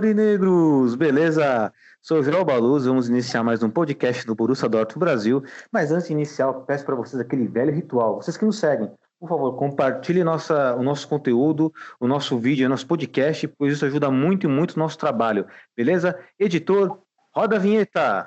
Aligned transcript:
Aurinegros! 0.00 0.94
Beleza? 0.94 1.70
Sou 2.00 2.22
João 2.22 2.42
Baluz, 2.42 2.86
vamos 2.86 3.10
iniciar 3.10 3.44
mais 3.44 3.62
um 3.62 3.68
podcast 3.68 4.26
do 4.26 4.34
Borussia 4.34 4.66
Dortmund 4.66 4.98
Brasil. 4.98 5.44
Mas 5.70 5.92
antes 5.92 6.06
de 6.06 6.14
iniciar, 6.14 6.50
peço 6.54 6.86
para 6.86 6.94
vocês 6.94 7.20
aquele 7.20 7.46
velho 7.46 7.70
ritual. 7.70 8.16
Vocês 8.16 8.34
que 8.34 8.44
nos 8.46 8.58
seguem, 8.58 8.90
por 9.20 9.28
favor, 9.28 9.52
compartilhe 9.56 10.24
nossa, 10.24 10.74
o 10.74 10.82
nosso 10.82 11.06
conteúdo, 11.06 11.70
o 12.00 12.08
nosso 12.08 12.38
vídeo, 12.38 12.64
o 12.64 12.70
nosso 12.70 12.86
podcast, 12.86 13.46
pois 13.46 13.74
isso 13.74 13.84
ajuda 13.84 14.10
muito 14.10 14.46
e 14.46 14.48
muito 14.48 14.72
o 14.72 14.78
nosso 14.78 14.96
trabalho. 14.96 15.46
Beleza? 15.76 16.18
Editor, 16.38 16.98
roda 17.36 17.56
a 17.56 17.58
vinheta! 17.58 18.26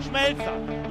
Schmelzer, 0.00 0.61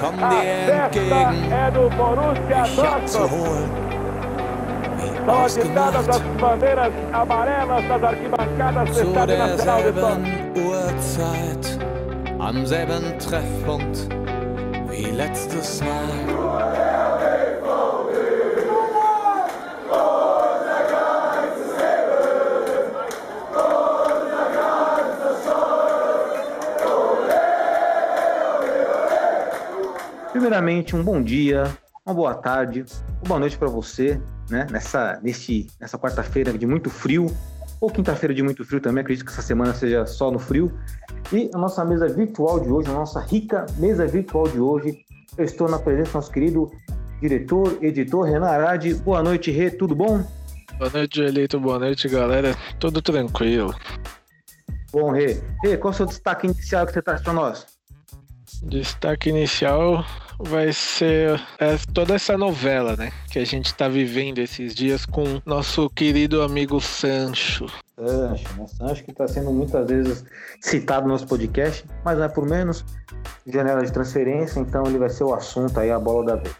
Komm 0.00 0.16
dir 0.16 0.74
entgegen, 0.74 1.96
Borussia 1.96 2.62
mich 2.62 2.78
abzuholen. 2.82 3.70
Wie 4.96 5.26
São 5.26 5.44
agitadas 5.44 6.08
as 6.08 6.20
bandeiras 6.40 6.92
amarelas 7.12 7.84
das 7.88 8.02
arquibancadas 8.02 8.96
zu 8.96 9.02
Estádio 9.02 9.38
Nacional 9.38 9.82
Uhrzeit, 10.56 11.78
am 12.38 12.66
selben 12.66 13.18
Treffpunkt 13.18 14.08
wie 14.88 15.10
letztes 15.10 15.80
Mal. 15.82 17.07
Primeiramente, 30.38 30.94
um 30.94 31.02
bom 31.02 31.20
dia, 31.20 31.64
uma 32.06 32.14
boa 32.14 32.32
tarde, 32.32 32.84
uma 33.16 33.26
boa 33.26 33.40
noite 33.40 33.58
para 33.58 33.66
você, 33.66 34.20
né? 34.48 34.68
Nessa, 34.70 35.18
neste, 35.20 35.66
nessa 35.80 35.98
quarta-feira 35.98 36.56
de 36.56 36.64
muito 36.64 36.88
frio, 36.88 37.26
ou 37.80 37.90
quinta-feira 37.90 38.32
de 38.32 38.40
muito 38.40 38.64
frio 38.64 38.80
também, 38.80 39.02
acredito 39.02 39.26
que 39.26 39.32
essa 39.32 39.42
semana 39.42 39.74
seja 39.74 40.06
só 40.06 40.30
no 40.30 40.38
frio. 40.38 40.72
E 41.32 41.50
a 41.52 41.58
nossa 41.58 41.84
mesa 41.84 42.06
virtual 42.06 42.60
de 42.60 42.68
hoje, 42.68 42.88
a 42.88 42.92
nossa 42.92 43.18
rica 43.18 43.66
mesa 43.78 44.06
virtual 44.06 44.46
de 44.46 44.60
hoje, 44.60 45.04
eu 45.36 45.44
estou 45.44 45.68
na 45.68 45.76
presença 45.76 46.12
do 46.12 46.14
nosso 46.14 46.30
querido 46.30 46.70
diretor, 47.20 47.76
editor 47.82 48.24
Renan 48.24 48.46
Arade. 48.46 48.94
Boa 48.94 49.24
noite, 49.24 49.50
Rê, 49.50 49.72
tudo 49.72 49.92
bom? 49.92 50.24
Boa 50.78 50.90
noite, 50.90 51.20
Elito. 51.20 51.58
Boa 51.58 51.80
noite, 51.80 52.08
galera. 52.08 52.54
Tudo 52.78 53.02
tranquilo. 53.02 53.74
Bom, 54.92 55.10
Rê. 55.10 55.42
Rê, 55.64 55.76
qual 55.76 55.90
é 55.90 55.94
o 55.94 55.96
seu 55.96 56.06
destaque 56.06 56.46
inicial 56.46 56.86
que 56.86 56.92
você 56.92 57.02
traz 57.02 57.22
para 57.22 57.32
nós? 57.32 57.77
Destaque 58.62 59.30
inicial 59.30 60.04
vai 60.38 60.72
ser 60.72 61.40
é, 61.58 61.76
toda 61.92 62.14
essa 62.14 62.36
novela, 62.36 62.96
né? 62.96 63.10
Que 63.30 63.38
a 63.38 63.44
gente 63.44 63.74
tá 63.74 63.88
vivendo 63.88 64.38
esses 64.38 64.74
dias 64.74 65.04
com 65.04 65.40
nosso 65.44 65.88
querido 65.90 66.42
amigo 66.42 66.80
Sancho. 66.80 67.66
Sancho, 67.96 68.56
né? 68.56 68.66
Sancho 68.66 69.04
que 69.04 69.10
está 69.10 69.26
sendo 69.26 69.52
muitas 69.52 69.86
vezes 69.88 70.24
citado 70.60 71.06
no 71.06 71.12
nosso 71.12 71.26
podcast, 71.26 71.84
mas 72.04 72.18
não 72.18 72.24
é 72.24 72.28
por 72.28 72.46
menos. 72.46 72.84
Janela 73.46 73.84
de 73.84 73.92
transferência, 73.92 74.60
então 74.60 74.84
ele 74.86 74.98
vai 74.98 75.10
ser 75.10 75.24
o 75.24 75.34
assunto 75.34 75.78
aí, 75.78 75.90
a 75.90 75.98
bola 75.98 76.24
da 76.26 76.36
vez. 76.36 76.54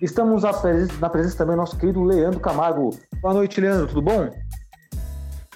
Estamos 0.00 0.42
na 0.42 0.52
presença, 0.52 1.00
na 1.00 1.10
presença 1.10 1.38
também 1.38 1.56
do 1.56 1.60
nosso 1.60 1.76
querido 1.76 2.02
Leandro 2.02 2.40
Camargo. 2.40 2.90
Boa 3.20 3.34
noite, 3.34 3.60
Leandro, 3.60 3.88
tudo 3.88 4.02
bom? 4.02 4.30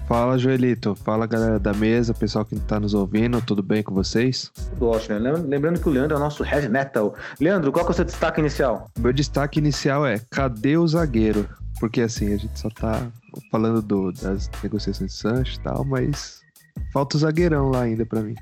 Fala, 0.07 0.39
Joelito. 0.39 0.95
Fala, 0.95 1.27
galera 1.27 1.59
da 1.59 1.73
mesa, 1.75 2.15
pessoal 2.15 2.45
que 2.45 2.55
tá 2.61 2.79
nos 2.79 2.95
ouvindo, 2.95 3.41
tudo 3.43 3.61
bem 3.63 3.83
com 3.83 3.93
vocês? 3.93 4.53
Tudo 4.71 4.89
ótimo. 4.91 5.19
né? 5.19 5.33
Lem- 5.33 5.43
Lembrando 5.43 5.81
que 5.81 5.89
o 5.89 5.93
Leandro 5.93 6.15
é 6.15 6.17
o 6.17 6.21
nosso 6.23 6.45
heavy 6.45 6.69
metal. 6.69 7.15
Leandro, 7.41 7.73
qual 7.73 7.85
que 7.85 7.91
é 7.91 7.93
o 7.93 7.97
seu 7.97 8.05
destaque 8.05 8.41
inicial? 8.41 8.89
Meu 8.99 9.13
destaque 9.13 9.59
inicial 9.59 10.07
é: 10.07 10.21
cadê 10.31 10.77
o 10.77 10.87
zagueiro? 10.87 11.49
Porque 11.81 12.01
assim, 12.03 12.33
a 12.33 12.37
gente 12.37 12.59
só 12.59 12.69
tá 12.71 13.03
falando 13.51 13.83
do- 13.83 14.13
das 14.13 14.49
negociações 14.63 15.11
de 15.13 15.17
Sancho 15.19 15.57
e 15.59 15.61
tal, 15.61 15.85
mas 15.85 16.41
falta 16.93 17.17
o 17.17 17.21
zagueirão 17.21 17.69
lá 17.71 17.83
ainda 17.83 18.07
pra 18.07 18.23
mim. 18.23 18.35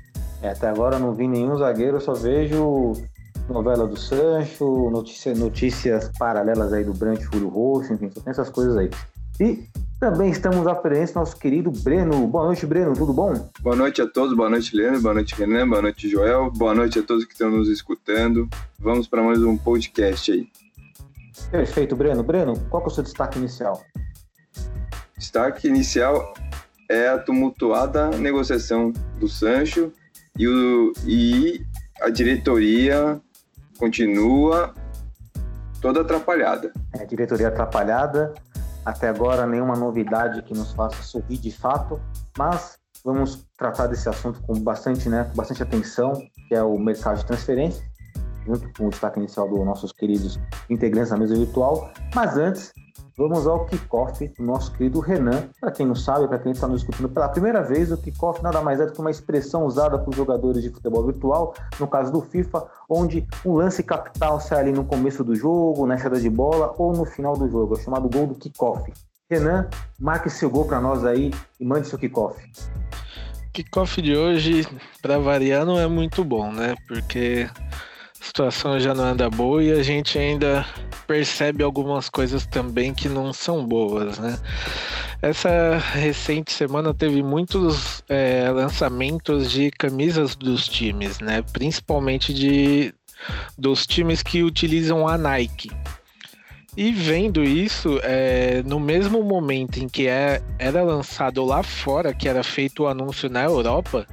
É, 0.43 0.49
até 0.51 0.69
agora 0.69 0.97
eu 0.97 0.99
não 0.99 1.13
vi 1.15 1.27
nenhum 1.27 1.57
zagueiro, 1.57 1.97
eu 1.97 2.01
só 2.01 2.13
vejo 2.13 2.93
novela 3.49 3.87
do 3.87 3.97
Sancho, 3.99 4.89
notícia- 4.91 5.33
notícias 5.33 6.11
paralelas 6.17 6.71
aí 6.71 6.83
do 6.83 6.93
Brant 6.93 7.21
Fúrio 7.23 7.49
Roxo, 7.49 7.91
enfim, 7.93 8.09
só 8.13 8.21
tem 8.21 8.31
essas 8.31 8.49
coisas 8.49 8.77
aí. 8.77 8.89
E 9.39 9.63
também 9.99 10.29
estamos 10.29 10.67
à 10.67 10.73
do 10.73 11.13
nosso 11.15 11.37
querido 11.37 11.71
Breno. 11.71 12.27
Boa 12.27 12.45
noite, 12.45 12.65
Breno, 12.65 12.93
tudo 12.93 13.13
bom? 13.13 13.49
Boa 13.61 13.75
noite 13.75 14.01
a 14.01 14.07
todos, 14.07 14.35
boa 14.35 14.49
noite 14.49 14.75
Leandro, 14.75 15.01
boa 15.01 15.13
noite 15.13 15.35
Renan, 15.35 15.67
boa 15.67 15.81
noite 15.81 16.09
Joel, 16.09 16.51
boa 16.51 16.75
noite 16.75 16.99
a 16.99 17.03
todos 17.03 17.25
que 17.25 17.33
estão 17.33 17.49
nos 17.49 17.69
escutando. 17.69 18.47
Vamos 18.77 19.07
para 19.07 19.21
mais 19.21 19.41
um 19.41 19.57
podcast 19.57 20.31
aí. 20.31 20.47
Perfeito, 21.49 21.95
Breno. 21.95 22.23
Breno, 22.23 22.59
qual 22.69 22.81
que 22.81 22.89
é 22.89 22.91
o 22.91 22.95
seu 22.95 23.03
destaque 23.03 23.39
inicial? 23.39 23.83
Destaque 25.17 25.67
inicial 25.67 26.33
é 26.89 27.07
a 27.07 27.17
tumultuada 27.17 28.09
negociação 28.11 28.91
do 29.19 29.27
Sancho 29.27 29.91
e, 30.37 30.47
o, 30.47 30.93
e 31.05 31.65
a 32.01 32.09
diretoria 32.09 33.19
continua 33.77 34.73
toda 35.81 36.01
atrapalhada. 36.01 36.73
É, 36.93 37.05
diretoria 37.05 37.47
atrapalhada, 37.47 38.33
até 38.85 39.09
agora 39.09 39.47
nenhuma 39.47 39.75
novidade 39.75 40.41
que 40.43 40.53
nos 40.53 40.71
faça 40.73 41.01
sorrir 41.01 41.37
de 41.37 41.51
fato, 41.51 41.99
mas 42.37 42.77
vamos 43.03 43.45
tratar 43.57 43.87
desse 43.87 44.07
assunto 44.07 44.41
com 44.43 44.53
bastante, 44.59 45.09
né, 45.09 45.23
com 45.25 45.35
bastante 45.35 45.63
atenção, 45.63 46.13
que 46.47 46.55
é 46.55 46.63
o 46.63 46.77
mercado 46.77 47.17
de 47.17 47.25
transferência, 47.25 47.83
junto 48.45 48.71
com 48.73 48.87
o 48.87 48.89
destaque 48.89 49.19
inicial 49.19 49.49
dos 49.49 49.65
nossos 49.65 49.91
queridos 49.91 50.39
integrantes 50.69 51.09
da 51.09 51.17
mesa 51.17 51.35
virtual. 51.35 51.91
Mas 52.13 52.37
antes, 52.37 52.71
vamos 53.17 53.47
ao 53.47 53.65
kickoff 53.65 54.27
do 54.27 54.43
nosso 54.43 54.71
querido 54.73 54.99
Renan. 54.99 55.49
Para 55.59 55.71
quem 55.71 55.85
não 55.85 55.95
sabe, 55.95 56.27
para 56.27 56.39
quem 56.39 56.51
está 56.51 56.67
nos 56.67 56.81
escutando 56.81 57.09
pela 57.09 57.29
primeira 57.29 57.61
vez, 57.61 57.91
o 57.91 57.97
kickoff 57.97 58.43
nada 58.43 58.61
mais 58.61 58.79
é 58.79 58.85
do 58.85 58.91
que 58.91 58.99
uma 58.99 59.11
expressão 59.11 59.65
usada 59.65 59.97
por 59.97 60.13
jogadores 60.13 60.61
de 60.61 60.69
futebol 60.69 61.05
virtual, 61.05 61.53
no 61.79 61.87
caso 61.87 62.11
do 62.11 62.21
FIFA, 62.21 62.65
onde 62.89 63.25
o 63.43 63.53
lance 63.53 63.81
capital 63.83 64.39
sai 64.39 64.59
ali 64.59 64.71
no 64.71 64.83
começo 64.83 65.23
do 65.23 65.35
jogo, 65.35 65.85
na 65.85 65.95
entrada 65.95 66.19
de 66.19 66.29
bola 66.29 66.73
ou 66.77 66.93
no 66.93 67.05
final 67.05 67.37
do 67.37 67.49
jogo. 67.49 67.77
É 67.77 67.81
chamado 67.81 68.09
gol 68.09 68.27
do 68.27 68.35
kickoff. 68.35 68.91
Renan, 69.29 69.67
marque 69.99 70.29
seu 70.29 70.49
gol 70.49 70.65
para 70.65 70.79
nós 70.79 71.03
aí 71.03 71.31
e 71.59 71.65
mande 71.65 71.87
seu 71.87 71.97
kickoff. 71.97 72.39
Kickoff 73.53 74.01
de 74.01 74.15
hoje, 74.15 74.67
pra 75.01 75.17
variar, 75.17 75.65
não 75.65 75.79
é 75.79 75.87
muito 75.87 76.23
bom, 76.23 76.51
né? 76.51 76.75
Porque 76.87 77.49
a 78.21 78.23
situação 78.23 78.77
já 78.79 78.93
não 78.93 79.05
anda 79.05 79.29
boa 79.29 79.63
e 79.63 79.71
a 79.71 79.81
gente 79.81 80.19
ainda 80.19 80.65
percebe 81.07 81.63
algumas 81.63 82.09
coisas 82.09 82.45
também 82.45 82.93
que 82.93 83.07
não 83.07 83.31
são 83.33 83.65
boas, 83.65 84.17
né? 84.19 84.37
Essa 85.21 85.77
recente 85.93 86.51
semana 86.51 86.93
teve 86.93 87.23
muitos 87.23 88.03
é, 88.09 88.49
lançamentos 88.51 89.51
de 89.51 89.71
camisas 89.71 90.35
dos 90.35 90.67
times, 90.67 91.19
né? 91.19 91.41
Principalmente 91.53 92.33
de 92.33 92.93
dos 93.57 93.87
times 93.87 94.21
que 94.21 94.43
utilizam 94.43 95.07
a 95.07 95.17
Nike. 95.17 95.71
E 96.77 96.91
vendo 96.91 97.41
isso, 97.41 97.99
é, 98.03 98.61
no 98.65 98.79
mesmo 98.79 99.23
momento 99.23 99.77
em 99.77 99.87
que 99.87 100.07
é- 100.07 100.41
era 100.59 100.83
lançado 100.83 101.43
lá 101.45 101.63
fora, 101.63 102.13
que 102.13 102.27
era 102.27 102.43
feito 102.43 102.83
o 102.83 102.87
anúncio 102.87 103.29
na 103.29 103.43
Europa, 103.43 104.05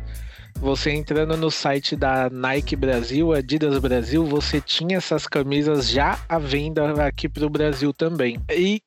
você 0.60 0.92
entrando 0.92 1.37
no 1.37 1.50
site 1.50 1.96
da 1.96 2.31
Nike 2.31 2.76
Brasil, 2.76 3.32
Adidas 3.32 3.78
Brasil, 3.78 4.25
você 4.25 4.60
tinha 4.60 4.99
essas 4.99 5.26
camisas 5.26 5.88
já 5.88 6.19
à 6.28 6.38
venda 6.38 7.04
aqui 7.04 7.28
para 7.28 7.46
o 7.46 7.50
Brasil 7.50 7.93
também. 7.93 8.38
E 8.50 8.82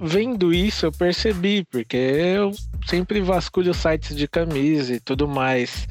vendo 0.00 0.52
isso, 0.52 0.86
eu 0.86 0.92
percebi, 0.92 1.64
porque 1.70 1.96
eu 1.96 2.52
sempre 2.86 3.20
vasculho 3.20 3.72
sites 3.72 4.16
de 4.16 4.26
camisa 4.26 4.94
e 4.94 5.00
tudo 5.00 5.28
mais. 5.28 5.86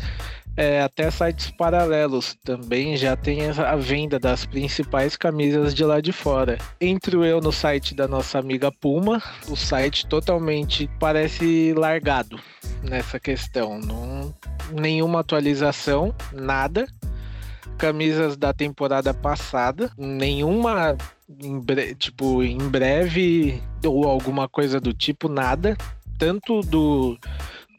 É, 0.61 0.81
até 0.81 1.09
sites 1.09 1.49
paralelos 1.51 2.35
também 2.43 2.97
já 2.97 3.15
tem 3.15 3.47
a 3.47 3.77
venda 3.77 4.19
das 4.19 4.45
principais 4.45 5.15
camisas 5.15 5.73
de 5.73 5.85
lá 5.85 6.01
de 6.01 6.11
fora. 6.11 6.57
Entro 6.81 7.23
eu 7.23 7.39
no 7.39 7.49
site 7.49 7.95
da 7.95 8.09
nossa 8.09 8.39
amiga 8.39 8.69
Puma, 8.69 9.23
o 9.47 9.55
site 9.55 10.05
totalmente 10.05 10.89
parece 10.99 11.73
largado 11.77 12.37
nessa 12.83 13.17
questão. 13.21 13.79
Não, 13.79 14.35
nenhuma 14.73 15.21
atualização, 15.21 16.13
nada. 16.33 16.85
Camisas 17.77 18.35
da 18.35 18.51
temporada 18.53 19.13
passada, 19.13 19.89
nenhuma 19.97 20.97
em 21.41 21.57
bre- 21.57 21.95
tipo 21.95 22.43
em 22.43 22.57
breve 22.57 23.63
ou 23.85 24.05
alguma 24.09 24.49
coisa 24.49 24.77
do 24.81 24.93
tipo, 24.93 25.29
nada. 25.29 25.77
Tanto 26.17 26.59
do 26.59 27.17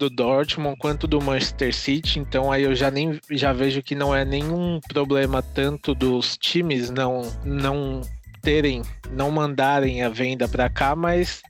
do 0.00 0.08
Dortmund 0.08 0.78
quanto 0.78 1.06
do 1.06 1.20
Manchester 1.20 1.74
City, 1.74 2.18
então 2.18 2.50
aí 2.50 2.62
eu 2.62 2.74
já 2.74 2.90
nem 2.90 3.20
já 3.32 3.52
vejo 3.52 3.82
que 3.82 3.94
não 3.94 4.16
é 4.16 4.24
nenhum 4.24 4.80
problema 4.88 5.42
tanto 5.42 5.94
dos 5.94 6.38
times 6.38 6.88
não 6.88 7.20
não 7.44 8.00
terem, 8.40 8.80
não 9.12 9.30
mandarem 9.30 10.02
a 10.02 10.08
venda 10.08 10.48
para 10.48 10.70
cá, 10.70 10.96
mas 10.96 11.42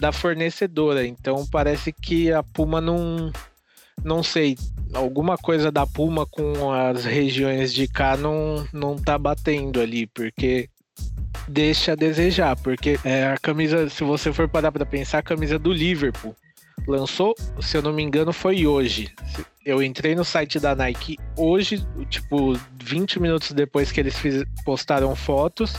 da 0.00 0.12
fornecedora. 0.12 1.04
Então 1.04 1.44
parece 1.50 1.92
que 1.92 2.32
a 2.32 2.44
Puma 2.44 2.80
não 2.80 3.32
não 4.04 4.22
sei, 4.22 4.56
alguma 4.92 5.36
coisa 5.36 5.72
da 5.72 5.84
Puma 5.84 6.24
com 6.26 6.70
as 6.70 7.04
regiões 7.04 7.74
de 7.74 7.88
cá 7.88 8.16
não 8.16 8.64
não 8.72 8.94
tá 8.94 9.18
batendo 9.18 9.80
ali, 9.80 10.06
porque 10.06 10.68
deixa 11.48 11.92
a 11.92 11.96
desejar, 11.96 12.54
porque 12.54 13.00
é, 13.04 13.26
a 13.26 13.36
camisa, 13.36 13.90
se 13.90 14.04
você 14.04 14.32
for 14.32 14.48
parar 14.48 14.70
para 14.70 14.86
pensar, 14.86 15.18
a 15.18 15.22
camisa 15.22 15.58
do 15.58 15.72
Liverpool 15.72 16.36
lançou, 16.86 17.34
se 17.60 17.76
eu 17.76 17.82
não 17.82 17.92
me 17.92 18.02
engano, 18.02 18.32
foi 18.32 18.66
hoje. 18.66 19.12
Eu 19.64 19.82
entrei 19.82 20.14
no 20.14 20.24
site 20.24 20.60
da 20.60 20.74
Nike 20.74 21.18
hoje, 21.36 21.86
tipo, 22.10 22.58
20 22.82 23.20
minutos 23.20 23.52
depois 23.52 23.90
que 23.90 24.00
eles 24.00 24.18
fiz, 24.18 24.44
postaram 24.64 25.14
fotos, 25.16 25.74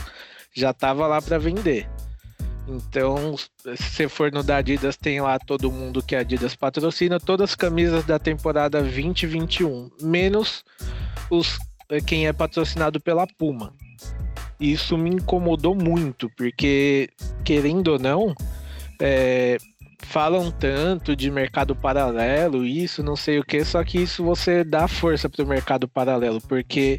já 0.54 0.72
tava 0.72 1.06
lá 1.06 1.22
para 1.22 1.38
vender. 1.38 1.88
Então, 2.68 3.36
se 3.36 3.48
você 3.64 4.08
for 4.08 4.32
no 4.32 4.42
da 4.42 4.56
Adidas, 4.56 4.96
tem 4.96 5.20
lá 5.20 5.38
todo 5.38 5.70
mundo 5.70 6.02
que 6.02 6.16
a 6.16 6.20
Adidas 6.20 6.56
patrocina, 6.56 7.20
todas 7.20 7.50
as 7.50 7.54
camisas 7.54 8.04
da 8.04 8.18
temporada 8.18 8.80
2021, 8.82 9.88
menos 10.02 10.64
os 11.30 11.58
quem 12.04 12.26
é 12.26 12.32
patrocinado 12.32 13.00
pela 13.00 13.26
Puma. 13.38 13.72
Isso 14.58 14.96
me 14.98 15.10
incomodou 15.10 15.74
muito, 15.74 16.28
porque 16.36 17.08
querendo 17.44 17.88
ou 17.88 17.98
não, 17.98 18.34
é, 19.00 19.58
falam 20.06 20.50
tanto 20.50 21.14
de 21.14 21.30
mercado 21.30 21.74
paralelo, 21.74 22.64
isso, 22.64 23.02
não 23.02 23.16
sei 23.16 23.38
o 23.38 23.44
que, 23.44 23.64
só 23.64 23.84
que 23.84 23.98
isso 23.98 24.24
você 24.24 24.64
dá 24.64 24.88
força 24.88 25.28
para 25.28 25.44
o 25.44 25.48
mercado 25.48 25.88
paralelo, 25.88 26.40
porque 26.40 26.98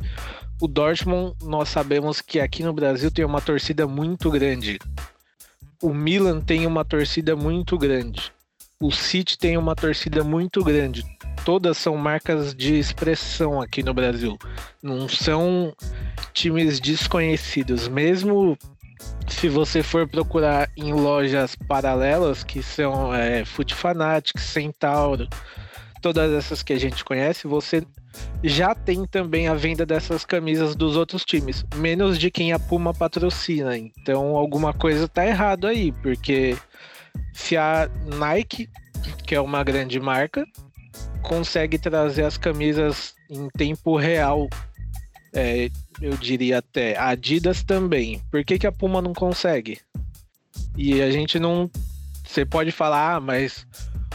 o 0.62 0.68
Dortmund, 0.68 1.36
nós 1.44 1.69
sabemos 1.69 2.19
que 2.19 2.39
aqui 2.39 2.63
no 2.63 2.74
Brasil 2.74 3.09
tem 3.09 3.24
uma 3.24 3.42
torcida 3.42 3.88
muito 3.88 4.30
grande. 4.30 4.80
O 5.81 5.94
Milan 5.94 6.42
tem 6.42 6.65
uma 6.65 6.83
torcida 6.83 7.36
muito 7.36 7.77
grande. 7.77 8.31
O 8.80 8.92
City 8.92 9.38
tem 9.38 9.57
uma 9.57 9.75
torcida 9.75 10.24
muito 10.24 10.63
grande. 10.63 11.04
Todas 11.45 11.77
são 11.77 11.95
marcas 11.95 12.54
de 12.54 12.77
expressão 12.77 13.62
aqui 13.62 13.81
no 13.81 13.94
Brasil. 13.94 14.38
Não 14.81 15.07
são 15.07 15.74
times 16.33 16.80
desconhecidos. 16.80 17.88
Mesmo 17.88 18.57
se 19.28 19.50
você 19.50 19.84
for 19.84 20.08
procurar 20.08 20.70
em 20.76 20.94
lojas 20.94 21.56
paralelas, 21.56 22.44
que 22.44 22.64
são 22.64 23.14
é, 23.14 23.46
Foot 23.46 23.74
Fanatics, 23.74 24.44
Centauro, 24.44 25.28
todas 26.02 26.32
essas 26.32 26.64
que 26.64 26.74
a 26.74 26.80
gente 26.80 27.04
conhece, 27.04 27.48
você 27.48 27.84
já 28.44 28.74
tem 28.74 29.06
também 29.06 29.48
a 29.48 29.54
venda 29.54 29.86
dessas 29.86 30.26
camisas 30.26 30.76
dos 30.76 30.96
outros 30.96 31.24
times, 31.24 31.66
menos 31.76 32.18
de 32.18 32.32
quem 32.32 32.54
a 32.54 32.60
Puma 32.60 32.94
patrocina. 32.94 33.78
Então 33.78 34.36
alguma 34.36 34.74
coisa 34.74 35.08
tá 35.08 35.26
errado 35.26 35.68
aí, 35.68 35.92
porque 35.92 36.58
se 37.34 37.58
a 37.58 37.90
Nike, 38.06 38.70
que 39.26 39.36
é 39.36 39.42
uma 39.42 39.64
grande 39.64 40.00
marca, 40.00 40.46
consegue 41.22 41.78
trazer 41.78 42.24
as 42.24 42.38
camisas 42.38 43.16
em 43.30 43.50
tempo 43.50 43.98
real 43.98 44.48
é, 45.34 45.70
eu 46.02 46.16
diria 46.18 46.60
até. 46.60 46.98
A 46.98 47.10
Adidas 47.10 47.64
também. 47.64 48.22
Por 48.30 48.44
que, 48.44 48.60
que 48.60 48.68
a 48.68 48.72
Puma 48.72 49.02
não 49.02 49.14
consegue? 49.14 49.80
E 50.78 51.02
a 51.02 51.10
gente 51.10 51.40
não. 51.40 51.70
Você 52.24 52.46
pode 52.46 52.72
falar, 52.72 53.16
ah, 53.16 53.20
mas 53.20 53.66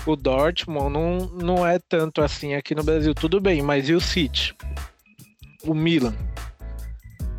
o 0.07 0.17
Dortmund 0.17 0.93
não, 0.93 1.19
não 1.29 1.67
é 1.67 1.79
tanto 1.79 2.23
assim 2.23 2.55
aqui 2.55 2.75
no 2.75 2.85
Brasil. 2.85 3.15
Tudo 3.15 3.41
bem, 3.41 3.63
mas 3.63 3.89
e 3.89 3.95
o 3.95 4.01
City? 4.01 4.55
O 5.65 5.75
Milan? 5.75 6.15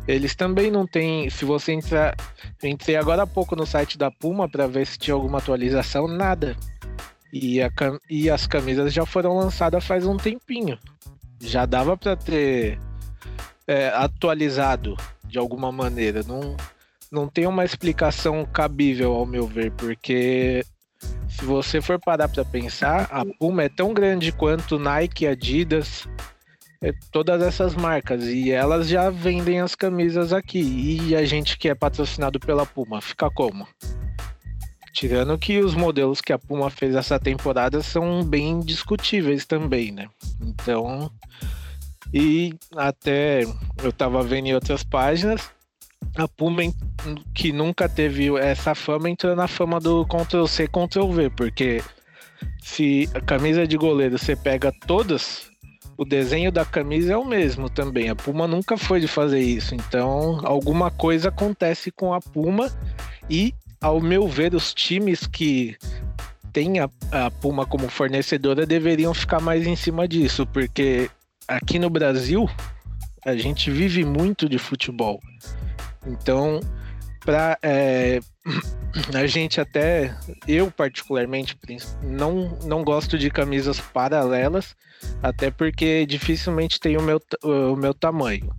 Eles 0.06 0.34
também 0.34 0.70
não 0.70 0.86
têm. 0.86 1.30
Se 1.30 1.44
você 1.44 1.72
entrar. 1.72 2.14
Entrei 2.62 2.96
agora 2.96 3.22
há 3.22 3.26
pouco 3.26 3.56
no 3.56 3.66
site 3.66 3.96
da 3.96 4.10
Puma 4.10 4.48
para 4.48 4.66
ver 4.66 4.86
se 4.86 4.98
tinha 4.98 5.14
alguma 5.14 5.38
atualização, 5.38 6.06
nada. 6.06 6.56
E, 7.32 7.60
a, 7.60 7.70
e 8.08 8.30
as 8.30 8.46
camisas 8.46 8.92
já 8.92 9.04
foram 9.04 9.36
lançadas 9.36 9.84
faz 9.84 10.06
um 10.06 10.16
tempinho. 10.16 10.78
Já 11.40 11.66
dava 11.66 11.96
para 11.96 12.16
ter 12.16 12.78
é, 13.66 13.88
atualizado 13.88 14.96
de 15.24 15.38
alguma 15.38 15.72
maneira. 15.72 16.22
Não, 16.22 16.56
não 17.10 17.28
tem 17.28 17.46
uma 17.46 17.64
explicação 17.64 18.44
cabível, 18.44 19.12
ao 19.12 19.26
meu 19.26 19.46
ver, 19.46 19.72
porque 19.72 20.64
se 21.28 21.44
você 21.44 21.80
for 21.80 21.98
parar 21.98 22.28
para 22.28 22.44
pensar, 22.44 23.08
a 23.10 23.24
Puma 23.24 23.64
é 23.64 23.68
tão 23.68 23.92
grande 23.92 24.32
quanto 24.32 24.78
Nike, 24.78 25.26
Adidas, 25.26 26.06
é, 26.80 26.92
todas 27.10 27.42
essas 27.42 27.74
marcas, 27.74 28.24
e 28.24 28.50
elas 28.50 28.88
já 28.88 29.10
vendem 29.10 29.60
as 29.60 29.74
camisas 29.74 30.32
aqui. 30.32 30.98
E 31.08 31.16
a 31.16 31.24
gente 31.24 31.58
que 31.58 31.68
é 31.68 31.74
patrocinado 31.74 32.38
pela 32.38 32.66
Puma, 32.66 33.00
fica 33.00 33.30
como? 33.30 33.66
Tirando 34.92 35.36
que 35.36 35.58
os 35.58 35.74
modelos 35.74 36.20
que 36.20 36.32
a 36.32 36.38
Puma 36.38 36.70
fez 36.70 36.94
essa 36.94 37.18
temporada 37.18 37.82
são 37.82 38.22
bem 38.22 38.60
discutíveis 38.60 39.44
também, 39.44 39.90
né? 39.90 40.08
Então, 40.40 41.10
e 42.12 42.54
até 42.76 43.42
eu 43.82 43.92
tava 43.92 44.22
vendo 44.22 44.48
em 44.48 44.54
outras 44.54 44.82
páginas, 44.82 45.50
a 46.16 46.28
Puma, 46.28 46.62
que 47.34 47.52
nunca 47.52 47.88
teve 47.88 48.36
essa 48.38 48.74
fama, 48.74 49.10
entrou 49.10 49.34
na 49.34 49.48
fama 49.48 49.80
do 49.80 50.06
Ctrl-C, 50.06 50.68
Ctrl-V, 50.68 51.30
porque 51.30 51.82
se 52.62 53.08
a 53.14 53.20
camisa 53.20 53.66
de 53.66 53.76
goleiro 53.76 54.18
você 54.18 54.36
pega 54.36 54.72
todas, 54.86 55.50
o 55.96 56.04
desenho 56.04 56.52
da 56.52 56.64
camisa 56.64 57.12
é 57.12 57.16
o 57.16 57.24
mesmo 57.24 57.68
também. 57.68 58.08
A 58.08 58.16
Puma 58.16 58.46
nunca 58.46 58.76
foi 58.76 59.00
de 59.00 59.08
fazer 59.08 59.40
isso. 59.40 59.74
Então, 59.74 60.40
alguma 60.44 60.90
coisa 60.90 61.28
acontece 61.28 61.90
com 61.90 62.12
a 62.12 62.20
Puma 62.20 62.70
e, 63.28 63.54
ao 63.80 64.00
meu 64.00 64.26
ver, 64.28 64.54
os 64.54 64.74
times 64.74 65.26
que 65.26 65.76
têm 66.52 66.80
a, 66.80 66.88
a 67.10 67.30
Puma 67.30 67.66
como 67.66 67.88
fornecedora 67.88 68.66
deveriam 68.66 69.14
ficar 69.14 69.40
mais 69.40 69.66
em 69.66 69.76
cima 69.76 70.06
disso, 70.06 70.46
porque 70.46 71.10
aqui 71.48 71.78
no 71.78 71.90
Brasil 71.90 72.48
a 73.24 73.34
gente 73.36 73.70
vive 73.70 74.04
muito 74.04 74.48
de 74.48 74.58
futebol. 74.58 75.20
Então, 76.06 76.60
para 77.24 77.58
é, 77.62 78.20
a 79.14 79.26
gente 79.26 79.60
até 79.60 80.14
eu 80.46 80.70
particularmente 80.70 81.56
não 82.02 82.58
não 82.64 82.84
gosto 82.84 83.18
de 83.18 83.30
camisas 83.30 83.80
paralelas, 83.80 84.76
até 85.22 85.50
porque 85.50 86.04
dificilmente 86.06 86.78
tem 86.78 86.96
o 86.96 87.02
meu 87.02 87.20
o 87.42 87.76
meu 87.76 87.94
tamanho. 87.94 88.52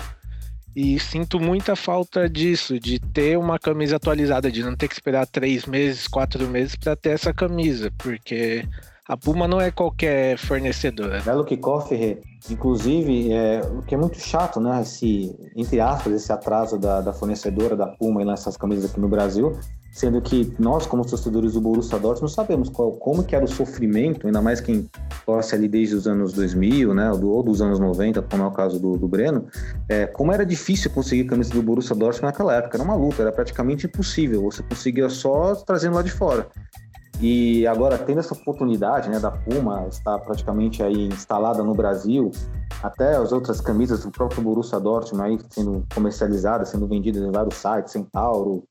E 0.75 0.99
sinto 0.99 1.39
muita 1.39 1.73
falta 1.73 2.27
disso, 2.27 2.77
de 2.77 2.99
ter 2.99 3.37
uma 3.37 3.57
camisa 3.57 3.95
atualizada, 3.95 4.51
de 4.51 4.61
não 4.61 4.75
ter 4.75 4.89
que 4.89 4.93
esperar 4.93 5.25
três 5.25 5.65
meses, 5.65 6.05
quatro 6.05 6.45
meses 6.49 6.75
para 6.75 6.97
ter 6.97 7.11
essa 7.11 7.33
camisa, 7.33 7.89
porque 7.97 8.67
a 9.07 9.15
Puma 9.15 9.47
não 9.47 9.61
é 9.61 9.69
qualquer 9.69 10.37
fornecedora. 10.37 11.21
Belo 11.21 11.45
kickoff, 11.45 11.93
inclusive, 12.49 13.31
é, 13.31 13.61
o 13.61 13.83
que 13.83 13.93
é 13.93 13.97
muito 13.97 14.19
chato, 14.19 14.59
né? 14.59 14.81
Esse, 14.81 15.35
entre 15.55 15.79
aspas, 15.79 16.13
esse 16.13 16.31
atraso 16.31 16.79
da, 16.79 17.01
da 17.01 17.13
fornecedora 17.13 17.75
da 17.75 17.85
Puma 17.85 18.21
em 18.21 18.25
lançar 18.25 18.49
as 18.49 18.57
camisas 18.57 18.89
aqui 18.89 18.99
no 18.99 19.07
Brasil, 19.07 19.55
sendo 19.91 20.19
que 20.21 20.51
nós, 20.57 20.87
como 20.87 21.05
torcedores 21.05 21.53
do 21.53 21.61
Borussia 21.61 21.99
Dortmund, 21.99 22.33
sabemos 22.33 22.67
qual, 22.67 22.93
como 22.93 23.23
que 23.23 23.35
era 23.35 23.45
o 23.45 23.47
sofrimento, 23.47 24.25
ainda 24.25 24.41
mais 24.41 24.59
quem 24.59 24.89
torce 25.23 25.53
ali 25.53 25.67
desde 25.67 25.93
os 25.93 26.07
anos 26.07 26.33
2000, 26.33 26.93
né, 26.95 27.11
ou 27.11 27.43
dos 27.43 27.61
anos 27.61 27.79
90, 27.79 28.23
como 28.23 28.43
é 28.43 28.47
o 28.47 28.51
caso 28.51 28.79
do, 28.79 28.97
do 28.97 29.07
Breno, 29.07 29.45
é, 29.87 30.07
como 30.07 30.33
era 30.33 30.45
difícil 30.45 30.89
conseguir 30.89 31.25
camisa 31.25 31.53
do 31.53 31.61
Borussia 31.61 31.95
Dortmund 31.95 32.25
naquela 32.25 32.55
época, 32.55 32.75
era 32.75 32.83
uma 32.83 32.95
luta, 32.95 33.21
era 33.21 33.31
praticamente 33.31 33.85
impossível, 33.85 34.41
você 34.41 34.63
conseguia 34.63 35.07
só 35.09 35.53
trazendo 35.55 35.95
lá 35.95 36.01
de 36.01 36.11
fora. 36.11 36.47
E 37.21 37.65
agora, 37.65 37.97
tendo 37.97 38.19
essa 38.19 38.33
oportunidade 38.33 39.09
né, 39.09 39.19
da 39.19 39.31
Puma 39.31 39.87
estar 39.87 40.19
praticamente 40.19 40.83
aí 40.83 41.07
instalada 41.07 41.63
no 41.63 41.73
Brasil, 41.73 42.31
até 42.83 43.15
as 43.15 43.31
outras 43.31 43.61
camisas 43.61 44.03
do 44.03 44.11
próprio 44.11 44.41
Borussia 44.41 44.79
Dortmund 44.79 45.23
aí 45.23 45.39
sendo 45.49 45.85
comercializadas, 45.93 46.69
sendo 46.69 46.87
vendidas 46.87 47.23
em 47.23 47.31
vários 47.31 47.55
sites, 47.55 47.93
Centauro, 47.93 48.63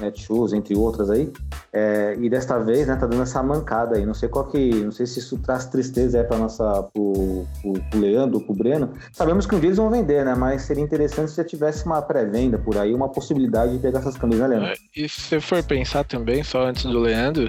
Netshoes, 0.00 0.52
entre 0.52 0.76
outras 0.76 1.10
aí. 1.10 1.32
É, 1.72 2.16
e 2.20 2.28
desta 2.28 2.58
vez, 2.58 2.86
né, 2.86 2.96
tá 2.96 3.06
dando 3.06 3.22
essa 3.22 3.42
mancada 3.42 3.96
aí. 3.96 4.04
Não 4.04 4.14
sei 4.14 4.28
qual 4.28 4.46
que, 4.46 4.84
não 4.84 4.92
sei 4.92 5.06
se 5.06 5.18
isso 5.18 5.38
traz 5.38 5.66
tristeza 5.66 6.18
aí 6.18 6.24
para 6.24 6.38
nossa, 6.38 6.82
pro, 6.92 7.46
pro, 7.62 7.72
pro 7.90 8.00
Leandro, 8.00 8.40
pro 8.40 8.54
Breno. 8.54 8.90
Sabemos 9.12 9.46
que 9.46 9.54
um 9.54 9.60
dia 9.60 9.68
eles 9.68 9.78
vão 9.78 9.90
vender, 9.90 10.24
né? 10.24 10.34
Mas 10.34 10.62
seria 10.62 10.82
interessante 10.82 11.30
se 11.30 11.36
já 11.36 11.44
tivesse 11.44 11.86
uma 11.86 12.02
pré-venda 12.02 12.58
por 12.58 12.76
aí, 12.76 12.94
uma 12.94 13.08
possibilidade 13.08 13.72
de 13.72 13.78
pegar 13.78 14.00
essas 14.00 14.16
camisas, 14.16 14.48
né, 14.48 14.56
Leandro? 14.56 14.72
É, 14.72 14.76
e 15.00 15.08
se 15.08 15.40
for 15.40 15.62
pensar 15.62 16.04
também, 16.04 16.42
só 16.42 16.66
antes 16.66 16.84
do 16.84 16.98
Leandro, 16.98 17.48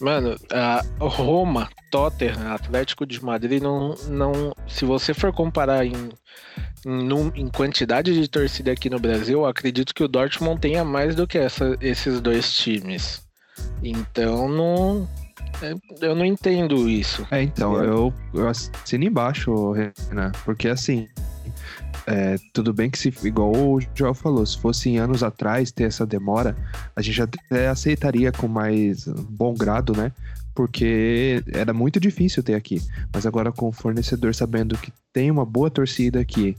Mano, 0.00 0.36
a 0.52 0.84
Roma, 1.00 1.68
Tottenham, 1.90 2.52
Atlético 2.52 3.04
de 3.04 3.22
Madrid, 3.22 3.62
não, 3.62 3.94
não, 4.08 4.54
se 4.66 4.84
você 4.84 5.12
for 5.12 5.32
comparar 5.32 5.84
em, 5.84 6.10
em, 6.86 7.32
em, 7.34 7.48
quantidade 7.48 8.14
de 8.14 8.28
torcida 8.28 8.72
aqui 8.72 8.88
no 8.88 9.00
Brasil, 9.00 9.44
acredito 9.44 9.94
que 9.94 10.04
o 10.04 10.08
Dortmund 10.08 10.60
tenha 10.60 10.84
mais 10.84 11.14
do 11.14 11.26
que 11.26 11.38
essa, 11.38 11.76
esses 11.80 12.20
dois 12.20 12.52
times. 12.52 13.26
Então, 13.82 14.48
não, 14.48 15.08
É, 15.62 15.74
eu 16.06 16.14
não 16.14 16.24
entendo 16.24 16.88
isso. 16.88 17.26
É, 17.30 17.42
então, 17.42 17.82
eu, 17.82 18.14
eu 18.32 18.48
assino 18.48 19.04
embaixo, 19.04 19.72
Renan, 19.72 20.30
porque 20.44 20.68
assim, 20.68 21.08
é, 22.08 22.36
tudo 22.54 22.72
bem 22.72 22.88
que 22.88 22.98
se, 22.98 23.12
igual 23.22 23.52
o 23.54 23.80
Joel 23.94 24.14
falou, 24.14 24.44
se 24.46 24.56
fosse 24.58 24.96
anos 24.96 25.22
atrás 25.22 25.70
ter 25.70 25.84
essa 25.84 26.06
demora, 26.06 26.56
a 26.96 27.02
gente 27.02 27.20
até 27.20 27.68
aceitaria 27.68 28.32
com 28.32 28.48
mais 28.48 29.06
bom 29.06 29.54
grado, 29.54 29.92
né? 29.94 30.10
Porque 30.54 31.42
era 31.52 31.74
muito 31.74 32.00
difícil 32.00 32.42
ter 32.42 32.54
aqui. 32.54 32.80
Mas 33.12 33.26
agora 33.26 33.52
com 33.52 33.68
o 33.68 33.72
fornecedor 33.72 34.34
sabendo 34.34 34.78
que 34.78 34.90
tem 35.12 35.30
uma 35.30 35.44
boa 35.44 35.70
torcida 35.70 36.18
aqui, 36.18 36.56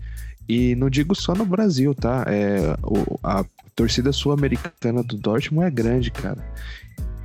e 0.47 0.75
não 0.75 0.89
digo 0.89 1.15
só 1.15 1.33
no 1.33 1.45
Brasil, 1.45 1.93
tá? 1.95 2.25
É, 2.27 2.75
a 3.23 3.45
torcida 3.75 4.11
sul-americana 4.11 5.03
do 5.03 5.17
Dortmund 5.17 5.67
é 5.67 5.71
grande, 5.71 6.11
cara. 6.11 6.43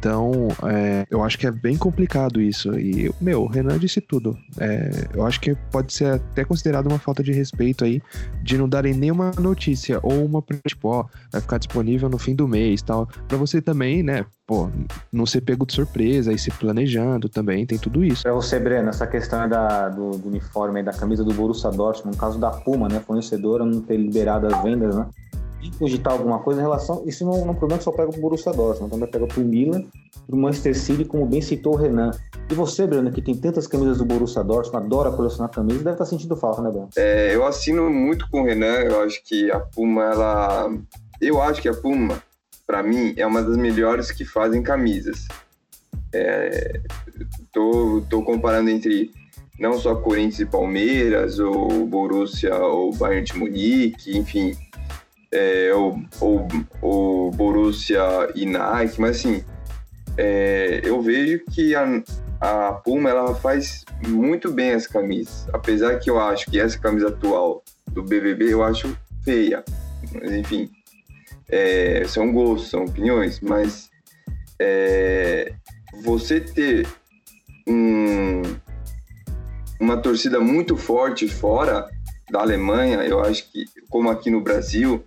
Então, 0.05 0.49
é, 0.65 1.07
eu 1.09 1.25
acho 1.25 1.39
que 1.39 1.47
é 1.47 1.51
bem 1.51 1.79
complicado 1.79 2.39
isso. 2.39 2.79
E, 2.79 3.11
meu, 3.19 3.45
o 3.45 3.47
Renan 3.47 3.79
disse 3.79 4.03
tudo. 4.03 4.37
É, 4.61 4.91
eu 5.15 5.25
acho 5.25 5.41
que 5.41 5.55
pode 5.73 5.95
ser 5.95 6.13
até 6.13 6.45
considerado 6.45 6.89
uma 6.89 6.99
falta 6.99 7.23
de 7.23 7.33
respeito 7.33 7.87
aí, 7.87 8.03
de 8.43 8.59
não 8.59 8.69
darem 8.69 8.93
nenhuma 8.93 9.31
notícia, 9.41 9.99
ou 10.03 10.27
uma, 10.27 10.45
tipo, 10.69 10.89
ó, 10.89 11.07
vai 11.33 11.41
ficar 11.41 11.57
disponível 11.57 12.11
no 12.11 12.19
fim 12.19 12.35
do 12.35 12.47
mês 12.47 12.83
tal. 12.83 13.09
Pra 13.27 13.39
você 13.39 13.63
também, 13.63 14.03
né, 14.03 14.27
pô, 14.47 14.69
não 15.11 15.25
ser 15.25 15.41
pego 15.41 15.65
de 15.65 15.73
surpresa 15.73 16.35
e 16.35 16.39
se 16.39 16.51
planejando 16.51 17.27
também, 17.27 17.65
tem 17.65 17.79
tudo 17.79 18.05
isso. 18.05 18.25
Pra 18.25 18.35
você, 18.35 18.61
Breno, 18.61 18.91
essa 18.91 19.07
questão 19.07 19.49
da, 19.49 19.89
do, 19.89 20.19
do 20.19 20.29
uniforme 20.29 20.83
da 20.83 20.93
camisa 20.93 21.25
do 21.25 21.33
Borussia 21.33 21.71
Dortmund, 21.71 22.15
no 22.15 22.21
caso 22.21 22.39
da 22.39 22.51
Puma, 22.51 22.89
né, 22.91 23.01
fornecedora, 23.01 23.65
não 23.65 23.81
ter 23.81 23.97
liberado 23.97 24.49
as 24.49 24.63
vendas, 24.63 24.95
né? 24.95 25.07
Cogitar 25.73 26.13
alguma 26.13 26.39
coisa 26.39 26.61
em 26.61 26.63
relação. 26.63 27.03
Isso 27.07 27.25
não, 27.25 27.35
é 27.35 27.51
um 27.51 27.55
problema 27.55 27.79
que 27.79 27.85
só 27.85 27.93
pega 27.93 28.11
pro 28.11 28.21
Borussia 28.21 28.53
Dortmund, 28.53 28.91
também 28.91 29.09
pega 29.09 29.27
pro 29.27 29.43
Milan, 29.43 29.85
pro 30.27 30.37
Manchester 30.37 30.77
City, 30.77 31.05
como 31.05 31.27
bem 31.27 31.41
citou 31.41 31.75
o 31.75 31.77
Renan. 31.77 32.11
E 32.51 32.55
você, 32.55 32.87
Breno, 32.87 33.11
que 33.11 33.23
tem 33.23 33.35
tantas 33.35 33.67
camisas 33.67 33.99
do 33.99 34.05
Borussia 34.05 34.43
Dortmund, 34.43 34.87
adora 34.87 35.11
colecionar 35.11 35.51
camisas, 35.51 35.83
deve 35.83 35.95
estar 35.95 36.05
tá 36.05 36.11
sentindo 36.11 36.37
falta, 36.37 36.63
né, 36.63 36.71
Breno? 36.71 36.89
É, 36.97 37.35
eu 37.35 37.47
assino 37.47 37.89
muito 37.91 38.29
com 38.31 38.43
o 38.43 38.45
Renan, 38.45 38.81
eu 38.81 39.03
acho 39.03 39.23
que 39.25 39.51
a 39.51 39.61
Puma, 39.61 40.05
ela. 40.05 40.71
Eu 41.21 41.41
acho 41.41 41.63
que 41.63 41.69
a 41.69 41.75
Puma, 41.75 42.23
para 42.67 42.83
mim, 42.83 43.15
é 43.17 43.27
uma 43.27 43.43
das 43.43 43.57
melhores 43.57 44.11
que 44.11 44.25
fazem 44.25 44.63
camisas. 44.63 45.27
É, 46.13 46.81
tô, 47.53 48.03
tô 48.09 48.23
comparando 48.23 48.71
entre 48.71 49.11
não 49.59 49.79
só 49.79 49.95
Corinthians 49.95 50.41
e 50.41 50.47
Palmeiras, 50.47 51.39
ou 51.39 51.87
Borussia 51.87 52.55
ou 52.57 52.93
Bayern 52.95 53.25
de 53.25 53.39
Munique, 53.39 54.19
enfim, 54.19 54.57
é, 55.35 55.75
o, 55.75 56.01
o, 56.21 56.49
o 56.81 57.31
Borussia 57.33 58.01
e 58.37 58.47
Nike, 58.47 59.01
mas 59.01 59.17
assim, 59.19 59.45
é, 60.17 60.81
eu 60.85 61.03
vejo 61.03 61.45
que 61.51 61.75
a, 61.75 62.03
a 62.41 62.73
Puma 62.73 63.11
ela 63.11 63.35
faz 63.35 63.85
muito 64.07 64.53
bem 64.53 64.71
as 64.71 64.87
camisas, 64.87 65.47
apesar 65.53 65.99
que 65.99 66.09
eu 66.09 66.21
acho 66.21 66.49
que 66.49 66.61
essa 66.61 66.79
camisa 66.79 67.09
atual 67.09 67.65
do 67.91 68.03
BBB 68.03 68.53
eu 68.53 68.63
acho 68.63 68.97
feia, 69.25 69.65
mas 70.15 70.31
enfim, 70.31 70.71
é, 71.49 72.05
são 72.07 72.33
gostos, 72.33 72.71
são 72.71 72.85
opiniões, 72.85 73.41
mas 73.41 73.91
é, 74.61 75.53
você 76.05 76.41
ter 76.41 76.87
um, 77.67 78.43
uma 79.81 79.97
torcida 79.97 80.39
muito 80.39 80.77
forte 80.77 81.27
fora 81.27 81.89
da 82.31 82.41
Alemanha, 82.41 82.99
eu 83.05 83.21
acho 83.21 83.51
que, 83.51 83.65
como 83.89 84.11
aqui 84.11 84.31
no 84.31 84.41
Brasil, 84.41 85.05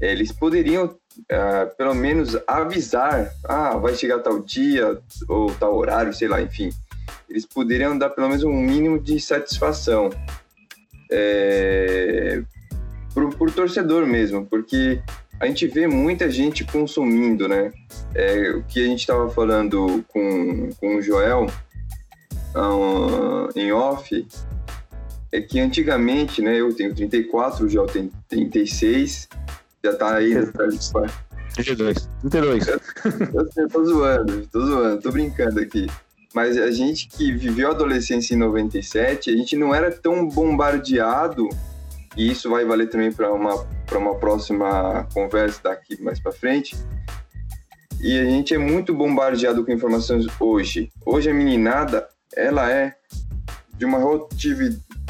eles 0.00 0.32
poderiam 0.32 0.86
uh, 0.86 1.76
pelo 1.76 1.94
menos 1.94 2.36
avisar, 2.46 3.32
ah, 3.44 3.76
vai 3.76 3.94
chegar 3.94 4.20
tal 4.20 4.40
dia 4.40 4.98
ou 5.28 5.52
tal 5.54 5.76
horário, 5.76 6.12
sei 6.12 6.28
lá, 6.28 6.40
enfim. 6.40 6.70
Eles 7.28 7.44
poderiam 7.44 7.96
dar 7.96 8.10
pelo 8.10 8.28
menos 8.28 8.44
um 8.44 8.52
mínimo 8.52 8.98
de 8.98 9.20
satisfação 9.20 10.10
é, 11.10 12.42
por, 13.12 13.34
por 13.34 13.50
torcedor 13.50 14.06
mesmo, 14.06 14.46
porque 14.46 15.00
a 15.40 15.46
gente 15.46 15.66
vê 15.66 15.86
muita 15.86 16.30
gente 16.30 16.64
consumindo, 16.64 17.48
né? 17.48 17.72
É, 18.14 18.50
o 18.50 18.62
que 18.64 18.82
a 18.82 18.86
gente 18.86 19.00
estava 19.00 19.28
falando 19.30 20.04
com, 20.08 20.70
com 20.80 20.96
o 20.96 21.02
Joel 21.02 21.46
uh, 22.54 23.58
em 23.58 23.72
off 23.72 24.26
é 25.30 25.40
que 25.40 25.60
antigamente, 25.60 26.42
né? 26.42 26.60
Eu 26.60 26.74
tenho 26.74 26.94
34, 26.94 27.66
o 27.66 27.68
Joel 27.68 27.86
tem 27.86 28.10
36 28.28 29.28
já 29.84 29.94
tá 29.94 30.16
aí 30.16 30.34
no 30.34 30.52
32. 30.52 32.08
32. 32.20 32.68
Eu, 32.68 32.80
eu 33.56 33.68
tô 33.68 33.84
zoando, 33.84 34.46
tô 34.46 34.66
zoando, 34.66 35.02
tô 35.02 35.10
brincando 35.10 35.60
aqui. 35.60 35.86
Mas 36.34 36.58
a 36.58 36.70
gente 36.70 37.08
que 37.08 37.32
viveu 37.32 37.68
a 37.68 37.72
adolescência 37.72 38.34
em 38.34 38.38
97, 38.38 39.30
a 39.30 39.36
gente 39.36 39.56
não 39.56 39.74
era 39.74 39.90
tão 39.90 40.28
bombardeado, 40.28 41.48
e 42.16 42.30
isso 42.30 42.50
vai 42.50 42.64
valer 42.64 42.88
também 42.90 43.10
para 43.10 43.32
uma, 43.32 43.66
uma 43.92 44.14
próxima 44.16 45.08
conversa 45.14 45.60
daqui 45.64 46.00
mais 46.02 46.20
para 46.20 46.32
frente. 46.32 46.76
E 48.00 48.18
a 48.18 48.24
gente 48.24 48.54
é 48.54 48.58
muito 48.58 48.94
bombardeado 48.94 49.64
com 49.64 49.72
informações 49.72 50.26
hoje. 50.38 50.90
Hoje 51.04 51.30
a 51.30 51.34
meninada, 51.34 52.06
ela 52.36 52.70
é 52.70 52.94
de 53.76 53.84
uma, 53.84 53.98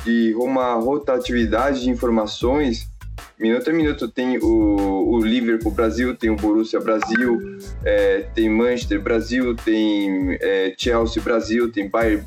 de 0.05 0.35
uma 0.35 0.75
rotatividade 0.75 1.83
de 1.83 1.91
informações 1.91 2.89
minuto 3.39 3.71
a 3.71 3.73
minuto 3.73 4.09
tem 4.09 4.39
o, 4.39 5.11
o 5.11 5.21
Liverpool 5.21 5.73
Brasil, 5.73 6.17
tem 6.17 6.31
o 6.31 6.37
Borussia 6.37 6.81
Brasil, 6.81 7.59
é, 7.85 8.27
tem 8.35 8.51
Manchester 8.51 9.01
Brasil, 9.01 9.55
tem 9.55 10.37
é, 10.41 10.75
Chelsea 10.77 11.23
Brasil, 11.23 11.71
tem 11.71 11.89
Bayern. 11.89 12.27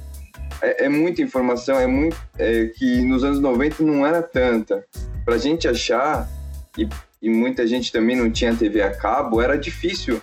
É, 0.62 0.86
é 0.86 0.90
muita 0.90 1.22
informação, 1.22 1.80
é 1.80 1.88
muito 1.88 2.18
é, 2.38 2.68
que 2.68 3.02
nos 3.02 3.24
anos 3.24 3.40
90 3.40 3.84
não 3.84 4.06
era 4.06 4.22
tanta. 4.22 4.86
Para 5.26 5.36
a 5.36 5.38
gente 5.38 5.68
achar, 5.68 6.30
e, 6.78 6.88
e 7.22 7.30
muita 7.30 7.68
gente 7.68 7.92
também 7.92 8.16
não 8.16 8.32
tinha 8.32 8.56
TV 8.56 8.82
a 8.82 8.96
cabo, 8.96 9.42
era 9.42 9.58
difícil. 9.58 10.22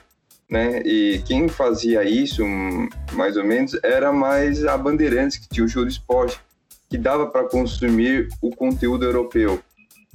Né? 0.49 0.81
E 0.83 1.23
quem 1.27 1.47
fazia 1.47 2.03
isso, 2.05 2.43
mais 3.13 3.37
ou 3.37 3.45
menos, 3.45 3.79
era 3.83 4.11
mais 4.11 4.65
a 4.65 4.79
Bandeirantes, 4.79 5.37
que 5.37 5.49
tinha 5.49 5.67
o 5.67 5.69
show 5.69 5.87
esporte, 5.87 6.41
que 6.89 6.97
dava 6.97 7.27
para 7.27 7.47
consumir 7.47 8.29
o 8.41 8.51
conteúdo 8.51 9.05
europeu. 9.05 9.63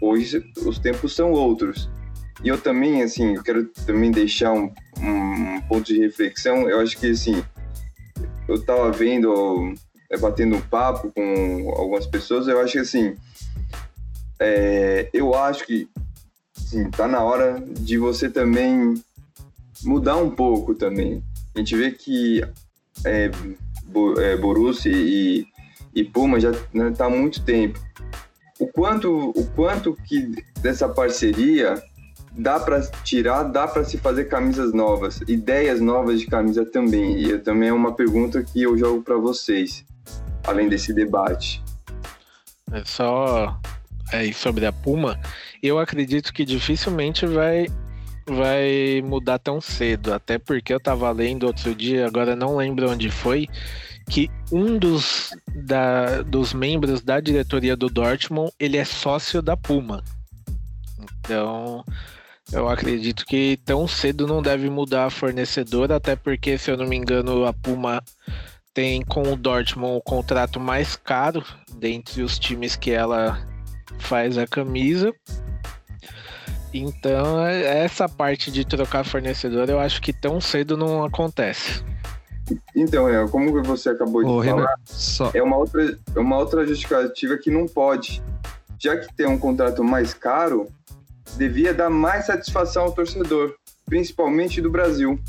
Hoje 0.04 0.44
os 0.66 0.78
tempos 0.80 1.16
são 1.16 1.32
outros. 1.32 1.90
E 2.44 2.50
eu 2.50 2.60
também, 2.60 3.02
assim, 3.02 3.36
eu 3.36 3.42
quero 3.42 3.68
também 3.86 4.12
deixar 4.12 4.52
um, 4.52 4.70
um 5.00 5.62
ponto 5.62 5.86
de 5.86 5.98
reflexão. 5.98 6.70
Eu 6.70 6.82
acho 6.82 6.98
que, 6.98 7.12
assim, 7.12 7.42
eu 8.46 8.56
estava 8.56 8.92
vendo, 8.92 9.74
é, 10.12 10.18
batendo 10.18 10.58
um 10.58 10.62
papo 10.62 11.10
com 11.10 11.74
algumas 11.78 12.06
pessoas, 12.06 12.50
eu 12.50 12.60
acho 12.60 12.74
que, 12.74 12.80
assim, 12.80 13.16
é, 14.42 15.10
eu 15.14 15.34
acho 15.34 15.66
que, 15.66 15.88
assim, 16.58 16.90
tá 16.90 17.08
na 17.08 17.24
hora 17.24 17.64
de 17.66 17.98
você 17.98 18.30
também 18.30 18.96
mudar 19.86 20.18
um 20.18 20.32
pouco 20.32 20.76
também. 20.76 21.24
A 21.56 21.60
gente 21.60 21.78
vê 21.78 21.92
que 21.92 22.44
é, 23.06 23.32
é 24.20 24.36
Borussia 24.36 24.92
e, 24.92 25.48
e 25.96 26.04
Puma 26.04 26.42
já 26.42 26.52
está 26.52 26.68
né, 26.74 26.94
há 27.00 27.10
muito 27.10 27.42
tempo 27.46 27.80
o 28.64 28.68
quanto, 28.68 29.32
o 29.36 29.46
quanto 29.56 29.94
que 30.08 30.32
dessa 30.62 30.88
parceria 30.88 31.82
dá 32.32 32.60
para 32.60 32.82
tirar, 33.04 33.44
dá 33.44 33.68
para 33.68 33.84
se 33.84 33.98
fazer 33.98 34.26
camisas 34.26 34.74
novas, 34.74 35.20
ideias 35.28 35.82
novas 35.82 36.22
de 36.22 36.28
camisa 36.28 36.66
também. 36.66 37.20
E 37.22 37.38
também 37.40 37.70
é 37.70 37.74
uma 37.74 37.94
pergunta 37.94 38.42
que 38.42 38.64
eu 38.64 38.78
jogo 38.78 39.02
para 39.02 39.18
vocês, 39.18 39.86
além 40.46 40.70
desse 40.70 40.94
debate. 40.94 41.62
É 42.72 42.84
só 42.86 43.60
é, 44.14 44.32
sobre 44.32 44.66
a 44.66 44.72
Puma, 44.72 45.20
eu 45.62 45.78
acredito 45.78 46.34
que 46.34 46.46
dificilmente 46.46 47.26
vai 47.26 47.68
vai 48.26 49.02
mudar 49.04 49.38
tão 49.38 49.60
cedo, 49.60 50.14
até 50.14 50.40
porque 50.40 50.74
eu 50.74 50.80
tava 50.80 51.12
lendo 51.12 51.46
outro 51.46 51.76
dia, 51.76 52.08
agora 52.08 52.38
não 52.38 52.56
lembro 52.56 52.90
onde 52.90 53.12
foi, 53.12 53.50
que 54.10 54.30
um 54.52 54.78
dos, 54.78 55.32
da, 55.56 56.22
dos 56.22 56.54
membros 56.54 57.02
da 57.02 57.20
diretoria 57.20 57.76
do 57.76 57.90
Dortmund 57.90 58.52
ele 58.60 58.78
é 58.78 58.86
sócio 58.86 59.42
da 59.42 59.56
Puma. 59.58 60.04
Então, 61.20 61.84
eu 62.52 62.68
acredito 62.68 63.26
que 63.26 63.58
tão 63.66 63.88
cedo 63.88 64.28
não 64.28 64.42
deve 64.42 64.70
mudar 64.70 65.06
a 65.06 65.10
fornecedora, 65.10 65.96
até 65.96 66.16
porque, 66.16 66.58
se 66.58 66.70
eu 66.70 66.78
não 66.78 66.86
me 66.86 66.96
engano, 66.96 67.46
a 67.46 67.54
Puma 67.54 68.04
tem 68.74 69.02
com 69.04 69.22
o 69.32 69.36
Dortmund 69.36 69.98
o 69.98 70.02
contrato 70.02 70.60
mais 70.60 70.96
caro 70.96 71.46
dentre 71.78 72.22
os 72.22 72.40
times 72.40 72.76
que 72.76 72.92
ela 72.92 73.40
faz 74.00 74.38
a 74.38 74.48
camisa. 74.48 75.14
Então, 76.74 77.46
essa 77.46 78.10
parte 78.10 78.52
de 78.52 78.66
trocar 78.66 79.04
fornecedor, 79.04 79.70
eu 79.70 79.80
acho 79.80 80.02
que 80.02 80.12
tão 80.12 80.42
cedo 80.42 80.76
não 80.76 81.04
acontece. 81.04 81.84
Então, 82.76 83.08
é, 83.08 83.28
como 83.28 83.64
você 83.64 83.90
acabou 83.90 84.24
de 84.24 84.30
Ô, 84.30 84.44
falar, 84.44 84.56
Renan, 84.56 84.68
só... 84.86 85.32
é, 85.34 85.42
uma 85.42 85.58
outra, 85.58 85.98
é 86.16 86.20
uma 86.20 86.38
outra 86.38 86.66
justificativa 86.66 87.38
que 87.38 87.52
não 87.52 87.68
pode. 87.68 88.22
Já 88.80 88.98
que 88.98 89.14
tem 89.16 89.28
um 89.28 89.38
contrato 89.38 89.84
mais 89.84 90.14
caro, 90.14 90.68
devia 91.38 91.74
dar 91.74 91.90
mais 91.90 92.26
satisfação 92.26 92.84
ao 92.84 92.92
torcedor, 92.92 93.56
principalmente 93.86 94.62
do 94.62 94.70
Brasil. 94.70 95.20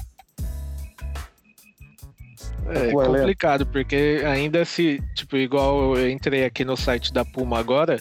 É 2.66 2.90
Pô, 2.90 3.02
complicado, 3.02 3.66
porque 3.66 4.22
ainda 4.26 4.64
se, 4.64 5.02
tipo, 5.14 5.36
igual 5.36 5.96
eu 5.96 6.10
entrei 6.10 6.44
aqui 6.44 6.64
no 6.64 6.76
site 6.76 7.12
da 7.12 7.24
Puma 7.24 7.58
agora, 7.58 8.00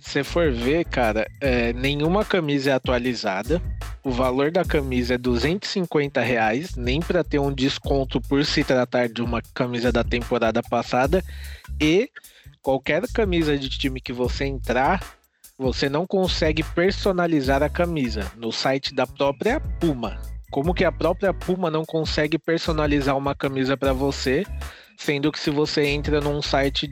se 0.00 0.24
for 0.24 0.50
ver, 0.50 0.84
cara, 0.86 1.30
é, 1.40 1.72
nenhuma 1.72 2.24
camisa 2.24 2.70
é 2.70 2.72
atualizada. 2.72 3.60
O 4.02 4.10
valor 4.10 4.50
da 4.50 4.64
camisa 4.64 5.14
é 5.14 5.18
250 5.18 6.20
reais, 6.22 6.74
nem 6.74 7.00
para 7.00 7.22
ter 7.22 7.38
um 7.38 7.52
desconto 7.52 8.20
por 8.20 8.44
se 8.44 8.64
tratar 8.64 9.08
de 9.08 9.20
uma 9.22 9.42
camisa 9.54 9.92
da 9.92 10.02
temporada 10.02 10.62
passada. 10.62 11.22
E 11.78 12.10
qualquer 12.62 13.02
camisa 13.12 13.58
de 13.58 13.68
time 13.68 14.00
que 14.00 14.12
você 14.12 14.46
entrar, 14.46 15.04
você 15.58 15.88
não 15.88 16.06
consegue 16.06 16.62
personalizar 16.62 17.62
a 17.62 17.68
camisa 17.68 18.32
no 18.36 18.50
site 18.50 18.94
da 18.94 19.06
própria 19.06 19.60
Puma. 19.60 20.18
Como 20.50 20.74
que 20.74 20.84
a 20.84 20.90
própria 20.90 21.34
Puma 21.34 21.70
não 21.70 21.84
consegue 21.84 22.38
personalizar 22.38 23.16
uma 23.16 23.34
camisa 23.34 23.76
para 23.76 23.92
você, 23.92 24.44
sendo 24.96 25.30
que 25.30 25.38
se 25.38 25.50
você 25.50 25.84
entra 25.84 26.20
num 26.20 26.40
site 26.40 26.90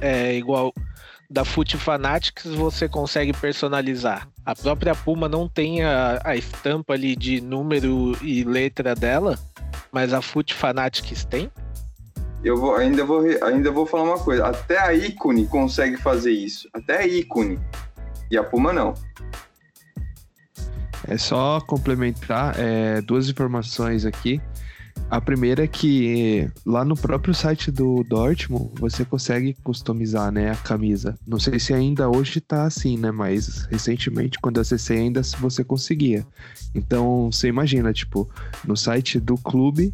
é, 0.00 0.34
igual 0.34 0.72
da 1.32 1.46
Foot 1.46 1.78
Fanatics, 1.78 2.44
você 2.44 2.86
consegue 2.86 3.32
personalizar. 3.32 4.28
A 4.44 4.54
própria 4.54 4.94
Puma 4.94 5.28
não 5.28 5.48
tem 5.48 5.82
a, 5.82 6.20
a 6.22 6.36
estampa 6.36 6.92
ali 6.92 7.16
de 7.16 7.40
número 7.40 8.16
e 8.20 8.44
letra 8.44 8.94
dela, 8.94 9.38
mas 9.90 10.12
a 10.12 10.20
Foot 10.20 10.52
Fanatics 10.52 11.24
tem. 11.24 11.50
Eu 12.44 12.56
vou, 12.56 12.74
ainda, 12.76 13.04
vou, 13.04 13.22
ainda 13.42 13.70
vou 13.70 13.86
falar 13.86 14.02
uma 14.02 14.18
coisa. 14.18 14.46
Até 14.46 14.78
a 14.78 14.92
ícone 14.92 15.46
consegue 15.46 15.96
fazer 15.96 16.32
isso. 16.32 16.68
Até 16.74 16.98
a 16.98 17.06
ícone. 17.06 17.58
E 18.30 18.36
a 18.36 18.44
Puma 18.44 18.72
não. 18.72 18.92
É 21.08 21.16
só 21.16 21.60
complementar 21.60 22.54
é, 22.58 23.00
duas 23.00 23.28
informações 23.28 24.04
aqui. 24.04 24.40
A 25.12 25.20
primeira 25.20 25.64
é 25.64 25.66
que 25.66 26.50
lá 26.64 26.86
no 26.86 26.96
próprio 26.96 27.34
site 27.34 27.70
do 27.70 28.02
Dortmund 28.02 28.70
você 28.80 29.04
consegue 29.04 29.54
customizar 29.62 30.32
né, 30.32 30.50
a 30.50 30.56
camisa. 30.56 31.18
Não 31.26 31.38
sei 31.38 31.58
se 31.58 31.74
ainda 31.74 32.08
hoje 32.08 32.40
tá 32.40 32.64
assim, 32.64 32.96
né? 32.96 33.10
Mas 33.10 33.66
recentemente, 33.70 34.38
quando 34.40 34.56
eu 34.56 34.62
acessei, 34.62 35.00
ainda 35.00 35.20
você 35.38 35.62
conseguia. 35.62 36.26
Então 36.74 37.30
você 37.30 37.48
imagina, 37.48 37.92
tipo, 37.92 38.26
no 38.66 38.74
site 38.74 39.20
do 39.20 39.36
clube 39.36 39.92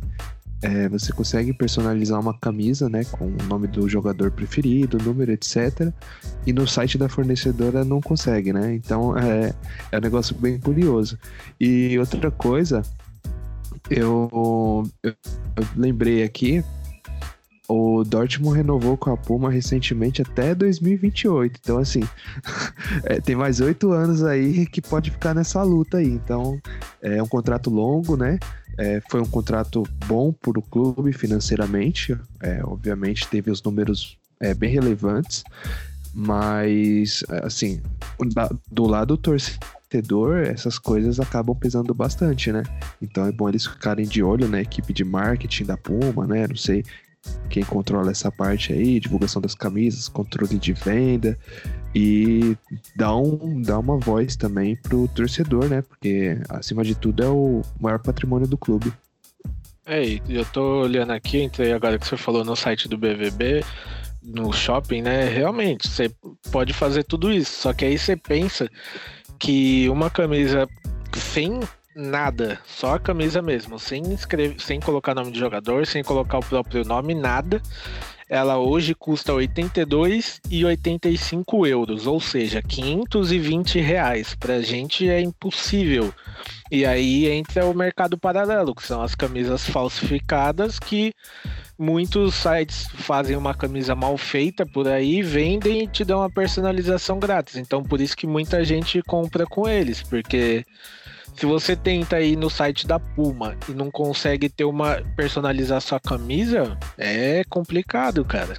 é, 0.63 0.89
você 0.89 1.13
consegue 1.13 1.53
personalizar 1.53 2.21
uma 2.21 2.39
camisa, 2.39 2.89
né? 2.89 3.03
Com 3.05 3.27
o 3.27 3.43
nome 3.49 3.67
do 3.67 3.89
jogador 3.89 4.31
preferido, 4.31 4.99
número, 4.99 5.33
etc. 5.33 5.93
E 6.47 6.53
no 6.53 6.65
site 6.65 6.97
da 6.97 7.09
fornecedora 7.09 7.85
não 7.85 8.01
consegue, 8.01 8.53
né? 8.53 8.73
Então 8.73 9.19
é, 9.19 9.53
é 9.91 9.99
um 9.99 10.01
negócio 10.01 10.37
bem 10.37 10.61
curioso. 10.61 11.19
E 11.61 11.99
outra 11.99 12.31
coisa, 12.31 12.83
eu, 13.91 14.89
eu, 15.03 15.15
eu 15.57 15.67
lembrei 15.77 16.23
aqui, 16.23 16.65
o 17.69 18.03
Dortmund 18.03 18.57
renovou 18.57 18.97
com 18.97 19.13
a 19.13 19.17
Puma 19.17 19.51
recentemente 19.51 20.23
até 20.23 20.55
2028. 20.55 21.61
Então, 21.63 21.77
assim, 21.77 22.03
é, 23.05 23.21
tem 23.21 23.37
mais 23.37 23.61
oito 23.61 23.93
anos 23.93 24.25
aí 24.25 24.67
que 24.67 24.81
pode 24.81 25.11
ficar 25.11 25.35
nessa 25.35 25.63
luta 25.63 25.99
aí. 25.99 26.09
Então, 26.09 26.59
é 27.03 27.23
um 27.23 27.29
contrato 27.29 27.69
longo, 27.69 28.17
né? 28.17 28.39
É, 28.79 29.03
foi 29.11 29.21
um 29.21 29.27
contrato 29.27 29.83
bom 30.07 30.33
para 30.33 30.59
o 30.59 30.63
clube 30.63 31.13
financeiramente. 31.13 32.17
É, 32.41 32.65
obviamente, 32.65 33.29
teve 33.29 33.51
os 33.51 33.63
números 33.63 34.17
é, 34.41 34.55
bem 34.55 34.71
relevantes. 34.71 35.45
Mas, 36.15 37.23
assim, 37.43 37.83
do 38.73 38.87
lado 38.87 39.17
do 39.17 39.21
torcedor, 39.89 40.43
essas 40.43 40.79
coisas 40.79 41.19
acabam 41.19 41.57
pesando 41.57 41.95
bastante, 41.95 42.53
né? 42.53 42.63
Então 43.01 43.27
é 43.27 43.33
bom 43.33 43.49
eles 43.49 43.67
ficarem 43.67 44.07
de 44.07 44.23
olho 44.23 44.49
na 44.49 44.61
equipe 44.61 44.93
de 44.93 45.05
marketing 45.05 45.65
da 45.65 45.77
Puma, 45.77 46.27
né? 46.27 46.47
Não 46.47 46.57
sei 46.57 46.85
quem 47.51 47.65
controla 47.65 48.11
essa 48.11 48.31
parte 48.31 48.73
aí, 48.73 49.01
divulgação 49.01 49.43
das 49.43 49.55
camisas, 49.55 50.09
controle 50.09 50.59
de 50.59 50.73
venda 50.73 51.39
e 51.95 52.57
dá, 52.95 53.15
um, 53.17 53.61
dá 53.61 53.79
uma 53.79 53.99
voz 53.99 54.37
também 54.37 54.77
pro 54.77 55.09
torcedor, 55.09 55.69
né? 55.69 55.83
Porque 55.83 56.39
acima 56.49 56.85
de 56.85 56.95
tudo 56.95 57.23
é 57.23 57.29
o 57.29 57.63
maior 57.81 57.99
patrimônio 57.99 58.47
do 58.47 58.57
clube. 58.57 58.93
É, 59.85 60.03
eu 60.29 60.45
tô 60.45 60.83
olhando 60.83 61.13
aqui, 61.13 61.43
entrei 61.43 61.73
agora 61.73 61.99
que 61.99 62.07
você 62.07 62.17
falou 62.17 62.45
no 62.45 62.55
site 62.55 62.89
do 62.89 62.99
BVB, 62.99 63.65
no 64.23 64.53
shopping, 64.53 65.01
né? 65.01 65.25
Realmente, 65.29 65.89
você 65.89 66.11
pode 66.53 66.73
fazer 66.75 67.05
tudo 67.05 67.33
isso. 67.33 67.63
Só 67.63 67.73
que 67.73 67.87
aí 67.87 67.99
você 67.99 68.15
pensa 68.15 68.71
que 69.39 69.89
uma 69.89 70.11
camisa 70.11 70.69
sem 71.15 71.61
nada, 71.95 72.61
só 72.67 72.95
a 72.95 73.01
camisa 73.01 73.43
mesmo, 73.43 73.79
sem 73.79 74.13
escrever, 74.13 74.61
sem 74.61 74.81
colocar 74.81 75.15
nome 75.15 75.33
de 75.33 75.39
jogador, 75.39 75.87
sem 75.87 76.03
colocar 76.03 76.39
o 76.39 76.45
próprio 76.45 76.85
nome, 76.85 77.15
nada. 77.15 77.61
Ela 78.29 78.59
hoje 78.59 78.95
custa 78.95 79.33
82 79.33 80.41
e 80.51 80.65
85 80.65 81.67
euros, 81.67 82.07
ou 82.07 82.21
seja, 82.21 82.61
520 82.61 83.81
reais. 83.81 84.35
Pra 84.35 84.61
gente 84.61 85.09
é 85.09 85.21
impossível. 85.21 86.13
E 86.71 86.85
aí 86.85 87.27
entra 87.29 87.65
o 87.65 87.75
mercado 87.75 88.19
paralelo, 88.19 88.75
que 88.75 88.83
são 88.83 89.01
as 89.01 89.15
camisas 89.15 89.67
falsificadas 89.67 90.79
que 90.79 91.15
muitos 91.79 92.35
sites 92.35 92.89
fazem 92.89 93.37
uma 93.37 93.55
camisa 93.55 93.95
mal 93.95 94.19
feita 94.19 94.67
por 94.67 94.89
aí, 94.89 95.23
vendem 95.23 95.85
e 95.85 95.87
te 95.87 96.05
dão 96.05 96.23
a 96.23 96.29
personalização 96.29 97.19
grátis. 97.19 97.57
Então 97.57 97.83
por 97.83 98.01
isso 98.01 98.17
que 98.17 98.27
muita 98.27 98.65
gente 98.65 99.01
compra 99.03 99.47
com 99.47 99.67
eles, 99.67 100.03
porque 100.03 100.65
se 101.39 101.47
você 101.47 101.77
tenta 101.77 102.21
ir 102.21 102.37
no 102.37 102.51
site 102.51 102.85
da 102.87 102.99
Puma 102.99 103.55
e 103.69 103.73
não 103.73 103.91
consegue 103.93 104.49
ter 104.49 104.65
uma 104.65 105.01
personalizar 105.17 105.81
sua 105.81 106.01
camisa, 106.01 106.77
é 106.99 107.45
complicado, 107.49 108.25
cara. 108.25 108.55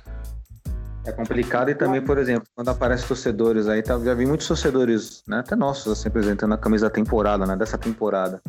É 1.06 1.12
complicado 1.12 1.70
e 1.70 1.76
também, 1.76 2.02
por 2.02 2.18
exemplo, 2.18 2.48
quando 2.56 2.70
aparecem 2.70 3.06
torcedores 3.06 3.68
aí, 3.68 3.82
tá, 3.82 4.00
já 4.00 4.14
vi 4.14 4.26
muitos 4.26 4.48
torcedores, 4.48 5.24
né, 5.28 5.40
até 5.40 5.56
nossos, 5.56 5.92
assim, 5.92 6.08
apresentando 6.08 6.54
a 6.54 6.58
camisa 6.58 6.86
da 6.86 6.90
temporada, 6.90 7.46
né, 7.46 7.56
dessa 7.58 7.78
temporada. 7.78 8.42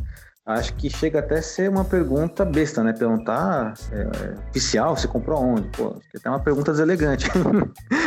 Acho 0.46 0.74
que 0.74 0.88
chega 0.88 1.18
até 1.18 1.38
a 1.38 1.42
ser 1.42 1.68
uma 1.68 1.84
pergunta 1.84 2.44
besta, 2.44 2.82
né? 2.82 2.92
Perguntar 2.92 3.74
é, 3.92 4.00
é, 4.00 4.34
oficial, 4.48 4.96
você 4.96 5.06
comprou 5.06 5.40
onde? 5.40 5.68
Pô, 5.68 5.94
acho 5.96 6.08
que 6.10 6.16
até 6.16 6.28
uma 6.28 6.40
pergunta 6.40 6.72
deselegante 6.72 7.28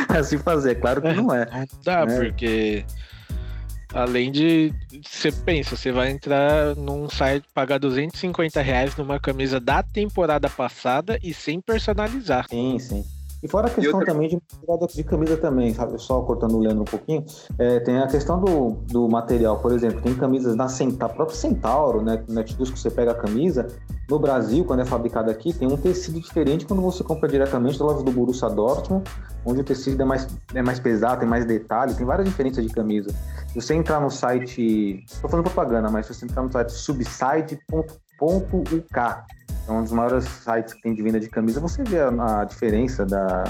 a 0.09 0.21
se 0.23 0.37
fazer. 0.37 0.75
Claro 0.75 1.01
que 1.01 1.13
não 1.13 1.33
é. 1.33 1.45
Não 1.45 1.65
dá, 1.85 2.01
É. 2.01 2.05
porque 2.05 2.85
além 3.93 4.31
de. 4.31 4.73
Você 5.05 5.31
pensa, 5.31 5.75
você 5.75 5.91
vai 5.91 6.09
entrar 6.09 6.75
num 6.75 7.09
site, 7.09 7.45
pagar 7.53 7.77
250 7.77 8.61
reais 8.61 8.95
numa 8.95 9.19
camisa 9.19 9.59
da 9.59 9.83
temporada 9.83 10.49
passada 10.49 11.19
e 11.21 11.33
sem 11.33 11.61
personalizar. 11.61 12.47
Sim, 12.49 12.79
sim. 12.79 13.05
E 13.43 13.47
fora 13.47 13.67
a 13.67 13.69
questão 13.69 13.99
outra- 13.99 14.13
também 14.13 14.29
de 14.29 14.41
de 14.95 15.03
camisa 15.03 15.35
também, 15.35 15.73
sabe? 15.73 15.99
Só 16.01 16.21
cortando 16.21 16.55
o 16.55 16.59
Leandro 16.59 16.83
um 16.83 16.85
pouquinho, 16.85 17.25
é, 17.59 17.79
tem 17.81 17.97
a 17.99 18.07
questão 18.07 18.39
do, 18.39 18.71
do 18.87 19.09
material, 19.09 19.57
por 19.59 19.71
exemplo, 19.73 20.01
tem 20.01 20.15
camisas 20.15 20.55
da, 20.55 20.69
Cent- 20.69 20.95
da 20.97 21.09
própria 21.09 21.35
Centauro, 21.35 22.01
né? 22.01 22.23
Netshoes 22.29 22.69
que 22.71 22.79
você 22.79 22.89
pega 22.89 23.11
a 23.11 23.15
camisa, 23.15 23.67
no 24.09 24.17
Brasil, 24.17 24.63
quando 24.63 24.79
é 24.81 24.85
fabricada 24.85 25.29
aqui, 25.31 25.51
tem 25.53 25.67
um 25.67 25.75
tecido 25.77 26.19
diferente 26.21 26.65
quando 26.65 26.81
você 26.81 27.03
compra 27.03 27.27
diretamente 27.27 27.77
da 27.77 27.85
loja 27.85 28.03
do 28.03 28.11
Borussia 28.11 28.49
Dortmund, 28.49 29.03
onde 29.45 29.59
o 29.61 29.63
tecido 29.63 30.01
é 30.01 30.05
mais, 30.05 30.27
é 30.53 30.61
mais 30.61 30.79
pesado, 30.79 31.19
tem 31.19 31.27
mais 31.27 31.45
detalhe, 31.45 31.93
tem 31.95 32.05
várias 32.05 32.27
diferenças 32.27 32.65
de 32.65 32.71
camisa. 32.73 33.09
Se 33.49 33.55
você 33.61 33.73
entrar 33.73 33.99
no 33.99 34.09
site, 34.09 35.03
tô 35.21 35.27
fazendo 35.27 35.43
propaganda, 35.43 35.89
mas 35.89 36.05
se 36.05 36.13
você 36.13 36.25
entrar 36.25 36.43
no 36.43 36.51
site 36.51 36.71
subside.uk, 36.71 37.83
é 39.67 39.71
um 39.71 39.83
dos 39.83 39.91
maiores 39.91 40.25
sites 40.25 40.73
que 40.73 40.81
tem 40.81 40.93
de 40.93 41.01
venda 41.01 41.19
de 41.19 41.29
camisa, 41.29 41.59
você 41.59 41.83
vê 41.83 41.99
a, 41.99 42.41
a 42.41 42.43
diferença 42.45 43.05
da, 43.05 43.43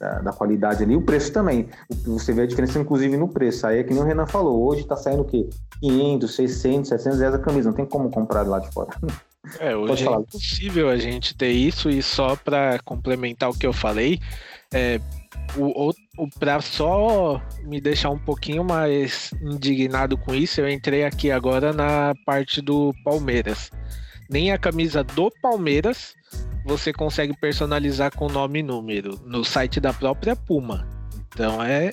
da, 0.00 0.18
da 0.20 0.32
qualidade 0.32 0.82
ali, 0.82 0.96
o 0.96 1.02
preço 1.02 1.32
também. 1.32 1.68
Você 2.04 2.32
vê 2.32 2.42
a 2.42 2.46
diferença, 2.46 2.78
inclusive, 2.78 3.16
no 3.16 3.28
preço. 3.28 3.66
Aí 3.66 3.78
é 3.78 3.84
que 3.84 3.92
nem 3.92 4.02
o 4.02 4.06
Renan 4.06 4.26
falou, 4.26 4.64
hoje 4.66 4.86
tá 4.86 4.96
saindo 4.96 5.22
o 5.22 5.24
quê? 5.24 5.48
500, 5.80 6.34
600, 6.34 6.88
700 6.88 7.20
reais 7.20 7.34
a 7.34 7.38
camisa, 7.38 7.68
não 7.68 7.76
tem 7.76 7.86
como 7.86 8.10
comprar 8.10 8.46
lá 8.46 8.58
de 8.58 8.70
fora. 8.72 8.90
É, 9.60 9.76
hoje 9.76 10.04
é 10.04 10.10
impossível 10.10 10.90
a 10.90 10.96
gente 10.96 11.36
ter 11.36 11.52
isso 11.52 11.88
e 11.88 12.02
só 12.02 12.34
para 12.34 12.80
complementar 12.80 13.48
o 13.48 13.56
que 13.56 13.64
eu 13.64 13.72
falei, 13.72 14.18
é, 14.74 15.00
o, 15.56 15.88
o, 15.88 15.92
o 16.18 16.28
para 16.38 16.60
só 16.60 17.40
me 17.62 17.80
deixar 17.80 18.10
um 18.10 18.18
pouquinho 18.18 18.64
mais 18.64 19.30
indignado 19.40 20.18
com 20.18 20.34
isso, 20.34 20.60
eu 20.60 20.68
entrei 20.68 21.04
aqui 21.04 21.30
agora 21.30 21.72
na 21.72 22.12
parte 22.24 22.60
do 22.60 22.92
Palmeiras. 23.04 23.70
Nem 24.28 24.52
a 24.52 24.58
camisa 24.58 25.04
do 25.04 25.30
Palmeiras 25.40 26.14
você 26.64 26.92
consegue 26.92 27.36
personalizar 27.36 28.14
com 28.16 28.28
nome 28.28 28.58
e 28.58 28.62
número 28.62 29.20
no 29.24 29.44
site 29.44 29.80
da 29.80 29.92
própria 29.92 30.34
Puma. 30.34 30.86
Então 31.32 31.62
é 31.62 31.92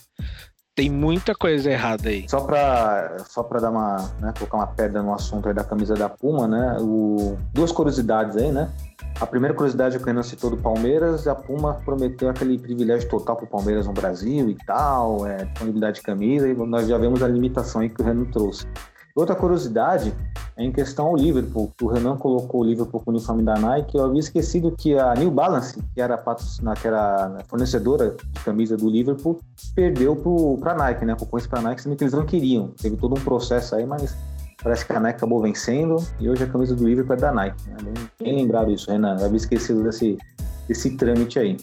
tem 0.76 0.90
muita 0.90 1.36
coisa 1.36 1.70
errada 1.70 2.10
aí. 2.10 2.28
Só 2.28 2.42
para 2.42 3.18
só 3.30 3.44
pra 3.44 3.60
dar 3.60 3.70
uma, 3.70 3.98
né, 4.20 4.34
colocar 4.36 4.58
uma 4.58 4.68
pedra 4.68 5.04
no 5.04 5.14
assunto 5.14 5.48
aí 5.48 5.54
da 5.54 5.64
camisa 5.64 5.94
da 5.94 6.10
Puma, 6.10 6.48
né? 6.48 6.78
O, 6.80 7.38
duas 7.54 7.72
curiosidades 7.72 8.36
aí, 8.36 8.52
né? 8.52 8.72
A 9.20 9.28
primeira 9.28 9.54
curiosidade 9.54 9.98
que 9.98 10.04
o 10.04 10.08
Renan 10.08 10.24
citou 10.24 10.50
do 10.50 10.58
Palmeiras, 10.58 11.28
a 11.28 11.36
Puma 11.36 11.76
prometeu 11.86 12.30
aquele 12.30 12.58
privilégio 12.58 13.08
total 13.08 13.36
pro 13.36 13.46
Palmeiras 13.46 13.86
no 13.86 13.94
Brasil 13.94 14.50
e 14.50 14.56
tal, 14.66 15.28
é, 15.28 15.46
disponibilidade 15.46 15.98
de 15.98 16.02
camisa, 16.02 16.48
e 16.48 16.56
nós 16.56 16.88
já 16.88 16.98
vemos 16.98 17.22
a 17.22 17.28
limitação 17.28 17.82
aí 17.82 17.90
que 17.90 18.02
o 18.02 18.06
Renan 18.06 18.26
trouxe. 18.26 18.66
Outra 19.16 19.36
curiosidade 19.36 20.12
é 20.58 20.64
em 20.64 20.72
questão 20.72 21.06
ao 21.06 21.16
Liverpool. 21.16 21.72
O 21.80 21.88
Renan 21.88 22.18
colocou 22.18 22.62
o 22.62 22.64
Liverpool 22.64 23.00
com 23.00 23.12
o 23.12 23.14
uniforme 23.14 23.44
da 23.44 23.54
Nike. 23.54 23.96
Eu 23.96 24.06
havia 24.06 24.20
esquecido 24.20 24.72
que 24.72 24.98
a 24.98 25.14
New 25.14 25.30
Balance, 25.30 25.80
que 25.94 26.02
era, 26.02 26.18
patrocina, 26.18 26.74
que 26.74 26.88
era 26.88 27.38
fornecedora 27.48 28.10
de 28.10 28.40
camisa 28.40 28.76
do 28.76 28.90
Liverpool, 28.90 29.40
perdeu 29.76 30.16
para 30.60 30.72
a 30.72 30.76
Nike, 30.76 31.06
né? 31.06 31.16
Concorrência 31.16 31.48
para 31.48 31.60
a 31.60 31.62
Nike, 31.62 31.84
sendo 31.84 31.96
que 31.96 32.04
eles 32.04 32.14
não 32.14 32.26
queriam. 32.26 32.70
Teve 32.82 32.98
todo 32.98 33.14
um 33.14 33.24
processo 33.24 33.76
aí, 33.76 33.86
mas 33.86 34.18
parece 34.64 34.84
que 34.84 34.94
a 34.94 35.00
Nike 35.00 35.18
acabou 35.18 35.42
vencendo 35.44 35.98
e 36.20 36.28
hoje 36.28 36.44
a 36.44 36.48
camisa 36.48 36.76
do 36.76 36.88
Liverpool 36.88 37.16
é 37.16 37.20
da 37.20 37.32
Nike. 37.32 37.70
Né? 37.70 37.78
Bem, 37.84 37.94
bem 38.20 38.36
lembrado 38.38 38.72
isso, 38.72 38.90
Renan. 38.90 39.16
Eu 39.20 39.26
havia 39.26 39.38
esquecido 39.38 39.84
desse, 39.84 40.18
desse 40.68 40.98
trâmite 40.98 41.38
aí. 41.38 41.56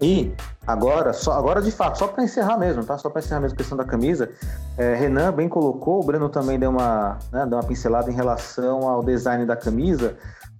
E 0.00 0.34
agora, 0.66 1.12
só, 1.14 1.32
agora 1.32 1.62
de 1.62 1.70
fato, 1.70 1.98
só 1.98 2.06
para 2.06 2.22
encerrar 2.22 2.58
mesmo, 2.58 2.84
tá? 2.84 2.98
Só 2.98 3.08
para 3.08 3.20
encerrar 3.20 3.40
mesmo 3.40 3.54
a 3.54 3.58
questão 3.58 3.78
da 3.78 3.84
camisa, 3.84 4.30
é, 4.76 4.94
Renan 4.94 5.32
bem 5.32 5.48
colocou, 5.48 6.00
o 6.00 6.04
Breno 6.04 6.28
também 6.28 6.58
deu 6.58 6.70
uma, 6.70 7.18
né, 7.32 7.46
deu 7.46 7.56
uma 7.56 7.64
pincelada 7.64 8.10
em 8.10 8.14
relação 8.14 8.86
ao 8.86 9.02
design 9.02 9.46
da 9.46 9.56
camisa. 9.56 10.14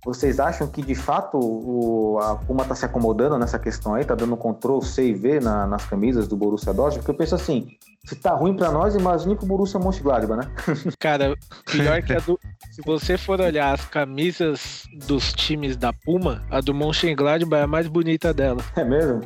Vocês 0.06 0.38
acham 0.38 0.68
que 0.68 0.80
de 0.82 0.94
fato 0.94 1.36
o, 1.36 2.20
a 2.20 2.36
Puma 2.36 2.62
está 2.62 2.76
se 2.76 2.84
acomodando 2.84 3.36
nessa 3.36 3.58
questão 3.58 3.96
aí, 3.96 4.04
tá 4.04 4.14
dando 4.14 4.36
Ctrl 4.36 4.80
C 4.80 5.08
e 5.08 5.12
V 5.12 5.40
na, 5.40 5.66
nas 5.66 5.84
camisas 5.84 6.28
do 6.28 6.36
Borussia 6.36 6.72
Dortmund? 6.72 7.00
Porque 7.00 7.10
eu 7.10 7.16
penso 7.16 7.34
assim, 7.34 7.76
se 8.04 8.14
tá 8.14 8.32
ruim 8.32 8.54
para 8.54 8.70
nós, 8.70 8.94
imagine 8.94 9.34
pro 9.34 9.44
Borussia 9.44 9.80
Mönchengladbach, 9.80 10.46
né? 10.46 10.48
Cara, 11.00 11.34
pior 11.64 12.00
que 12.04 12.12
a 12.12 12.20
do... 12.20 12.38
Se 12.70 12.80
você 12.82 13.18
for 13.18 13.40
olhar 13.40 13.74
as 13.74 13.84
camisas 13.86 14.84
dos 15.08 15.32
times 15.32 15.76
da 15.76 15.92
Puma, 15.92 16.40
a 16.52 16.60
do 16.60 16.72
Mönchengladbach 16.72 17.60
é 17.60 17.64
a 17.64 17.66
mais 17.66 17.88
bonita 17.88 18.32
dela. 18.32 18.62
É 18.76 18.84
mesmo? 18.84 19.22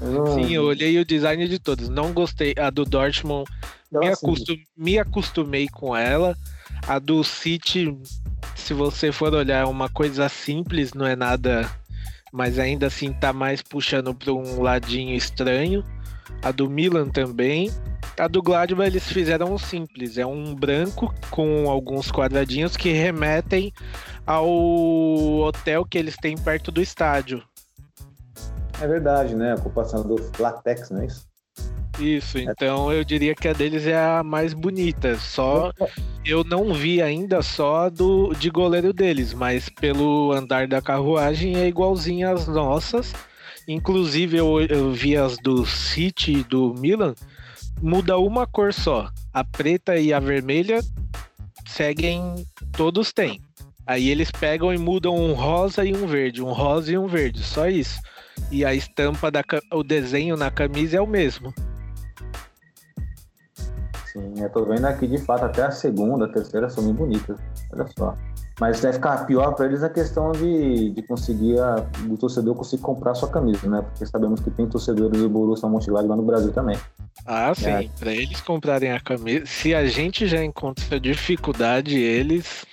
Não... 0.00 0.26
Sim, 0.26 0.52
eu 0.52 0.62
olhei 0.62 0.96
o 1.00 1.04
design 1.04 1.48
de 1.48 1.58
todos. 1.58 1.88
Não 1.88 2.12
gostei. 2.12 2.54
A 2.56 2.70
do 2.70 2.84
Dortmund, 2.84 3.50
me, 3.90 4.06
acostum... 4.06 4.54
me 4.76 4.96
acostumei 4.96 5.66
com 5.66 5.96
ela. 5.96 6.36
A 6.86 7.00
do 7.00 7.24
City, 7.24 7.98
se 8.60 8.74
você 8.74 9.10
for 9.10 9.34
olhar, 9.34 9.66
uma 9.66 9.88
coisa 9.88 10.28
simples, 10.28 10.94
não 10.94 11.06
é 11.06 11.16
nada. 11.16 11.68
Mas 12.32 12.58
ainda 12.58 12.86
assim 12.86 13.12
tá 13.12 13.32
mais 13.32 13.60
puxando 13.62 14.14
para 14.14 14.32
um 14.32 14.60
ladinho 14.60 15.16
estranho. 15.16 15.84
A 16.42 16.52
do 16.52 16.70
Milan 16.70 17.08
também. 17.08 17.70
A 18.18 18.28
do 18.28 18.42
Gladbach 18.42 18.86
eles 18.86 19.10
fizeram 19.10 19.54
um 19.54 19.58
simples, 19.58 20.18
é 20.18 20.26
um 20.26 20.54
branco 20.54 21.12
com 21.30 21.70
alguns 21.70 22.12
quadradinhos 22.12 22.76
que 22.76 22.92
remetem 22.92 23.72
ao 24.26 24.46
hotel 25.40 25.84
que 25.86 25.96
eles 25.96 26.16
têm 26.16 26.36
perto 26.36 26.70
do 26.70 26.82
estádio. 26.82 27.42
É 28.80 28.86
verdade, 28.86 29.34
né? 29.34 29.52
A 29.52 29.54
ocupação 29.54 30.02
do 30.02 30.16
latex, 30.38 30.90
não 30.90 31.00
é 31.00 31.06
isso? 31.06 31.29
Isso, 32.00 32.38
então 32.38 32.90
eu 32.90 33.04
diria 33.04 33.34
que 33.34 33.46
a 33.46 33.52
deles 33.52 33.86
é 33.86 33.96
a 33.96 34.22
mais 34.24 34.54
bonita. 34.54 35.16
Só 35.18 35.70
eu 36.24 36.42
não 36.42 36.72
vi 36.72 37.02
ainda 37.02 37.42
só 37.42 37.90
do 37.90 38.32
de 38.34 38.48
goleiro 38.50 38.92
deles, 38.92 39.34
mas 39.34 39.68
pelo 39.68 40.32
andar 40.32 40.66
da 40.66 40.80
carruagem 40.80 41.56
é 41.56 41.68
igualzinha 41.68 42.30
às 42.30 42.46
nossas. 42.48 43.12
Inclusive 43.68 44.38
eu, 44.38 44.60
eu 44.62 44.92
vi 44.92 45.16
as 45.16 45.36
do 45.38 45.66
City 45.66 46.38
e 46.38 46.44
do 46.44 46.74
Milan 46.74 47.14
muda 47.82 48.18
uma 48.18 48.46
cor 48.46 48.72
só. 48.72 49.10
A 49.32 49.44
preta 49.44 49.96
e 49.96 50.12
a 50.12 50.20
vermelha 50.20 50.80
seguem, 51.66 52.46
todos 52.72 53.12
têm. 53.12 53.40
Aí 53.86 54.08
eles 54.08 54.30
pegam 54.30 54.72
e 54.72 54.78
mudam 54.78 55.14
um 55.14 55.32
rosa 55.32 55.84
e 55.84 55.94
um 55.94 56.06
verde, 56.06 56.42
um 56.42 56.52
rosa 56.52 56.92
e 56.92 56.98
um 56.98 57.06
verde, 57.06 57.42
só 57.42 57.68
isso. 57.68 58.00
E 58.50 58.64
a 58.64 58.74
estampa 58.74 59.30
da 59.30 59.42
o 59.72 59.82
desenho 59.82 60.36
na 60.36 60.50
camisa 60.50 60.96
é 60.96 61.00
o 61.00 61.06
mesmo. 61.06 61.52
Sim, 64.12 64.34
eu 64.38 64.50
tô 64.50 64.64
vendo 64.64 64.84
aqui 64.86 65.06
de 65.06 65.18
fato 65.18 65.44
até 65.44 65.62
a 65.62 65.70
segunda, 65.70 66.24
a 66.24 66.28
terceira 66.28 66.68
são 66.68 66.84
bem 66.84 66.94
bonitas. 66.94 67.38
Olha 67.72 67.86
só. 67.96 68.14
Mas 68.60 68.80
deve 68.80 68.94
ficar 68.94 69.24
pior 69.24 69.54
para 69.54 69.66
eles 69.66 69.82
a 69.82 69.88
questão 69.88 70.32
de, 70.32 70.90
de 70.90 71.02
conseguir 71.02 71.58
a, 71.58 71.86
o 72.08 72.16
torcedor 72.16 72.54
conseguir 72.54 72.82
comprar 72.82 73.14
sua 73.14 73.30
camisa, 73.30 73.68
né? 73.68 73.80
Porque 73.80 74.04
sabemos 74.04 74.40
que 74.40 74.50
tem 74.50 74.66
torcedores 74.68 75.18
do 75.18 75.28
Borussia 75.30 75.68
Mönchengladbach 75.68 76.20
no 76.20 76.26
Brasil 76.26 76.52
também. 76.52 76.76
Ah, 77.24 77.54
sim. 77.54 77.70
É. 77.70 77.88
Para 77.98 78.12
eles 78.12 78.40
comprarem 78.40 78.92
a 78.92 79.00
camisa, 79.00 79.46
se 79.46 79.74
a 79.74 79.86
gente 79.86 80.26
já 80.26 80.44
encontra 80.44 81.00
dificuldade, 81.00 81.96
eles 81.96 82.66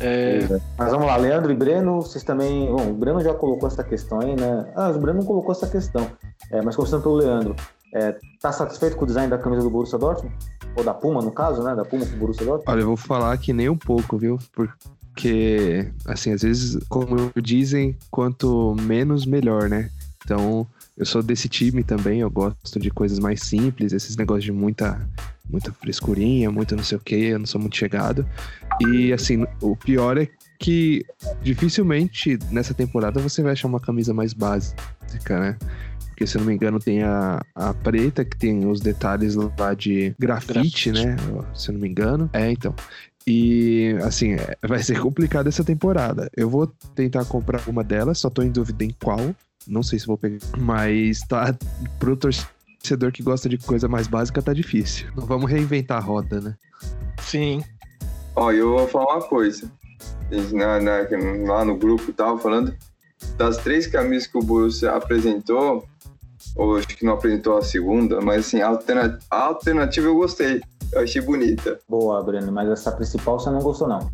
é... 0.00 0.38
É. 0.38 0.60
Mas 0.78 0.90
vamos 0.90 1.06
lá, 1.06 1.16
Leandro 1.16 1.52
e 1.52 1.54
Breno, 1.54 2.00
vocês 2.00 2.24
também. 2.24 2.66
Bom, 2.66 2.90
o 2.90 2.94
Breno 2.94 3.20
já 3.20 3.34
colocou 3.34 3.68
essa 3.68 3.84
questão 3.84 4.20
aí, 4.20 4.34
né? 4.34 4.72
Ah, 4.74 4.90
o 4.90 4.98
Breno 4.98 5.20
não 5.20 5.26
colocou 5.26 5.52
essa 5.52 5.68
questão. 5.68 6.10
É, 6.50 6.62
mas 6.62 6.76
começando 6.76 7.02
pelo 7.02 7.16
Leandro, 7.16 7.54
é, 7.94 8.16
tá 8.40 8.50
satisfeito 8.50 8.96
com 8.96 9.04
o 9.04 9.06
design 9.06 9.30
da 9.30 9.38
camisa 9.38 9.62
do 9.62 9.70
Borussia 9.70 9.96
Dortmund? 9.96 10.34
Ou 10.76 10.82
da 10.82 10.92
Puma, 10.92 11.22
no 11.22 11.30
caso, 11.30 11.62
né? 11.62 11.76
Da 11.76 11.84
Puma 11.84 12.04
com 12.04 12.16
o 12.16 12.18
Borussia 12.18 12.44
Dortmund? 12.44 12.70
Olha, 12.70 12.80
eu 12.80 12.86
vou 12.88 12.96
falar 12.96 13.38
que 13.38 13.52
nem 13.52 13.68
um 13.68 13.76
pouco, 13.76 14.18
viu? 14.18 14.36
Porque, 14.52 15.92
assim, 16.04 16.32
às 16.32 16.42
vezes, 16.42 16.76
como 16.88 17.30
dizem, 17.40 17.96
quanto 18.10 18.74
menos, 18.80 19.24
melhor, 19.24 19.68
né? 19.68 19.90
Então, 20.24 20.66
eu 20.96 21.06
sou 21.06 21.22
desse 21.22 21.48
time 21.48 21.84
também, 21.84 22.20
eu 22.20 22.30
gosto 22.30 22.80
de 22.80 22.90
coisas 22.90 23.20
mais 23.20 23.42
simples, 23.42 23.92
esses 23.92 24.16
negócios 24.16 24.44
de 24.44 24.52
muita, 24.52 25.00
muita 25.48 25.72
frescurinha, 25.72 26.50
muito 26.50 26.74
não 26.74 26.82
sei 26.82 26.98
o 26.98 27.00
que, 27.00 27.14
eu 27.14 27.38
não 27.38 27.46
sou 27.46 27.60
muito 27.60 27.76
chegado. 27.76 28.26
E, 28.80 29.12
assim, 29.12 29.46
o 29.60 29.76
pior 29.76 30.18
é 30.18 30.28
que 30.58 31.04
dificilmente 31.42 32.38
nessa 32.50 32.74
temporada 32.74 33.20
você 33.20 33.42
vai 33.42 33.52
achar 33.52 33.68
uma 33.68 33.80
camisa 33.80 34.14
mais 34.14 34.32
básica, 34.32 35.38
né? 35.38 35.58
Porque, 36.14 36.28
se 36.28 36.36
eu 36.36 36.42
não 36.42 36.46
me 36.46 36.54
engano, 36.54 36.78
tem 36.78 37.02
a, 37.02 37.44
a 37.56 37.74
preta, 37.74 38.24
que 38.24 38.36
tem 38.36 38.70
os 38.70 38.80
detalhes 38.80 39.34
lá 39.34 39.74
de 39.74 40.14
grafite, 40.16 40.52
grafite. 40.52 40.92
né? 40.92 41.16
Se 41.52 41.70
eu 41.70 41.72
não 41.72 41.80
me 41.80 41.88
engano. 41.88 42.30
É, 42.32 42.52
então. 42.52 42.72
E, 43.26 43.96
assim, 44.04 44.34
é, 44.34 44.56
vai 44.62 44.80
ser 44.80 45.00
complicado 45.00 45.48
essa 45.48 45.64
temporada. 45.64 46.30
Eu 46.36 46.48
vou 46.48 46.68
tentar 46.94 47.24
comprar 47.24 47.68
uma 47.68 47.82
delas, 47.82 48.20
só 48.20 48.30
tô 48.30 48.42
em 48.42 48.50
dúvida 48.50 48.84
em 48.84 48.94
qual. 49.02 49.34
Não 49.66 49.82
sei 49.82 49.98
se 49.98 50.06
vou 50.06 50.16
pegar. 50.16 50.38
Mas 50.56 51.18
tá 51.20 51.52
pro 51.98 52.16
torcedor 52.16 53.10
que 53.10 53.22
gosta 53.22 53.48
de 53.48 53.58
coisa 53.58 53.88
mais 53.88 54.06
básica, 54.06 54.40
tá 54.40 54.52
difícil. 54.52 55.08
Não 55.16 55.26
vamos 55.26 55.50
reinventar 55.50 55.98
a 55.98 56.00
roda, 56.00 56.40
né? 56.40 56.54
Sim. 57.20 57.64
Ó, 58.36 58.52
eu 58.52 58.70
vou 58.70 58.86
falar 58.86 59.16
uma 59.16 59.26
coisa. 59.26 59.68
Na, 60.52 60.80
na, 60.80 60.98
lá 61.44 61.64
no 61.64 61.76
grupo 61.76 62.12
tava 62.12 62.38
falando 62.38 62.72
das 63.36 63.56
três 63.58 63.86
camisas 63.86 64.28
que 64.28 64.38
o 64.38 64.42
Borussia 64.42 64.92
apresentou, 64.92 65.88
ou 66.54 66.76
acho 66.76 66.88
que 66.88 67.04
não 67.04 67.14
apresentou 67.14 67.56
a 67.56 67.62
segunda, 67.62 68.20
mas 68.20 68.46
assim, 68.46 68.60
a, 68.60 68.68
alternativa, 68.68 69.18
a 69.30 69.44
alternativa 69.44 70.06
eu 70.06 70.14
gostei. 70.14 70.60
Eu 70.92 71.02
achei 71.02 71.20
bonita. 71.20 71.78
Boa, 71.88 72.22
Breno, 72.22 72.52
mas 72.52 72.68
essa 72.68 72.92
principal 72.92 73.38
você 73.38 73.50
não 73.50 73.60
gostou, 73.60 73.88
não? 73.88 74.10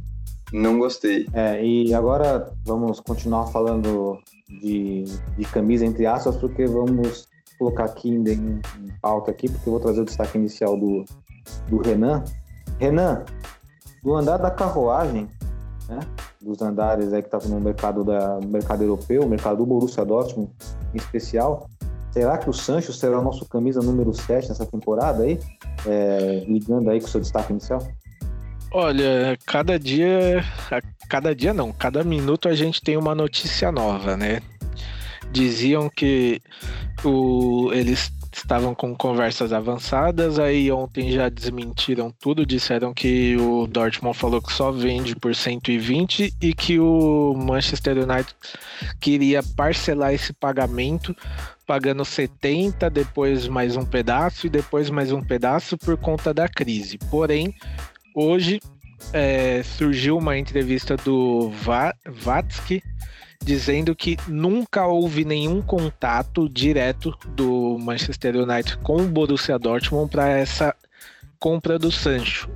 Não 0.53 0.79
gostei. 0.79 1.29
É, 1.33 1.65
e 1.65 1.93
agora 1.95 2.51
vamos 2.65 3.01
continuar 3.01 3.47
falando 3.49 4.19
de, 4.49 5.05
de 5.37 5.45
camisa, 5.45 5.85
entre 5.85 6.07
aspas, 6.07 6.37
porque 6.37 6.67
vamos 6.67 7.29
colocar 7.59 7.85
aqui 7.85 8.09
em, 8.09 8.25
em 8.27 8.61
pauta 9.03 9.31
aqui, 9.31 9.49
porque 9.49 9.69
eu 9.69 9.73
vou 9.73 9.81
trazer 9.81 10.01
o 10.01 10.05
destaque 10.05 10.39
inicial 10.39 10.77
do, 10.77 11.05
do 11.69 11.79
Renan. 11.79 12.25
Renan, 12.79 13.25
do 14.03 14.15
andar 14.15 14.39
da 14.39 14.51
carruagem, 14.51 15.29
né, 15.89 16.01
dos 16.41 16.63
andares 16.63 17.13
aí 17.13 17.21
que 17.21 17.29
estavam 17.29 17.51
no 17.51 17.61
mercado, 17.61 18.03
da, 18.03 18.41
mercado 18.41 18.83
europeu, 18.83 19.23
o 19.23 19.29
mercado 19.29 19.59
do 19.59 19.67
Borussia 19.67 20.05
Dortmund 20.05 20.51
em 20.95 20.97
especial, 20.97 21.69
Será 22.13 22.39
que 22.39 22.51
o 22.51 22.53
Sancho 22.53 22.93
será 22.93 23.21
o 23.21 23.23
nosso 23.23 23.45
camisa 23.47 23.81
número 23.81 24.13
7 24.13 24.49
nessa 24.49 24.67
temporada 24.67 25.23
aí? 25.23 25.39
É, 25.87 26.45
ligando 26.47 26.91
aí 26.91 27.01
com 27.01 27.07
o 27.07 27.11
seu 27.11 27.21
destaque 27.21 27.53
inicial? 27.53 27.81
Olha, 28.73 29.39
cada 29.47 29.79
dia. 29.79 30.45
Cada 31.09 31.35
dia 31.35 31.53
não, 31.53 31.73
cada 31.73 32.05
minuto 32.05 32.49
a 32.49 32.55
gente 32.55 32.81
tem 32.81 32.97
uma 32.97 33.17
notícia 33.17 33.73
nova, 33.73 34.17
né? 34.17 34.41
Diziam 35.33 35.89
que 35.89 36.41
o, 37.05 37.73
eles 37.73 38.13
estavam 38.33 38.75
com 38.75 38.95
conversas 38.95 39.53
avançadas, 39.53 40.39
aí 40.39 40.71
ontem 40.71 41.11
já 41.11 41.29
desmentiram 41.29 42.13
tudo, 42.21 42.47
disseram 42.47 42.95
que 42.95 43.37
o 43.37 43.67
Dortmund 43.67 44.17
falou 44.17 44.41
que 44.41 44.53
só 44.53 44.71
vende 44.71 45.17
por 45.17 45.35
120 45.35 46.35
e 46.41 46.55
que 46.55 46.79
o 46.79 47.35
Manchester 47.35 47.99
United 47.99 48.35
queria 49.01 49.43
parcelar 49.57 50.15
esse 50.15 50.33
pagamento 50.33 51.15
pagando 51.71 52.05
70, 52.05 52.91
depois 52.91 53.47
mais 53.47 53.77
um 53.77 53.85
pedaço 53.85 54.49
e 54.49 54.51
depois 54.51 54.91
mais 54.91 55.13
um 55.13 55.23
pedaço 55.23 55.79
por 55.79 55.97
conta 55.97 56.35
da 56.35 56.49
crise. 56.49 56.99
Porém, 57.09 57.55
hoje 58.13 58.59
é, 59.13 59.63
surgiu 59.63 60.19
uma 60.19 60.37
entrevista 60.37 60.97
do 60.97 61.53
Vatsky 62.09 62.83
dizendo 63.45 63.95
que 63.95 64.17
nunca 64.27 64.85
houve 64.89 65.25
nenhum 65.25 65.63
contato 65.63 66.49
direto 66.49 67.17
do 67.37 67.79
Manchester 67.79 68.35
United 68.35 68.79
com 68.79 68.97
o 68.97 69.07
Borussia 69.07 69.57
Dortmund 69.57 70.11
para 70.11 70.29
essa 70.29 70.75
compra 71.39 71.79
do 71.79 71.93
Sancho. 71.93 72.51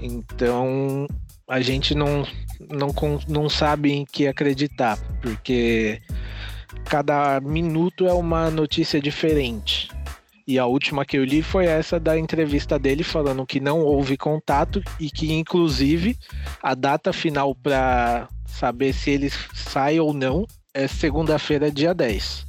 Então 0.00 1.08
a 1.48 1.60
gente 1.60 1.92
não, 1.92 2.24
não, 2.70 2.94
não 3.26 3.48
sabe 3.48 3.90
em 3.90 4.04
que 4.04 4.28
acreditar, 4.28 4.96
porque 5.20 6.00
cada 6.88 7.38
minuto 7.40 8.06
é 8.06 8.12
uma 8.12 8.50
notícia 8.50 9.00
diferente. 9.00 9.90
E 10.46 10.58
a 10.58 10.64
última 10.64 11.04
que 11.04 11.18
eu 11.18 11.24
li 11.24 11.42
foi 11.42 11.66
essa 11.66 12.00
da 12.00 12.18
entrevista 12.18 12.78
dele 12.78 13.04
falando 13.04 13.46
que 13.46 13.60
não 13.60 13.80
houve 13.80 14.16
contato 14.16 14.82
e 14.98 15.10
que, 15.10 15.30
inclusive, 15.30 16.16
a 16.62 16.74
data 16.74 17.12
final 17.12 17.54
para 17.54 18.26
saber 18.46 18.94
se 18.94 19.10
ele 19.10 19.30
sai 19.52 20.00
ou 20.00 20.14
não 20.14 20.46
é 20.72 20.88
segunda-feira, 20.88 21.70
dia 21.70 21.92
10. 21.92 22.46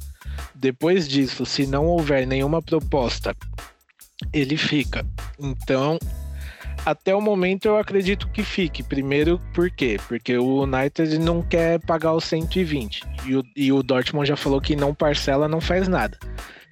Depois 0.54 1.06
disso, 1.06 1.44
se 1.44 1.66
não 1.66 1.86
houver 1.86 2.26
nenhuma 2.26 2.62
proposta, 2.62 3.36
ele 4.32 4.56
fica. 4.56 5.04
Então, 5.38 5.98
até 6.84 7.14
o 7.14 7.20
momento 7.20 7.66
eu 7.66 7.76
acredito 7.76 8.28
que 8.28 8.42
fique. 8.42 8.82
Primeiro, 8.82 9.40
por 9.54 9.70
quê? 9.70 9.98
Porque 10.08 10.36
o 10.36 10.62
United 10.62 11.18
não 11.18 11.42
quer 11.42 11.80
pagar 11.80 12.14
os 12.14 12.24
120 12.24 13.02
e 13.26 13.36
o, 13.36 13.44
e 13.56 13.72
o 13.72 13.82
Dortmund 13.82 14.28
já 14.28 14.36
falou 14.36 14.60
que 14.60 14.76
não 14.76 14.94
parcela, 14.94 15.48
não 15.48 15.60
faz 15.60 15.88
nada. 15.88 16.18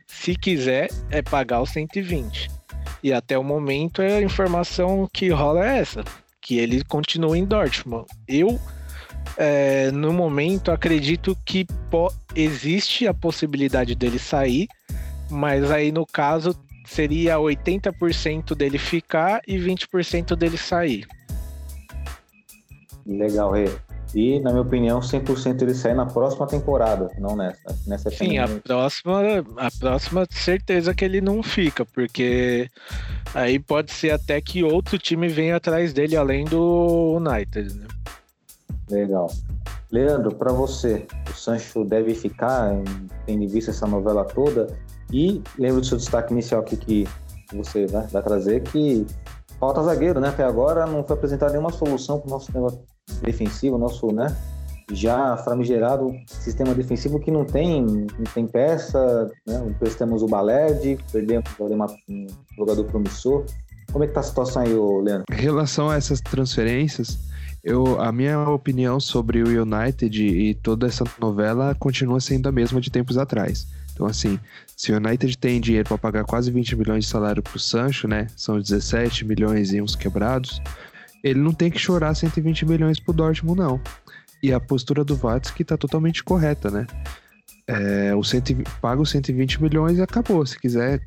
Se 0.07 0.35
quiser, 0.35 0.89
é 1.11 1.23
pagar 1.23 1.63
os 1.63 1.71
120. 1.71 2.51
E 3.03 3.13
até 3.13 3.39
o 3.39 3.45
momento 3.45 4.03
a 4.03 4.23
informação 4.23 5.09
que 5.13 5.29
rola 5.29 5.65
é 5.65 5.79
essa, 5.79 6.03
que 6.41 6.59
ele 6.59 6.83
continua 6.85 7.39
em 7.39 7.45
Dortmund. 7.45 8.07
Eu 8.27 8.59
é, 9.37 9.91
no 9.91 10.13
momento, 10.13 10.71
acredito 10.71 11.37
que 11.45 11.67
existe 12.35 13.07
a 13.07 13.15
possibilidade 13.15 13.95
dele 13.95 14.19
sair, 14.19 14.69
mas 15.31 15.71
aí 15.71 15.93
no 15.93 16.07
caso 16.07 16.55
seria 16.89 17.37
80% 17.37 18.55
dele 18.55 18.79
ficar 18.79 19.41
e 19.47 19.57
20% 19.57 20.35
dele 20.35 20.57
sair. 20.57 21.07
Legal, 23.07 23.53
Rê. 23.53 23.69
E, 24.15 24.41
na 24.41 24.51
minha 24.51 24.63
opinião, 24.63 25.01
100% 25.01 25.63
ele 25.63 25.75
sai 25.75 25.93
na 25.93 26.07
próxima 26.07 26.47
temporada, 26.47 27.11
não 27.19 27.37
nessa. 27.37 27.77
nessa 27.87 28.11
Sim, 28.11 28.39
a 28.39 28.49
próxima, 28.49 29.21
a 29.59 29.71
próxima 29.79 30.27
certeza 30.31 30.95
que 30.95 31.05
ele 31.05 31.21
não 31.21 31.43
fica, 31.43 31.85
porque 31.85 32.71
aí 33.35 33.59
pode 33.59 33.93
ser 33.93 34.13
até 34.13 34.41
que 34.41 34.65
outro 34.65 34.99
time 34.99 35.29
venha 35.29 35.57
atrás 35.57 35.93
dele 35.93 36.17
além 36.17 36.45
do 36.47 37.19
United, 37.19 37.75
né? 37.75 37.87
Legal. 38.91 39.31
Leandro, 39.91 40.35
para 40.35 40.53
você, 40.53 41.07
o 41.31 41.35
Sancho 41.35 41.85
deve 41.85 42.15
ficar, 42.15 42.71
tendo 43.27 43.43
em 43.43 43.47
vista 43.47 43.71
essa 43.71 43.87
novela 43.87 44.25
toda? 44.25 44.75
E 45.13 45.43
lembro 45.59 45.81
do 45.81 45.87
seu 45.87 45.97
destaque 45.97 46.33
inicial 46.33 46.61
aqui 46.61 46.77
que 46.77 47.09
você 47.53 47.87
né, 47.87 48.07
vai 48.13 48.23
trazer, 48.23 48.63
que 48.63 49.07
falta 49.59 49.83
zagueiro, 49.83 50.21
né? 50.21 50.29
Até 50.29 50.45
agora 50.45 50.87
não 50.87 51.03
foi 51.03 51.17
apresentada 51.17 51.53
nenhuma 51.53 51.73
solução 51.73 52.19
para 52.21 52.29
o 52.29 52.31
nosso 52.31 52.47
sistema 52.47 52.73
defensivo, 53.23 53.79
nosso, 53.79 54.13
né? 54.13 54.35
Já 54.91 55.37
famigerado 55.39 56.11
sistema 56.27 56.75
defensivo 56.75 57.21
que 57.21 57.31
não 57.31 57.45
tem, 57.45 57.83
não 57.85 58.25
tem 58.35 58.47
peça, 58.47 59.31
né? 59.47 59.75
Temos 59.97 60.23
o 60.23 60.27
Baled, 60.27 60.99
perdemos 61.13 61.49
um 62.09 62.27
jogador 62.57 62.85
promissor. 62.85 63.45
Como 63.93 64.05
é 64.05 64.07
que 64.07 64.13
tá 64.13 64.21
a 64.21 64.23
situação 64.23 64.63
aí, 64.63 64.73
Leandro? 64.73 65.25
Em 65.31 65.41
relação 65.41 65.89
a 65.89 65.97
essas 65.97 66.21
transferências, 66.21 67.19
eu, 67.65 68.01
a 68.01 68.13
minha 68.13 68.49
opinião 68.49 69.01
sobre 69.01 69.43
o 69.43 69.63
United 69.63 70.23
e 70.23 70.55
toda 70.55 70.87
essa 70.87 71.05
novela 71.19 71.75
continua 71.75 72.21
sendo 72.21 72.49
a 72.49 72.53
mesma 72.53 72.81
de 72.81 72.91
tempos 72.91 73.17
atrás. 73.17 73.67
Então, 73.93 74.07
assim, 74.07 74.39
se 74.79 74.93
o 74.93 74.97
United 74.97 75.37
tem 75.37 75.61
dinheiro 75.61 75.89
para 75.89 75.99
pagar 75.99 76.25
quase 76.25 76.53
20 76.53 76.77
milhões 76.77 77.05
de 77.05 77.11
salário 77.11 77.43
para 77.43 77.57
o 77.57 77.59
Sancho, 77.59 78.07
né? 78.07 78.29
São 78.37 78.61
17 78.61 79.25
milhões 79.25 79.73
e 79.73 79.83
uns 79.83 79.97
quebrados. 79.97 80.63
Ele 81.23 81.41
não 81.41 81.53
tem 81.53 81.69
que 81.69 81.81
chorar 81.81 82.15
120 82.15 82.65
milhões 82.65 83.01
pro 83.01 83.13
Dortmund, 83.13 83.59
não. 83.59 83.81
E 84.41 84.53
a 84.53 84.61
postura 84.61 85.05
do 85.05 85.17
Vatsky 85.17 85.63
está 85.63 85.77
totalmente 85.77 86.23
correta, 86.23 86.71
né? 86.71 86.87
É, 87.67 88.15
o 88.15 88.23
cento, 88.23 88.55
paga 88.81 89.03
os 89.03 89.11
120 89.11 89.61
milhões 89.61 89.99
e 89.99 90.03
acabou. 90.03 90.47
Se 90.47 90.57
quiser 90.57 91.05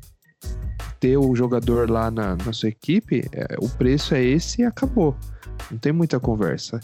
ter 1.00 1.16
o 1.16 1.34
jogador 1.34 1.88
lá 1.88 2.10
na, 2.10 2.36
na 2.36 2.52
sua 2.52 2.68
equipe, 2.68 3.24
é, 3.32 3.56
o 3.58 3.70
preço 3.70 4.14
é 4.14 4.22
esse 4.22 4.60
e 4.60 4.64
acabou. 4.66 5.16
Não 5.70 5.78
tem 5.78 5.92
muita 5.92 6.20
conversa. 6.20 6.78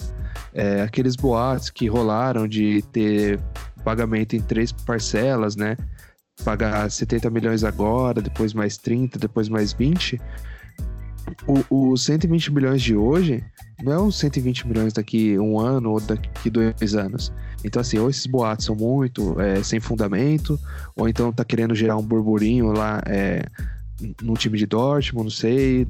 É, 0.55 0.81
aqueles 0.81 1.17
boatos 1.17 1.69
que 1.69 1.87
rolaram 1.87 2.49
de 2.49 2.81
ter 2.91 3.39
pagamento 3.85 4.35
em 4.35 4.41
três 4.41 4.73
parcelas, 4.73 5.55
né? 5.55 5.77
Pagar 6.45 6.91
70 6.91 7.31
milhões 7.31 7.65
agora, 7.65 8.23
depois 8.23 8.55
mais 8.55 8.77
30, 8.77 9.19
depois 9.19 9.49
mais 9.49 9.73
20. 9.73 10.21
O, 11.71 11.97
120 11.97 12.53
milhões 12.53 12.81
de 12.81 12.97
hoje 12.97 13.45
não 13.83 13.93
é 13.93 13.99
os 13.99 14.19
120 14.19 14.67
milhões 14.67 14.93
daqui 14.93 15.39
um 15.39 15.61
ano 15.61 15.93
ou 15.93 16.01
daqui 16.01 16.49
dois 16.49 16.95
anos. 16.95 17.33
Então, 17.65 17.81
assim, 17.81 17.99
ou 17.99 18.09
esses 18.09 18.27
boatos 18.27 18.65
são 18.65 18.75
muito 18.75 19.39
é, 19.41 19.63
sem 19.63 19.79
fundamento, 19.79 20.59
ou 20.97 21.09
então 21.09 21.33
tá 21.33 21.45
querendo 21.45 21.75
gerar 21.75 21.97
um 21.97 22.03
burburinho 22.03 22.73
lá 22.73 23.03
é, 23.07 23.45
no 24.23 24.35
time 24.35 24.57
de 24.57 24.67
Dortmund, 24.67 25.25
não 25.25 25.31
sei, 25.31 25.87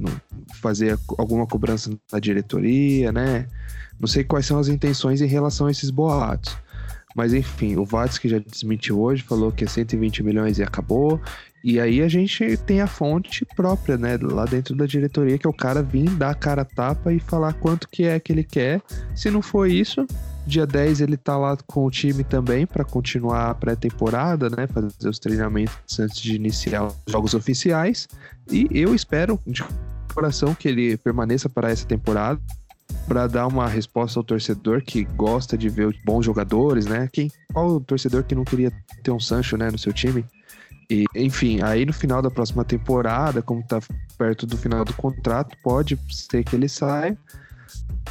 fazer 0.55 0.97
alguma 1.17 1.45
cobrança 1.45 1.91
na 2.11 2.19
diretoria, 2.19 3.11
né? 3.11 3.47
Não 3.99 4.07
sei 4.07 4.23
quais 4.23 4.45
são 4.45 4.57
as 4.57 4.67
intenções 4.67 5.21
em 5.21 5.27
relação 5.27 5.67
a 5.67 5.71
esses 5.71 5.89
boatos. 5.89 6.57
Mas 7.19 7.33
enfim, 7.33 7.75
o 7.75 7.85
que 8.17 8.29
já 8.29 8.39
desmentiu 8.39 9.01
hoje, 9.01 9.23
falou 9.23 9.51
que 9.51 9.65
é 9.65 9.67
120 9.67 10.23
milhões 10.23 10.57
e 10.57 10.63
acabou. 10.63 11.19
E 11.61 11.77
aí 11.77 12.01
a 12.01 12.07
gente 12.07 12.55
tem 12.55 12.79
a 12.79 12.87
fonte 12.87 13.43
própria, 13.57 13.97
né, 13.97 14.17
lá 14.21 14.45
dentro 14.45 14.73
da 14.73 14.85
diretoria, 14.85 15.37
que 15.37 15.45
é 15.45 15.49
o 15.49 15.53
cara 15.53 15.83
vir 15.83 16.09
dar 16.11 16.29
a 16.29 16.33
cara 16.33 16.63
tapa 16.63 17.11
e 17.11 17.19
falar 17.19 17.51
quanto 17.51 17.89
que 17.89 18.05
é 18.05 18.17
que 18.21 18.31
ele 18.31 18.45
quer. 18.45 18.81
Se 19.13 19.29
não 19.29 19.41
for 19.41 19.69
isso, 19.69 20.07
Dia 20.47 20.65
10 20.65 21.01
ele 21.01 21.17
tá 21.17 21.37
lá 21.37 21.57
com 21.67 21.85
o 21.85 21.91
time 21.91 22.23
também 22.23 22.65
para 22.65 22.85
continuar 22.85 23.49
a 23.49 23.53
pré-temporada, 23.53 24.49
né? 24.49 24.65
Fazer 24.65 25.09
os 25.09 25.19
treinamentos 25.19 25.99
antes 25.99 26.21
de 26.21 26.33
iniciar 26.33 26.85
os 26.85 26.95
jogos 27.05 27.33
oficiais. 27.33 28.07
E 28.49 28.65
eu 28.71 28.95
espero 28.95 29.37
de 29.45 29.61
coração 30.13 30.55
que 30.55 30.69
ele 30.69 30.95
permaneça 30.95 31.49
para 31.49 31.69
essa 31.69 31.85
temporada 31.85 32.39
para 33.09 33.25
dar 33.25 33.47
uma 33.47 33.67
resposta 33.67 34.19
ao 34.19 34.23
torcedor 34.23 34.83
que 34.83 35.03
gosta 35.03 35.57
de 35.57 35.67
ver 35.67 35.99
bons 36.05 36.23
jogadores, 36.23 36.85
né? 36.85 37.09
Quem, 37.11 37.31
qual 37.51 37.67
o 37.67 37.79
torcedor 37.79 38.23
que 38.23 38.35
não 38.35 38.43
queria 38.43 38.71
ter 39.01 39.09
um 39.09 39.19
Sancho, 39.19 39.57
né, 39.57 39.71
no 39.71 39.79
seu 39.79 39.91
time? 39.91 40.23
E, 40.87 41.05
enfim, 41.15 41.59
aí 41.63 41.87
no 41.87 41.93
final 41.93 42.21
da 42.21 42.29
próxima 42.29 42.63
temporada, 42.63 43.41
como 43.41 43.63
tá 43.63 43.79
perto 44.15 44.45
do 44.45 44.55
final 44.55 44.85
do 44.85 44.93
contrato, 44.93 45.57
pode 45.63 45.99
ser 46.11 46.43
que 46.43 46.55
ele 46.55 46.69
saia 46.69 47.17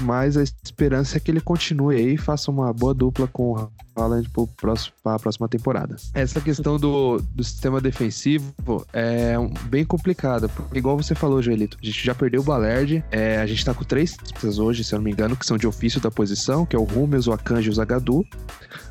mas 0.01 0.37
a 0.37 0.43
esperança 0.43 1.17
é 1.17 1.21
que 1.21 1.31
ele 1.31 1.41
continue 1.41 1.97
aí 1.97 2.15
e 2.15 2.17
faça 2.17 2.51
uma 2.51 2.73
boa 2.73 2.95
dupla 2.95 3.27
com 3.27 3.53
o 3.53 3.71
Haaland 3.97 4.31
para 4.57 5.15
a 5.15 5.19
próxima 5.19 5.49
temporada. 5.49 5.97
Essa 6.15 6.41
questão 6.41 6.79
do, 6.79 7.19
do 7.19 7.45
sistema 7.45 7.81
defensivo 7.81 8.55
é 8.93 9.35
bem 9.65 9.85
complicada, 9.85 10.49
porque 10.49 10.79
igual 10.79 10.97
você 10.97 11.15
falou, 11.15 11.43
Joelito, 11.43 11.77
a 11.83 11.85
gente 11.85 12.05
já 12.05 12.15
perdeu 12.15 12.41
o 12.41 12.45
Balerdi, 12.45 13.05
é, 13.11 13.39
a 13.39 13.47
gente 13.47 13.59
está 13.59 13.75
com 13.75 13.85
três 13.85 14.17
pistas 14.17 14.59
hoje, 14.59 14.85
se 14.85 14.95
eu 14.95 14.99
não 14.99 15.05
me 15.05 15.11
engano, 15.11 15.37
que 15.37 15.47
são 15.47 15.57
de 15.57 15.67
ofício 15.67 16.01
da 16.01 16.11
posição, 16.11 16.65
que 16.65 16.77
é 16.77 16.79
o 16.79 16.85
Rummels, 16.85 17.27
o 17.27 17.33
Akanji 17.33 17.69
e 17.69 17.71
o 17.71 17.75
Zagadu. 17.75 18.25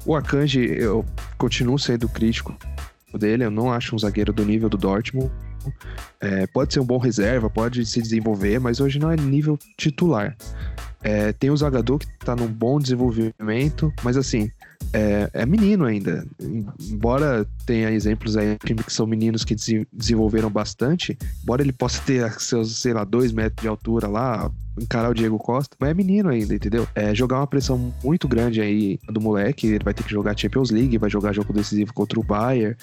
O 0.05 0.15
Akanji, 0.15 0.59
eu 0.59 1.05
continuo 1.37 1.79
sendo 1.79 2.09
crítico 2.09 2.55
dele, 3.17 3.45
eu 3.45 3.51
não 3.51 3.71
acho 3.71 3.95
um 3.95 3.99
zagueiro 3.99 4.33
do 4.33 4.45
nível 4.45 4.69
do 4.69 4.77
Dortmund. 4.77 5.31
É, 6.19 6.47
pode 6.47 6.73
ser 6.73 6.79
um 6.79 6.85
bom 6.85 6.97
reserva, 6.97 7.49
pode 7.49 7.85
se 7.85 8.01
desenvolver, 8.01 8.59
mas 8.59 8.79
hoje 8.79 8.99
não 8.99 9.11
é 9.11 9.15
nível 9.15 9.57
titular. 9.77 10.35
É, 11.01 11.31
tem 11.33 11.49
o 11.49 11.57
Zagadou 11.57 11.99
que 11.99 12.07
tá 12.19 12.35
num 12.35 12.47
bom 12.47 12.79
desenvolvimento, 12.79 13.93
mas 14.03 14.17
assim, 14.17 14.51
é, 14.93 15.29
é, 15.33 15.45
menino 15.45 15.85
ainda. 15.85 16.25
Embora 16.39 17.45
tenha 17.65 17.91
exemplos 17.91 18.37
aí 18.37 18.57
que 18.57 18.75
são 18.91 19.05
meninos 19.05 19.43
que 19.43 19.55
desenvolveram 19.91 20.49
bastante, 20.49 21.17
embora 21.43 21.61
ele 21.61 21.73
possa 21.73 22.01
ter 22.01 22.31
seus, 22.39 22.77
sei 22.77 22.93
lá, 22.93 23.03
dois 23.03 23.31
metros 23.31 23.61
de 23.61 23.67
altura 23.67 24.07
lá, 24.07 24.51
encarar 24.81 25.09
o 25.09 25.13
Diego 25.13 25.37
Costa, 25.37 25.75
mas 25.79 25.89
é 25.89 25.93
menino 25.93 26.29
ainda, 26.29 26.53
entendeu? 26.53 26.87
É 26.95 27.13
jogar 27.13 27.37
uma 27.37 27.47
pressão 27.47 27.93
muito 28.03 28.27
grande 28.27 28.61
aí 28.61 28.99
do 29.09 29.19
moleque, 29.19 29.67
ele 29.67 29.83
vai 29.83 29.93
ter 29.93 30.03
que 30.03 30.11
jogar 30.11 30.37
Champions 30.37 30.69
League, 30.69 30.97
vai 30.97 31.09
jogar 31.09 31.33
jogo 31.33 31.51
decisivo 31.51 31.93
contra 31.93 32.19
o 32.19 32.23
Bayern, 32.23 32.75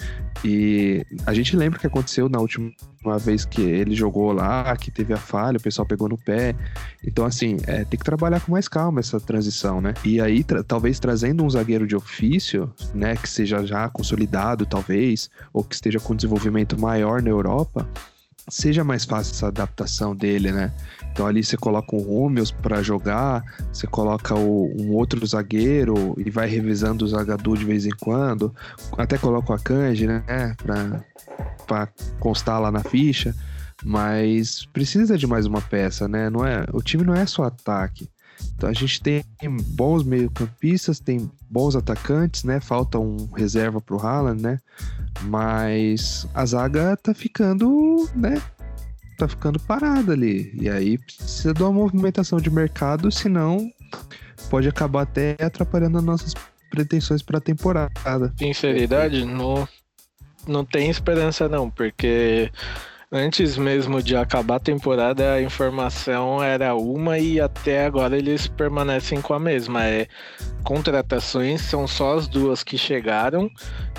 e 0.43 1.05
a 1.25 1.33
gente 1.33 1.55
lembra 1.55 1.77
o 1.77 1.81
que 1.81 1.87
aconteceu 1.87 2.27
na 2.27 2.39
última 2.39 2.71
vez 3.19 3.45
que 3.45 3.61
ele 3.61 3.95
jogou 3.95 4.33
lá, 4.33 4.75
que 4.75 4.91
teve 4.91 5.13
a 5.13 5.17
falha, 5.17 5.57
o 5.57 5.61
pessoal 5.61 5.85
pegou 5.85 6.09
no 6.09 6.17
pé, 6.17 6.53
então 7.05 7.25
assim, 7.25 7.57
é, 7.65 7.85
tem 7.85 7.97
que 7.97 8.05
trabalhar 8.05 8.41
com 8.41 8.51
mais 8.51 8.67
calma 8.67 8.99
essa 8.99 9.19
transição, 9.19 9.79
né? 9.79 9.93
E 10.03 10.19
aí, 10.19 10.43
tra 10.43 10.63
talvez 10.63 10.99
trazendo 10.99 11.43
um 11.43 11.49
zagueiro 11.49 11.84
de 11.85 11.95
ofício, 11.95 12.71
né, 12.93 13.15
que 13.15 13.29
seja 13.29 13.65
já 13.65 13.89
consolidado, 13.89 14.65
talvez, 14.65 15.29
ou 15.53 15.63
que 15.63 15.75
esteja 15.75 15.99
com 15.99 16.15
desenvolvimento 16.15 16.79
maior 16.79 17.21
na 17.21 17.29
Europa, 17.29 17.87
seja 18.49 18.83
mais 18.83 19.05
fácil 19.05 19.33
essa 19.33 19.47
adaptação 19.47 20.15
dele, 20.15 20.51
né? 20.51 20.71
Então 21.11 21.25
ali 21.25 21.43
você 21.43 21.57
coloca 21.57 21.95
um 21.95 21.99
Rúmeus 21.99 22.51
para 22.51 22.81
jogar, 22.81 23.43
você 23.71 23.87
coloca 23.87 24.35
o, 24.35 24.71
um 24.79 24.91
outro 24.91 25.25
zagueiro 25.25 26.13
e 26.17 26.29
vai 26.29 26.47
revisando 26.47 27.05
o 27.05 27.07
Zagadu 27.07 27.57
de 27.57 27.65
vez 27.65 27.85
em 27.85 27.95
quando, 27.99 28.53
até 28.97 29.17
coloca 29.17 29.51
o 29.51 29.55
Akanji, 29.55 30.07
né? 30.07 30.23
Para 31.65 31.87
constar 32.19 32.61
lá 32.61 32.71
na 32.71 32.83
ficha, 32.83 33.33
mas 33.83 34.65
precisa 34.65 35.17
de 35.17 35.25
mais 35.25 35.45
uma 35.45 35.61
peça, 35.61 36.07
né? 36.07 36.29
Não 36.29 36.45
é, 36.45 36.65
o 36.73 36.81
time 36.81 37.03
não 37.03 37.15
é 37.15 37.25
só 37.25 37.43
ataque. 37.43 38.09
Então 38.55 38.69
a 38.69 38.73
gente 38.73 39.01
tem 39.01 39.23
bons 39.69 40.03
meio-campistas, 40.03 40.99
tem 40.99 41.29
bons 41.49 41.75
atacantes, 41.75 42.43
né? 42.43 42.59
Falta 42.59 42.99
um 42.99 43.29
reserva 43.35 43.81
pro 43.81 43.99
Haaland, 43.99 44.41
né? 44.41 44.59
Mas 45.23 46.27
a 46.33 46.45
zaga 46.45 46.97
tá 46.97 47.13
ficando, 47.13 48.09
né? 48.15 48.41
Tá 49.17 49.27
ficando 49.27 49.59
parada 49.59 50.13
ali. 50.13 50.51
E 50.59 50.69
aí 50.69 50.97
precisa 50.97 51.53
de 51.53 51.63
uma 51.63 51.71
movimentação 51.71 52.39
de 52.39 52.49
mercado, 52.49 53.11
senão 53.11 53.69
pode 54.49 54.67
acabar 54.67 55.03
até 55.03 55.35
atrapalhando 55.39 55.97
as 55.97 56.03
nossas 56.03 56.33
pretensões 56.69 57.21
para 57.21 57.37
a 57.37 57.41
temporada. 57.41 58.33
Sinceridade, 58.37 59.25
não, 59.25 59.67
não 60.47 60.65
tem 60.65 60.89
esperança 60.89 61.47
não, 61.47 61.69
porque 61.69 62.51
antes 63.15 63.57
mesmo 63.57 64.03
de 64.03 64.13
acabar 64.13 64.57
a 64.57 64.59
temporada 64.59 65.33
a 65.33 65.41
informação 65.41 66.43
era 66.43 66.75
uma 66.75 67.17
e 67.17 67.39
até 67.39 67.85
agora 67.85 68.17
eles 68.17 68.45
permanecem 68.45 69.21
com 69.21 69.33
a 69.33 69.39
mesma. 69.39 69.85
É 69.85 70.07
contratações 70.63 71.61
são 71.61 71.87
só 71.87 72.17
as 72.17 72.27
duas 72.27 72.61
que 72.61 72.77
chegaram 72.77 73.49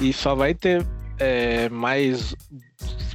e 0.00 0.12
só 0.12 0.34
vai 0.34 0.52
ter 0.52 0.86
é, 1.18 1.68
mais 1.70 2.34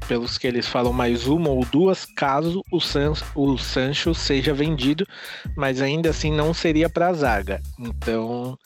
pelos 0.08 0.38
que 0.38 0.46
eles 0.46 0.68
falam, 0.68 0.92
mais 0.92 1.28
uma 1.28 1.50
ou 1.50 1.64
duas, 1.66 2.06
caso 2.06 2.62
o, 2.72 2.80
San, 2.82 3.14
o 3.36 3.58
Sancho 3.58 4.14
seja 4.14 4.54
vendido, 4.54 5.06
mas 5.56 5.82
ainda 5.82 6.10
assim 6.10 6.32
não 6.32 6.54
seria 6.54 6.90
para 6.90 7.08
a 7.08 7.14
zaga. 7.14 7.62
Então, 7.80 8.58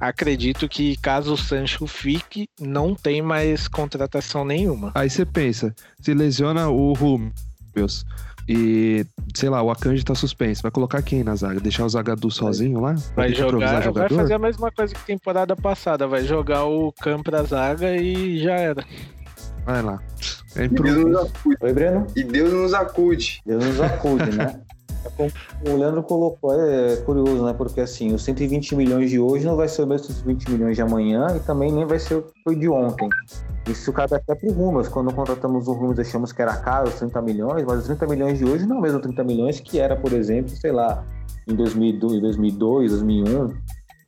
acredito 0.00 0.68
que 0.68 0.96
caso 0.96 1.34
o 1.34 1.36
Sancho 1.36 1.86
fique, 1.86 2.48
não 2.58 2.94
tem 2.94 3.20
mais 3.20 3.68
contratação 3.68 4.44
nenhuma. 4.44 4.92
Aí 4.94 5.10
você 5.10 5.26
pensa, 5.26 5.74
se 6.00 6.14
lesiona 6.14 6.68
o 6.68 6.92
Rúmeus 6.94 8.04
e, 8.48 9.06
sei 9.34 9.48
lá, 9.48 9.62
o 9.62 9.70
Akanji 9.70 10.04
tá 10.04 10.14
suspenso, 10.14 10.62
vai 10.62 10.70
colocar 10.70 11.02
quem 11.02 11.24
na 11.24 11.34
zaga? 11.34 11.60
Deixar 11.60 11.84
o 11.84 11.88
Zagadu 11.88 12.30
sozinho 12.30 12.80
lá? 12.80 12.94
Vai 13.16 13.34
jogar, 13.34 13.90
vai 13.90 14.08
fazer 14.08 14.34
a 14.34 14.38
mesma 14.38 14.70
coisa 14.70 14.94
que 14.94 15.04
temporada 15.04 15.56
passada, 15.56 16.06
vai 16.06 16.24
jogar 16.24 16.64
o 16.64 16.92
Campo 16.92 17.24
pra 17.24 17.42
zaga 17.42 17.96
e 17.96 18.38
já 18.38 18.54
era. 18.54 18.84
Vai 19.64 19.82
lá. 19.82 20.00
É 20.56 20.64
e 20.64 20.68
Deus 20.68 20.96
nos 20.96 21.16
acude. 21.16 21.56
Oi, 21.60 21.72
Breno? 21.72 22.06
E 22.14 22.24
Deus 22.24 22.52
nos 22.52 22.74
acude. 22.74 23.42
Deus 23.46 23.64
nos 23.64 23.80
acude, 23.80 24.36
né? 24.36 24.60
É 25.04 25.10
como 25.10 25.30
o 25.68 25.76
Leandro 25.76 26.02
colocou, 26.02 26.58
é 26.58 26.96
curioso, 26.96 27.44
né? 27.44 27.52
Porque 27.52 27.80
assim, 27.80 28.14
os 28.14 28.24
120 28.24 28.74
milhões 28.74 29.10
de 29.10 29.18
hoje 29.18 29.44
não 29.44 29.56
vai 29.56 29.68
ser 29.68 29.82
o 29.82 29.86
mesmo 29.86 30.06
120 30.06 30.50
milhões 30.50 30.76
de 30.76 30.82
amanhã 30.82 31.26
e 31.36 31.40
também 31.40 31.70
nem 31.70 31.84
vai 31.84 31.98
ser 31.98 32.16
o 32.16 32.22
que 32.22 32.42
foi 32.42 32.56
de 32.56 32.68
ontem. 32.68 33.08
Isso 33.68 33.92
cabe 33.92 34.14
até 34.14 34.34
pro 34.34 34.52
Rumas. 34.52 34.88
Quando 34.88 35.12
contratamos 35.12 35.68
o 35.68 35.72
Rumas, 35.72 35.98
achamos 35.98 36.32
que 36.32 36.40
era 36.40 36.56
caro 36.56 36.88
os 36.88 36.94
30 36.94 37.20
milhões, 37.22 37.64
mas 37.64 37.80
os 37.80 37.84
30 37.86 38.06
milhões 38.06 38.38
de 38.38 38.44
hoje 38.44 38.66
não 38.66 38.76
é 38.76 38.78
o 38.78 38.82
mesmo 38.82 39.00
30 39.00 39.24
milhões 39.24 39.60
que 39.60 39.78
era, 39.78 39.96
por 39.96 40.12
exemplo, 40.12 40.50
sei 40.56 40.72
lá, 40.72 41.04
em 41.46 41.54
2002, 41.54 42.20
2002 42.20 42.92
2001, 42.92 43.54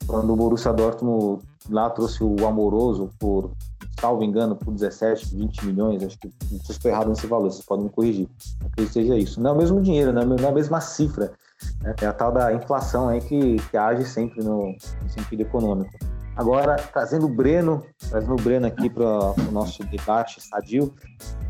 quando 0.06 0.32
o 0.32 0.36
Borussia 0.36 0.72
Dortmund 0.72 1.42
lá 1.70 1.90
trouxe 1.90 2.22
o 2.22 2.46
Amoroso 2.46 3.10
por 3.18 3.50
salvo 4.00 4.22
engano, 4.22 4.56
por 4.56 4.72
17, 4.72 5.34
20 5.34 5.66
milhões, 5.66 6.02
acho 6.02 6.18
que 6.18 6.28
não 6.50 6.58
sei 6.58 6.66
se 6.66 6.72
estou 6.72 6.90
errado 6.90 7.08
nesse 7.08 7.26
valor, 7.26 7.50
vocês 7.50 7.64
podem 7.64 7.84
me 7.84 7.90
corrigir. 7.90 8.28
Que 8.76 8.86
seja 8.86 9.16
isso. 9.16 9.40
Não 9.40 9.50
é 9.50 9.52
o 9.54 9.56
mesmo 9.56 9.80
dinheiro, 9.80 10.12
não 10.12 10.36
é 10.36 10.48
a 10.48 10.52
mesma 10.52 10.80
cifra. 10.80 11.32
Né? 11.80 11.94
É 12.00 12.06
a 12.06 12.12
tal 12.12 12.32
da 12.32 12.52
inflação 12.52 13.08
aí 13.08 13.20
que, 13.20 13.56
que 13.70 13.76
age 13.76 14.04
sempre 14.04 14.42
no, 14.42 14.72
no 14.72 15.08
sentido 15.08 15.40
econômico. 15.40 15.90
Agora, 16.36 16.76
trazendo 16.76 17.24
o 17.24 17.30
Breno, 17.30 17.82
trazendo 18.10 18.34
o 18.34 18.36
Breno 18.36 18.66
aqui 18.66 18.90
para 18.90 19.04
o 19.04 19.50
nosso 19.50 19.82
debate 19.84 20.38
sadio. 20.42 20.92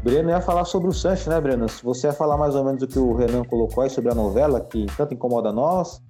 Breno 0.05 0.31
ia 0.31 0.41
falar 0.41 0.65
sobre 0.65 0.89
o 0.89 0.93
Sancho, 0.93 1.29
né, 1.29 1.41
Breno? 1.41 1.69
Se 1.69 1.83
você 1.83 2.07
ia 2.07 2.13
falar 2.13 2.37
mais 2.37 2.55
ou 2.55 2.65
menos 2.65 2.81
o 2.83 2.87
que 2.87 2.99
o 2.99 3.13
Renan 3.13 3.43
colocou 3.43 3.83
aí 3.83 3.91
sobre 3.91 4.13
a 4.13 4.15
novela, 4.15 4.61
que 4.61 4.87
tanto 4.97 5.13
incomoda 5.13 5.53
nós, 5.53 6.01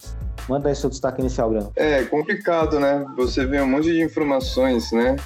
manda 0.47 0.69
aí 0.69 0.77
seu 0.77 0.91
destaque 0.91 1.23
inicial, 1.23 1.49
Breno. 1.49 1.73
É 1.75 2.05
complicado, 2.05 2.79
né? 2.79 3.07
Você 3.17 3.47
vê 3.47 3.63
um 3.63 3.67
monte 3.67 3.91
de 3.91 4.05
informações, 4.05 4.93
né? 4.93 5.17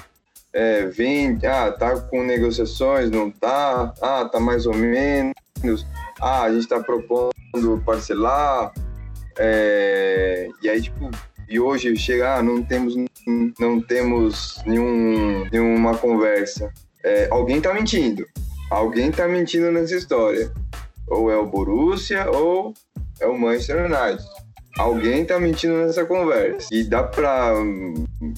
É, 0.53 0.85
vem, 0.85 1.37
ah, 1.45 1.71
tá 1.71 1.99
com 1.99 2.23
negociações, 2.23 3.09
não 3.09 3.31
tá, 3.31 3.93
ah, 4.01 4.25
tá 4.25 4.39
mais 4.39 4.65
ou 4.65 4.73
menos, 4.73 5.85
ah, 6.19 6.43
a 6.43 6.53
gente 6.53 6.67
tá 6.67 6.79
propondo 6.79 7.81
parcelar, 7.85 8.73
é, 9.37 10.49
e 10.61 10.69
aí, 10.69 10.81
tipo, 10.81 11.09
e 11.47 11.59
hoje 11.59 11.95
chega, 11.95 12.35
ah, 12.37 12.43
não 12.43 12.63
temos, 12.63 12.95
não 13.59 13.81
temos 13.81 14.61
nenhum, 14.65 15.45
nenhuma 15.51 15.97
conversa. 15.97 16.71
É, 17.03 17.27
alguém 17.31 17.59
tá 17.59 17.73
mentindo, 17.73 18.25
alguém 18.69 19.11
tá 19.11 19.27
mentindo 19.27 19.71
nessa 19.71 19.95
história. 19.95 20.51
Ou 21.07 21.29
é 21.29 21.35
o 21.35 21.45
Borussia 21.45 22.29
ou 22.29 22.73
é 23.19 23.27
o 23.27 23.37
Manchester 23.37 23.85
United 23.85 24.23
alguém 24.77 25.25
tá 25.25 25.39
mentindo 25.39 25.75
nessa 25.75 26.05
conversa. 26.05 26.67
E 26.71 26.83
dá 26.83 27.03
pra 27.03 27.53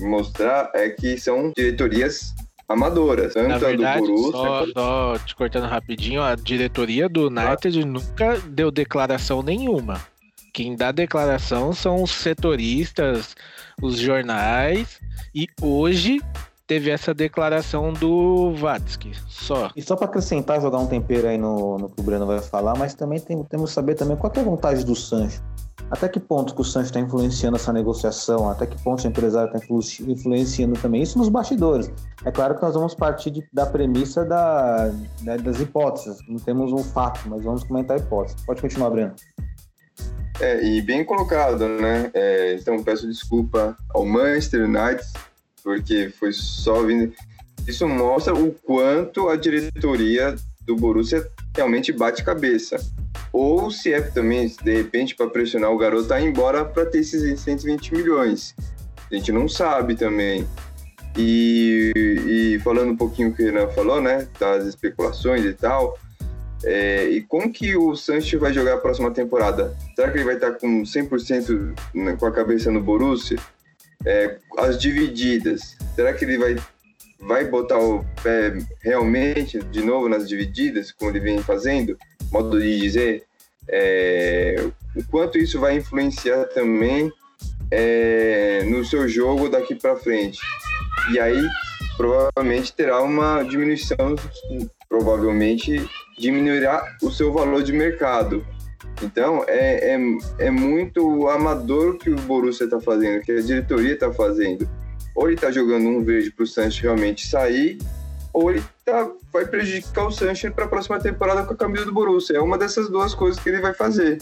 mostrar 0.01 0.71
é 0.73 0.89
que 0.89 1.17
são 1.17 1.51
diretorias 1.55 2.33
amadoras. 2.67 3.33
Tanto 3.33 3.49
Na 3.49 3.57
verdade, 3.57 3.85
a 3.85 3.99
do 3.99 4.07
Borussia, 4.07 4.31
só, 4.31 4.65
só 4.73 5.19
te 5.19 5.35
cortando 5.35 5.67
rapidinho, 5.67 6.21
a 6.21 6.35
diretoria 6.35 7.07
do 7.07 7.27
United 7.27 7.81
ah. 7.81 7.85
nunca 7.85 8.39
deu 8.47 8.71
declaração 8.71 9.41
nenhuma. 9.41 10.01
Quem 10.53 10.75
dá 10.75 10.91
declaração 10.91 11.73
são 11.73 12.03
os 12.03 12.11
setoristas, 12.11 13.35
os 13.81 13.97
jornais, 13.97 14.99
e 15.33 15.47
hoje 15.59 16.21
teve 16.67 16.91
essa 16.91 17.11
declaração 17.11 17.91
do 17.91 18.53
Vatsky, 18.53 19.13
só. 19.27 19.71
E 19.75 19.81
só 19.81 19.95
para 19.95 20.05
acrescentar, 20.05 20.61
jogar 20.61 20.77
um 20.77 20.87
tempero 20.87 21.27
aí 21.27 21.37
no, 21.37 21.77
no 21.79 21.89
que 21.89 21.99
o 21.99 22.03
Breno 22.03 22.27
vai 22.27 22.39
falar, 22.39 22.75
mas 22.77 22.93
também 22.93 23.19
tem, 23.19 23.43
temos 23.43 23.71
que 23.71 23.75
saber 23.75 23.95
também 23.95 24.15
qual 24.15 24.31
é 24.35 24.39
a 24.39 24.43
vontade 24.43 24.85
do 24.85 24.95
Sancho. 24.95 25.41
Até 25.93 26.09
que 26.09 26.19
ponto 26.19 26.55
que 26.55 26.61
o 26.61 26.63
Sancho 26.63 26.87
está 26.87 26.99
influenciando 26.99 27.55
essa 27.55 27.71
negociação? 27.71 28.49
Até 28.49 28.65
que 28.65 28.81
ponto 28.83 29.03
o 29.03 29.07
empresário 29.07 29.55
está 29.55 29.63
influenciando 30.07 30.73
também? 30.79 31.03
Isso 31.03 31.19
nos 31.19 31.29
bastidores. 31.29 31.91
É 32.25 32.31
claro 32.31 32.55
que 32.55 32.63
nós 32.63 32.73
vamos 32.73 32.95
partir 32.95 33.29
de, 33.29 33.47
da 33.53 33.67
premissa 33.67 34.25
da, 34.25 34.91
né, 35.21 35.37
das 35.37 35.59
hipóteses. 35.59 36.17
Não 36.27 36.39
temos 36.39 36.73
um 36.73 36.83
fato, 36.83 37.19
mas 37.29 37.43
vamos 37.43 37.63
comentar 37.63 37.95
a 37.95 37.99
hipótese. 37.99 38.43
Pode 38.43 38.59
continuar, 38.59 38.89
Breno. 38.89 39.13
É, 40.39 40.65
e 40.65 40.81
bem 40.81 41.05
colocado, 41.05 41.67
né? 41.67 42.09
É, 42.15 42.55
então 42.55 42.83
peço 42.83 43.07
desculpa 43.07 43.77
ao 43.93 44.03
Manchester 44.03 44.63
United, 44.63 45.07
porque 45.63 46.09
foi 46.09 46.33
só 46.33 46.81
vindo. 46.81 47.13
Isso 47.67 47.87
mostra 47.87 48.33
o 48.33 48.51
quanto 48.51 49.29
a 49.29 49.35
diretoria 49.35 50.35
do 50.65 50.75
Borussia 50.75 51.27
realmente 51.55 51.91
bate 51.91 52.23
cabeça. 52.23 52.77
Ou 53.31 53.71
se 53.71 53.93
é 53.93 54.01
também, 54.01 54.53
de 54.63 54.75
repente, 54.75 55.15
para 55.15 55.27
pressionar 55.27 55.71
o 55.71 55.77
garoto 55.77 56.13
a 56.13 56.21
ir 56.21 56.27
embora 56.27 56.63
para 56.63 56.85
ter 56.85 56.99
esses 56.99 57.39
120 57.39 57.93
milhões. 57.93 58.55
A 59.11 59.15
gente 59.15 59.31
não 59.31 59.47
sabe 59.47 59.95
também. 59.95 60.47
E, 61.17 61.91
e 61.95 62.59
falando 62.63 62.91
um 62.91 62.97
pouquinho 62.97 63.29
o 63.29 63.33
que 63.33 63.43
o 63.43 63.45
Renan 63.45 63.67
falou, 63.69 64.01
né, 64.01 64.27
das 64.39 64.65
especulações 64.65 65.45
e 65.45 65.53
tal, 65.53 65.97
é, 66.63 67.09
e 67.09 67.21
como 67.21 67.51
que 67.51 67.75
o 67.75 67.95
Sancho 67.95 68.39
vai 68.39 68.53
jogar 68.53 68.75
a 68.75 68.77
próxima 68.77 69.11
temporada? 69.11 69.75
Será 69.95 70.09
que 70.11 70.17
ele 70.17 70.23
vai 70.23 70.35
estar 70.35 70.53
com 70.53 70.83
100% 70.83 72.17
com 72.17 72.25
a 72.25 72.31
cabeça 72.31 72.71
no 72.71 72.81
Borussia? 72.81 73.37
É, 74.05 74.37
as 74.57 74.79
divididas, 74.79 75.77
será 75.95 76.13
que 76.13 76.25
ele 76.25 76.37
vai 76.37 76.55
vai 77.27 77.45
botar 77.45 77.79
o 77.79 78.03
pé 78.21 78.57
realmente 78.81 79.59
de 79.59 79.83
novo 79.83 80.09
nas 80.09 80.27
divididas, 80.27 80.91
como 80.91 81.11
ele 81.11 81.19
vem 81.19 81.39
fazendo, 81.39 81.97
modo 82.31 82.59
de 82.59 82.79
dizer, 82.79 83.23
é, 83.67 84.55
o 84.95 85.03
quanto 85.05 85.37
isso 85.37 85.59
vai 85.59 85.77
influenciar 85.77 86.45
também 86.45 87.11
é, 87.71 88.63
no 88.65 88.83
seu 88.83 89.07
jogo 89.07 89.49
daqui 89.49 89.75
para 89.75 89.95
frente. 89.95 90.39
E 91.11 91.19
aí 91.19 91.41
provavelmente 91.97 92.73
terá 92.73 93.01
uma 93.01 93.43
diminuição, 93.43 94.15
provavelmente 94.89 95.87
diminuirá 96.17 96.83
o 97.01 97.11
seu 97.11 97.31
valor 97.31 97.63
de 97.63 97.71
mercado. 97.71 98.45
Então 99.01 99.43
é, 99.47 99.95
é, 99.95 99.99
é 100.39 100.51
muito 100.51 101.27
amador 101.29 101.97
que 101.97 102.09
o 102.09 102.15
Borussia 102.15 102.65
está 102.65 102.79
fazendo, 102.79 103.21
que 103.21 103.31
a 103.31 103.41
diretoria 103.41 103.93
está 103.93 104.11
fazendo 104.11 104.67
ou 105.15 105.27
ele 105.27 105.37
tá 105.37 105.51
jogando 105.51 105.87
um 105.87 106.03
verde 106.03 106.31
pro 106.31 106.47
Sancho 106.47 106.83
realmente 106.83 107.27
sair, 107.27 107.77
ou 108.33 108.49
ele 108.49 108.63
tá, 108.83 109.09
vai 109.31 109.45
prejudicar 109.45 110.07
o 110.07 110.11
Sancho 110.11 110.51
para 110.51 110.65
a 110.65 110.67
próxima 110.67 110.99
temporada 110.99 111.43
com 111.45 111.53
a 111.53 111.57
camisa 111.57 111.85
do 111.85 111.93
Borussia. 111.93 112.37
É 112.37 112.41
uma 112.41 112.57
dessas 112.57 112.89
duas 112.89 113.13
coisas 113.13 113.41
que 113.41 113.49
ele 113.49 113.61
vai 113.61 113.73
fazer. 113.73 114.17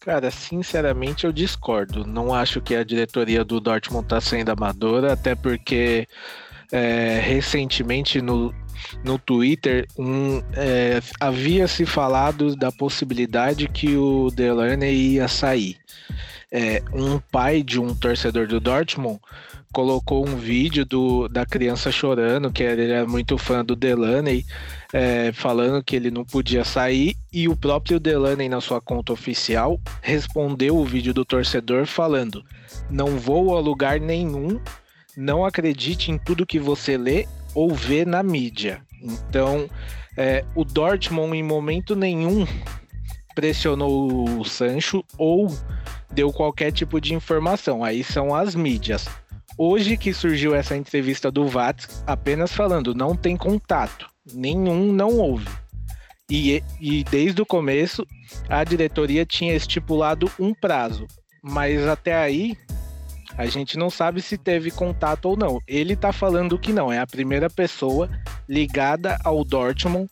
Cara, 0.00 0.32
sinceramente 0.32 1.24
eu 1.24 1.32
discordo. 1.32 2.04
Não 2.04 2.34
acho 2.34 2.60
que 2.60 2.74
a 2.74 2.82
diretoria 2.82 3.44
do 3.44 3.60
Dortmund 3.60 4.08
tá 4.08 4.20
sendo 4.20 4.50
amadora, 4.50 5.12
até 5.12 5.36
porque 5.36 6.08
é, 6.72 7.20
recentemente 7.20 8.20
no, 8.20 8.52
no 9.04 9.16
Twitter 9.16 9.86
um, 9.96 10.42
é, 10.54 11.00
havia 11.20 11.68
se 11.68 11.86
falado 11.86 12.56
da 12.56 12.72
possibilidade 12.72 13.68
que 13.68 13.96
o 13.96 14.28
Delaney 14.30 15.12
ia 15.12 15.28
sair. 15.28 15.76
É, 16.50 16.82
um 16.92 17.18
pai 17.18 17.62
de 17.62 17.80
um 17.80 17.94
torcedor 17.94 18.48
do 18.48 18.58
Dortmund 18.58 19.20
colocou 19.72 20.28
um 20.28 20.36
vídeo 20.36 20.84
do, 20.84 21.26
da 21.28 21.44
criança 21.46 21.90
chorando, 21.90 22.52
que 22.52 22.62
ele 22.62 22.92
é 22.92 23.04
muito 23.04 23.38
fã 23.38 23.64
do 23.64 23.74
Delaney, 23.74 24.44
é, 24.92 25.32
falando 25.32 25.82
que 25.82 25.96
ele 25.96 26.10
não 26.10 26.24
podia 26.24 26.64
sair, 26.64 27.16
e 27.32 27.48
o 27.48 27.56
próprio 27.56 27.98
Delaney, 27.98 28.48
na 28.48 28.60
sua 28.60 28.80
conta 28.80 29.12
oficial, 29.12 29.80
respondeu 30.02 30.76
o 30.76 30.84
vídeo 30.84 31.14
do 31.14 31.24
torcedor 31.24 31.86
falando: 31.86 32.44
Não 32.90 33.18
vou 33.18 33.56
a 33.56 33.60
lugar 33.60 33.98
nenhum, 33.98 34.60
não 35.16 35.44
acredite 35.44 36.10
em 36.10 36.18
tudo 36.18 36.46
que 36.46 36.58
você 36.58 36.96
lê 36.96 37.26
ou 37.54 37.74
vê 37.74 38.04
na 38.04 38.22
mídia. 38.22 38.82
Então, 39.02 39.68
é, 40.16 40.44
o 40.54 40.64
Dortmund, 40.64 41.36
em 41.36 41.42
momento 41.42 41.96
nenhum, 41.96 42.46
pressionou 43.34 44.38
o 44.38 44.44
Sancho 44.44 45.02
ou 45.16 45.48
deu 46.12 46.30
qualquer 46.32 46.70
tipo 46.70 47.00
de 47.00 47.14
informação. 47.14 47.82
Aí 47.82 48.04
são 48.04 48.34
as 48.34 48.54
mídias. 48.54 49.08
Hoje 49.58 49.96
que 49.96 50.14
surgiu 50.14 50.54
essa 50.54 50.76
entrevista 50.76 51.30
do 51.30 51.46
Vats, 51.46 52.02
apenas 52.06 52.52
falando, 52.52 52.94
não 52.94 53.14
tem 53.14 53.36
contato, 53.36 54.08
nenhum 54.32 54.92
não 54.92 55.18
houve. 55.18 55.48
E, 56.30 56.62
e 56.80 57.04
desde 57.04 57.42
o 57.42 57.46
começo, 57.46 58.06
a 58.48 58.64
diretoria 58.64 59.26
tinha 59.26 59.54
estipulado 59.54 60.30
um 60.38 60.54
prazo, 60.54 61.06
mas 61.42 61.86
até 61.86 62.14
aí 62.14 62.56
a 63.36 63.46
gente 63.46 63.76
não 63.76 63.90
sabe 63.90 64.22
se 64.22 64.38
teve 64.38 64.70
contato 64.70 65.26
ou 65.26 65.36
não. 65.36 65.58
Ele 65.66 65.94
tá 65.96 66.12
falando 66.12 66.58
que 66.58 66.72
não, 66.72 66.92
é 66.92 66.98
a 66.98 67.06
primeira 67.06 67.50
pessoa 67.50 68.08
ligada 68.48 69.18
ao 69.24 69.44
Dortmund 69.44 70.08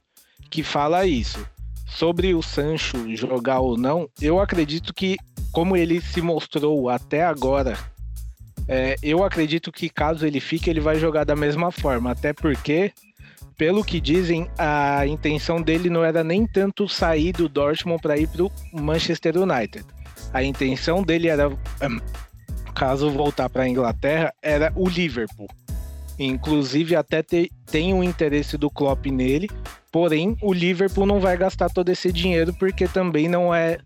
que 0.50 0.62
fala 0.62 1.06
isso. 1.06 1.46
Sobre 1.86 2.34
o 2.34 2.42
Sancho 2.42 3.16
jogar 3.16 3.60
ou 3.60 3.76
não, 3.76 4.08
eu 4.20 4.40
acredito 4.40 4.94
que, 4.94 5.16
como 5.52 5.76
ele 5.76 6.00
se 6.00 6.20
mostrou 6.20 6.88
até 6.88 7.24
agora 7.24 7.76
é, 8.68 8.96
eu 9.02 9.24
acredito 9.24 9.72
que 9.72 9.88
caso 9.88 10.26
ele 10.26 10.40
fique, 10.40 10.70
ele 10.70 10.80
vai 10.80 10.96
jogar 10.98 11.24
da 11.24 11.36
mesma 11.36 11.70
forma, 11.70 12.10
até 12.10 12.32
porque, 12.32 12.92
pelo 13.56 13.84
que 13.84 14.00
dizem, 14.00 14.48
a 14.56 15.06
intenção 15.06 15.60
dele 15.60 15.90
não 15.90 16.04
era 16.04 16.22
nem 16.22 16.46
tanto 16.46 16.88
sair 16.88 17.32
do 17.32 17.48
Dortmund 17.48 18.00
para 18.00 18.16
ir 18.16 18.28
para 18.28 18.44
o 18.44 18.50
Manchester 18.72 19.36
United. 19.36 19.84
A 20.32 20.42
intenção 20.42 21.02
dele 21.02 21.28
era, 21.28 21.50
caso 22.74 23.10
voltar 23.10 23.48
para 23.48 23.64
a 23.64 23.68
Inglaterra, 23.68 24.32
era 24.42 24.72
o 24.76 24.88
Liverpool. 24.88 25.48
Inclusive, 26.18 26.94
até 26.94 27.22
te, 27.22 27.50
tem 27.66 27.94
um 27.94 28.04
interesse 28.04 28.58
do 28.58 28.70
Klopp 28.70 29.06
nele, 29.06 29.48
porém, 29.90 30.36
o 30.42 30.52
Liverpool 30.52 31.06
não 31.06 31.18
vai 31.18 31.36
gastar 31.36 31.70
todo 31.70 31.88
esse 31.88 32.12
dinheiro 32.12 32.54
porque 32.58 32.86
também 32.86 33.26
não 33.26 33.54
é, 33.54 33.78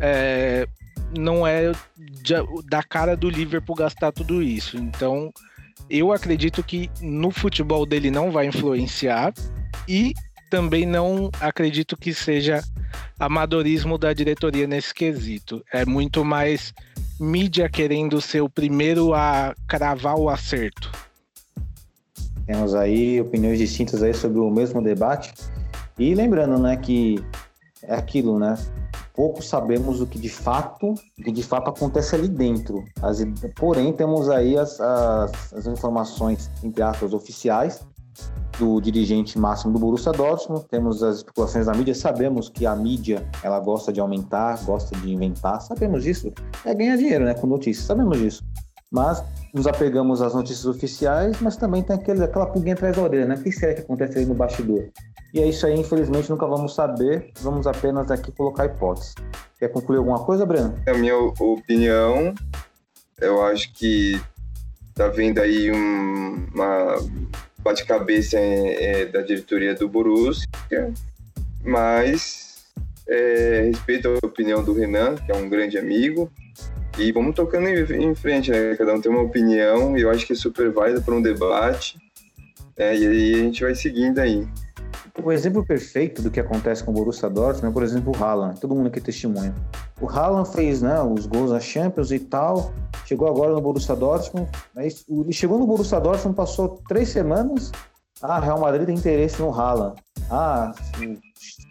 é 0.00 0.68
não 1.16 1.46
é 1.46 1.72
da 2.68 2.82
cara 2.82 3.16
do 3.16 3.28
Liverpool 3.28 3.76
gastar 3.76 4.12
tudo 4.12 4.42
isso. 4.42 4.76
Então, 4.76 5.32
eu 5.88 6.12
acredito 6.12 6.62
que 6.62 6.90
no 7.00 7.30
futebol 7.30 7.86
dele 7.86 8.10
não 8.10 8.30
vai 8.30 8.46
influenciar 8.46 9.32
e 9.88 10.12
também 10.50 10.86
não 10.86 11.30
acredito 11.40 11.96
que 11.96 12.12
seja 12.12 12.62
amadorismo 13.18 13.98
da 13.98 14.12
diretoria 14.12 14.66
nesse 14.66 14.94
quesito. 14.94 15.64
É 15.72 15.84
muito 15.84 16.24
mais 16.24 16.72
mídia 17.20 17.68
querendo 17.68 18.20
ser 18.20 18.40
o 18.40 18.48
primeiro 18.48 19.14
a 19.14 19.54
cravar 19.66 20.16
o 20.16 20.28
acerto. 20.28 20.90
Temos 22.46 22.74
aí 22.74 23.20
opiniões 23.20 23.58
distintas 23.58 24.02
aí 24.02 24.14
sobre 24.14 24.38
o 24.38 24.50
mesmo 24.50 24.82
debate. 24.82 25.34
E 25.98 26.14
lembrando, 26.14 26.58
né, 26.58 26.76
que 26.76 27.22
é 27.82 27.94
aquilo, 27.94 28.38
né? 28.38 28.56
Pouco 29.18 29.42
sabemos 29.42 30.00
o 30.00 30.06
que 30.06 30.16
de 30.16 30.28
fato, 30.28 30.92
o 30.92 31.22
que 31.24 31.32
de 31.32 31.42
fato 31.42 31.68
acontece 31.68 32.14
ali 32.14 32.28
dentro. 32.28 32.84
As, 33.02 33.18
porém, 33.56 33.92
temos 33.92 34.28
aí 34.28 34.56
as, 34.56 34.80
as, 34.80 35.52
as, 35.54 35.66
informações, 35.66 36.48
entre 36.62 36.84
aspas, 36.84 37.12
oficiais 37.12 37.84
do 38.60 38.80
dirigente 38.80 39.36
máximo 39.36 39.72
do 39.72 39.78
Borussia 39.80 40.12
Dortmund, 40.12 40.66
temos 40.68 41.02
as 41.02 41.16
especulações 41.16 41.66
da 41.66 41.74
mídia, 41.74 41.96
sabemos 41.96 42.48
que 42.48 42.64
a 42.64 42.76
mídia, 42.76 43.28
ela 43.42 43.58
gosta 43.58 43.92
de 43.92 43.98
aumentar, 43.98 44.64
gosta 44.64 44.96
de 44.96 45.12
inventar, 45.12 45.60
sabemos 45.62 46.04
disso, 46.04 46.32
é 46.64 46.72
ganhar 46.72 46.96
dinheiro, 46.96 47.24
né, 47.24 47.34
com 47.34 47.48
notícias, 47.48 47.86
sabemos 47.86 48.18
disso. 48.18 48.44
Mas 48.90 49.22
nos 49.52 49.66
apegamos 49.66 50.22
às 50.22 50.32
notícias 50.32 50.64
oficiais, 50.64 51.40
mas 51.40 51.56
também 51.56 51.82
tem 51.82 51.96
aquele, 51.96 52.22
aquela 52.22 52.46
pulguinha 52.46 52.74
atrás 52.74 52.96
da 52.96 53.02
orelha, 53.02 53.26
né? 53.26 53.34
O 53.34 53.42
que 53.42 53.52
será 53.52 53.74
que 53.74 53.80
acontece 53.82 54.18
aí 54.18 54.24
no 54.24 54.34
bastidor? 54.34 54.88
E 55.32 55.40
é 55.40 55.46
isso 55.46 55.66
aí, 55.66 55.78
infelizmente, 55.78 56.30
nunca 56.30 56.46
vamos 56.46 56.74
saber, 56.74 57.30
vamos 57.40 57.66
apenas 57.66 58.10
aqui 58.10 58.32
colocar 58.32 58.64
hipóteses. 58.64 59.14
Quer 59.58 59.68
concluir 59.68 59.98
alguma 59.98 60.24
coisa, 60.24 60.46
Breno? 60.46 60.74
A 60.86 60.94
minha 60.94 61.16
opinião, 61.16 62.34
eu 63.20 63.44
acho 63.44 63.72
que 63.74 64.20
tá 64.94 65.08
vendo 65.08 65.38
aí 65.38 65.70
um, 65.70 66.46
uma 66.54 66.96
bate-cabeça 67.58 68.38
é, 68.38 69.02
é, 69.02 69.06
da 69.06 69.20
diretoria 69.20 69.74
do 69.74 69.88
Borussia, 69.88 70.48
mas 71.62 72.66
é, 73.06 73.70
respeito 73.72 74.08
a 74.08 74.26
opinião 74.26 74.64
do 74.64 74.72
Renan, 74.72 75.16
que 75.16 75.30
é 75.30 75.34
um 75.34 75.48
grande 75.48 75.76
amigo, 75.76 76.30
e 76.98 77.12
vamos 77.12 77.34
tocando 77.34 77.68
em, 77.68 78.14
frente, 78.14 78.50
né? 78.50 78.74
Cada 78.76 78.94
um 78.94 79.00
tem 79.00 79.10
uma 79.10 79.22
opinião 79.22 79.96
e 79.96 80.02
eu 80.02 80.10
acho 80.10 80.26
que 80.26 80.32
é 80.32 80.36
super 80.36 80.70
válido 80.70 81.00
para 81.00 81.14
um 81.14 81.22
debate. 81.22 81.96
É, 82.76 82.96
e 82.96 83.06
aí 83.06 83.34
a 83.34 83.38
gente 83.38 83.62
vai 83.62 83.74
seguindo 83.74 84.18
aí. 84.18 84.46
O 85.22 85.32
exemplo 85.32 85.64
perfeito 85.64 86.22
do 86.22 86.30
que 86.30 86.38
acontece 86.38 86.82
com 86.82 86.92
o 86.92 86.94
Borussia 86.94 87.28
Dortmund 87.28 87.66
é, 87.66 87.70
por 87.72 87.82
exemplo, 87.82 88.12
o 88.16 88.24
Haaland. 88.24 88.60
Todo 88.60 88.74
mundo 88.74 88.86
aqui 88.86 89.00
testemunha. 89.00 89.54
O 90.00 90.08
Haaland 90.08 90.48
fez 90.50 90.80
né, 90.80 91.00
os 91.02 91.26
gols 91.26 91.50
da 91.50 91.60
Champions 91.60 92.12
e 92.12 92.18
tal, 92.20 92.72
chegou 93.04 93.28
agora 93.28 93.52
no 93.52 93.60
Borussia 93.60 93.96
Dortmund. 93.96 94.48
Ele 94.76 95.32
chegou 95.32 95.58
no 95.58 95.66
Borussia 95.66 96.00
Dortmund, 96.00 96.36
passou 96.36 96.80
três 96.88 97.08
semanas. 97.08 97.72
Ah, 98.22 98.40
Real 98.40 98.60
Madrid 98.60 98.86
tem 98.86 98.96
interesse 98.96 99.40
no 99.40 99.52
Haaland. 99.52 100.00
Ah, 100.30 100.72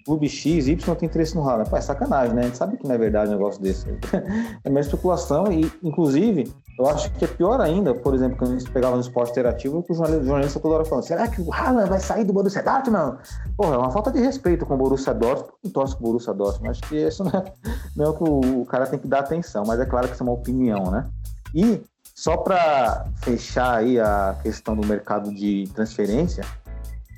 clube 0.05 0.29
X, 0.29 0.67
Y 0.67 0.95
tem 0.95 1.07
interesse 1.07 1.35
no 1.35 1.47
Haaland. 1.47 1.69
Pô, 1.69 1.77
é 1.77 1.81
sacanagem, 1.81 2.35
né? 2.35 2.41
A 2.41 2.45
gente 2.45 2.57
sabe 2.57 2.77
que 2.77 2.87
não 2.87 2.95
é 2.95 2.97
verdade 2.97 3.29
um 3.29 3.33
negócio 3.33 3.61
desse. 3.61 3.85
é 4.63 4.69
uma 4.69 4.79
especulação 4.79 5.51
e, 5.51 5.71
inclusive, 5.83 6.51
eu 6.78 6.88
acho 6.88 7.11
que 7.13 7.25
é 7.25 7.28
pior 7.28 7.59
ainda, 7.59 7.93
por 7.93 8.13
exemplo, 8.13 8.38
quando 8.38 8.51
a 8.55 8.59
gente 8.59 8.69
pegava 8.69 8.95
no 8.95 9.01
esporte 9.01 9.32
interativo, 9.32 9.84
o 9.88 9.93
jornalista 9.93 10.59
toda 10.59 10.75
hora 10.75 10.86
falando, 10.86 11.05
será 11.05 11.28
que 11.28 11.41
o 11.41 11.51
Haaland 11.51 11.89
vai 11.89 11.99
sair 11.99 12.23
do 12.23 12.34
Borussia 12.34 12.61
Dortmund? 12.61 13.17
Porra, 13.55 13.75
é 13.75 13.78
uma 13.78 13.91
falta 13.91 14.11
de 14.11 14.19
respeito 14.19 14.65
com 14.65 14.75
o 14.75 14.78
Borussia 14.78 15.13
Dortmund 15.13 15.53
e 15.63 15.69
torce 15.69 15.95
com 15.95 16.03
o 16.03 16.07
Borussia 16.07 16.34
Dortmund. 16.34 16.69
Acho 16.69 16.82
que 16.84 16.95
isso 16.95 17.23
não 17.23 17.32
é, 17.32 17.53
não 17.95 18.05
é 18.05 18.09
o 18.09 18.13
que 18.13 18.23
o, 18.23 18.61
o 18.61 18.65
cara 18.65 18.86
tem 18.86 18.99
que 18.99 19.07
dar 19.07 19.19
atenção, 19.19 19.63
mas 19.65 19.80
é 19.80 19.86
claro 19.86 20.07
que 20.07 20.13
isso 20.13 20.21
é 20.21 20.25
uma 20.25 20.34
opinião, 20.34 20.91
né? 20.91 21.07
E 21.55 21.82
só 22.13 22.38
para 22.38 23.07
fechar 23.23 23.78
aí 23.78 23.99
a 23.99 24.36
questão 24.43 24.75
do 24.75 24.86
mercado 24.86 25.34
de 25.34 25.69
transferência, 25.73 26.43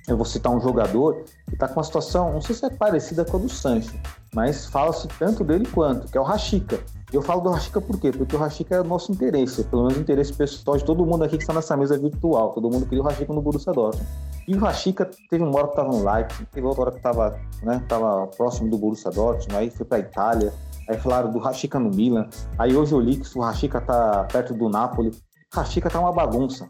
eu 0.08 0.18
vou 0.18 0.26
citar 0.26 0.52
um 0.52 0.60
jogador 0.60 1.24
que 1.48 1.54
está 1.54 1.68
com 1.68 1.76
uma 1.76 1.84
situação, 1.84 2.34
não 2.34 2.42
sei 2.42 2.56
se 2.56 2.66
é 2.66 2.70
parecida 2.70 3.24
com 3.24 3.38
a 3.38 3.40
do 3.40 3.50
Sancho, 3.50 3.94
mas 4.34 4.66
fala-se 4.66 5.08
tanto 5.20 5.44
dele 5.44 5.68
quanto, 5.68 6.08
que 6.08 6.18
é 6.18 6.22
o 6.22 6.24
Rashica. 6.24 6.80
Eu 7.12 7.22
falo 7.22 7.42
do 7.42 7.50
Rashica 7.50 7.82
por 7.82 8.00
quê? 8.00 8.12
Porque 8.12 8.36
o 8.36 8.40
Rashica 8.40 8.76
é 8.76 8.82
o 8.82 8.84
nosso 8.84 9.12
interesse, 9.12 9.64
pelo 9.64 9.84
menos 9.84 9.98
o 9.98 10.02
interesse 10.02 10.32
pessoal 10.32 10.78
de 10.78 10.86
todo 10.86 11.06
mundo 11.06 11.24
aqui 11.24 11.38
que 11.38 11.44
está 11.44 11.54
nessa 11.54 11.76
mesa 11.76 11.98
virtual. 11.98 12.52
Todo 12.52 12.70
mundo 12.70 12.86
queria 12.86 13.02
o 13.02 13.06
Rashica 13.06 13.34
no 13.34 13.42
Borussia 13.42 13.74
Dortmund. 13.74 14.08
E 14.48 14.56
o 14.56 14.60
Rashica 14.60 15.10
teve 15.30 15.44
uma 15.44 15.58
hora 15.58 15.68
que 15.68 15.74
estava 15.74 15.90
no 15.90 16.04
Leipzig, 16.04 16.46
teve 16.52 16.68
outra 16.68 16.82
hora 16.84 16.92
que 16.92 16.98
estava 16.98 17.40
né, 17.64 17.84
tava 17.88 18.28
próximo 18.28 18.70
do 18.70 18.78
Borussia 18.78 19.12
Dortmund, 19.12 19.56
aí 19.56 19.70
foi 19.70 19.86
para 19.86 19.98
a 19.98 20.02
Itália, 20.02 20.54
aí 20.88 20.98
falaram 20.98 21.32
do 21.32 21.40
Rashica 21.40 21.80
no 21.80 21.90
Milan, 21.90 22.28
aí 22.58 22.76
hoje 22.76 22.94
eu 22.94 23.00
li 23.00 23.18
que 23.18 23.38
o 23.38 23.42
Rashica 23.42 23.80
está 23.80 24.26
perto 24.26 24.54
do 24.54 24.70
Napoli. 24.70 25.12
Rashica 25.52 25.90
tá 25.90 26.00
uma 26.00 26.12
bagunça 26.12 26.70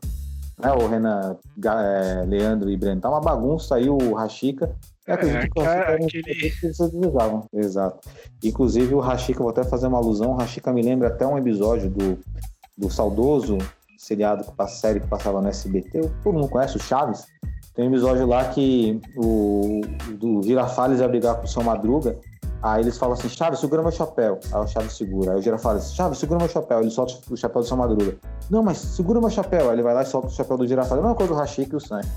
né, 0.59 0.71
o 0.73 0.87
Renan, 0.87 1.37
é, 1.65 2.25
Leandro 2.27 2.69
e 2.69 2.77
Breno, 2.77 3.01
tá 3.01 3.09
uma 3.09 3.21
bagunça 3.21 3.75
aí 3.75 3.89
o 3.89 4.13
Rashica. 4.13 4.75
Eu 5.09 5.15
acredito 5.15 5.37
é, 5.37 5.49
que 5.49 5.61
Rashica 5.61 5.93
aquele... 5.93 6.49
que 6.51 6.65
eles 6.65 6.79
utilizavam. 6.79 7.45
Exato. 7.53 8.09
Inclusive 8.43 8.95
o 8.95 8.99
Rashica, 8.99 9.39
vou 9.39 9.49
até 9.49 9.63
fazer 9.63 9.87
uma 9.87 9.97
alusão, 9.97 10.31
o 10.31 10.35
Rashica 10.35 10.71
me 10.71 10.81
lembra 10.81 11.07
até 11.07 11.25
um 11.25 11.37
episódio 11.37 11.89
do, 11.89 12.19
do 12.77 12.89
saudoso 12.89 13.57
seriado, 13.97 14.45
a 14.57 14.67
série 14.67 15.01
que 15.01 15.07
passava 15.07 15.41
no 15.41 15.49
SBT, 15.49 16.09
todo 16.23 16.33
mundo 16.33 16.47
conhece 16.47 16.77
o 16.77 16.79
Chaves? 16.79 17.25
Tem 17.75 17.85
um 17.85 17.91
episódio 17.91 18.25
lá 18.25 18.47
que 18.49 18.99
o 19.15 19.81
do 20.17 20.41
Girafales 20.41 20.99
ia 20.99 21.07
brigar 21.07 21.35
com 21.35 21.43
o 21.43 21.47
seu 21.47 21.63
Madruga 21.63 22.17
Aí 22.61 22.81
eles 22.81 22.97
falam 22.97 23.13
assim, 23.13 23.29
Chaves, 23.29 23.59
segura 23.59 23.81
meu 23.81 23.91
chapéu. 23.91 24.39
Aí 24.51 24.59
o 24.59 24.67
Chaves 24.67 24.93
segura. 24.93 25.31
Aí 25.31 25.39
o 25.39 25.41
Girafales, 25.41 25.93
Chaves, 25.93 26.17
segura 26.17 26.39
meu 26.39 26.49
chapéu. 26.49 26.81
Ele 26.81 26.91
solta 26.91 27.13
o 27.31 27.37
chapéu 27.37 27.61
do 27.61 27.67
São 27.67 27.77
Madruga. 27.77 28.17
Não, 28.49 28.61
mas 28.61 28.77
segura 28.77 29.19
meu 29.19 29.29
chapéu. 29.29 29.69
Aí 29.69 29.75
ele 29.75 29.81
vai 29.81 29.93
lá 29.93 30.01
e 30.01 30.05
solta 30.05 30.27
o 30.27 30.31
chapéu 30.31 30.57
do 30.57 30.67
Girafales. 30.67 30.99
A 30.99 31.07
mesma 31.07 31.15
coisa 31.15 31.33
do 31.33 31.39
Rashik 31.39 31.71
e 31.71 31.75
o 31.75 31.79
Sancho. 31.79 32.09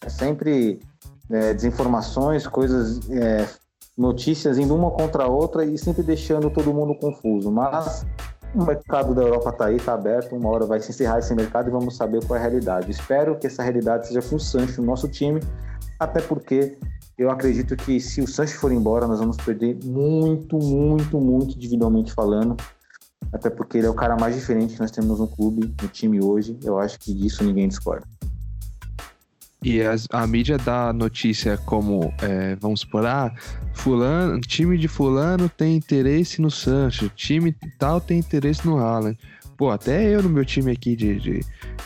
É 0.00 0.08
sempre 0.08 0.80
é, 1.30 1.54
desinformações, 1.54 2.46
coisas, 2.46 3.00
é, 3.10 3.48
notícias 3.96 4.58
indo 4.58 4.74
uma 4.74 4.90
contra 4.90 5.24
a 5.24 5.28
outra 5.28 5.64
e 5.64 5.76
sempre 5.76 6.02
deixando 6.02 6.50
todo 6.50 6.72
mundo 6.72 6.94
confuso. 6.94 7.50
Mas 7.50 8.06
o 8.54 8.64
mercado 8.64 9.14
da 9.14 9.22
Europa 9.22 9.50
está 9.50 9.66
aí, 9.66 9.76
está 9.76 9.94
aberto. 9.94 10.34
Uma 10.34 10.48
hora 10.50 10.66
vai 10.66 10.80
se 10.80 10.90
encerrar 10.90 11.18
esse 11.18 11.34
mercado 11.34 11.68
e 11.68 11.72
vamos 11.72 11.96
saber 11.96 12.24
qual 12.24 12.36
é 12.36 12.40
a 12.40 12.42
realidade. 12.42 12.90
Espero 12.90 13.38
que 13.38 13.46
essa 13.46 13.62
realidade 13.62 14.08
seja 14.08 14.22
com 14.22 14.36
o 14.36 14.40
Sancho, 14.40 14.82
nosso 14.82 15.08
time, 15.08 15.40
até 15.98 16.20
porque 16.20 16.78
eu 17.16 17.30
acredito 17.30 17.76
que 17.76 18.00
se 18.00 18.20
o 18.22 18.28
Sancho 18.28 18.56
for 18.58 18.70
embora, 18.72 19.06
nós 19.06 19.18
vamos 19.18 19.36
perder 19.36 19.76
muito, 19.84 20.56
muito, 20.56 21.20
muito 21.20 21.56
individualmente 21.56 22.12
falando. 22.12 22.56
até 23.32 23.50
porque 23.50 23.78
ele 23.78 23.86
é 23.86 23.90
o 23.90 23.94
cara 23.94 24.16
mais 24.18 24.34
diferente 24.34 24.74
que 24.74 24.80
nós 24.80 24.90
temos 24.90 25.18
no 25.18 25.28
clube, 25.28 25.74
no 25.82 25.88
time 25.88 26.22
hoje. 26.22 26.56
Eu 26.62 26.78
acho 26.78 26.98
que 26.98 27.12
disso 27.12 27.44
ninguém 27.44 27.68
discorda. 27.68 28.06
E 29.62 29.80
a 30.12 30.26
mídia 30.26 30.56
dá 30.56 30.92
notícia 30.92 31.58
como, 31.58 32.14
é, 32.22 32.54
vamos 32.56 32.80
supor, 32.80 33.04
ah, 33.04 33.34
fulano, 33.74 34.40
time 34.40 34.78
de 34.78 34.86
fulano 34.86 35.48
tem 35.48 35.76
interesse 35.76 36.40
no 36.40 36.48
Sancho, 36.50 37.08
time 37.08 37.54
tal 37.76 38.00
tem 38.00 38.20
interesse 38.20 38.64
no 38.64 38.78
Haaland. 38.78 39.18
Pô, 39.58 39.70
até 39.70 40.14
eu 40.14 40.22
no 40.22 40.28
meu 40.28 40.44
time 40.44 40.70
aqui 40.70 40.94
de, 40.94 41.18
de, 41.18 41.40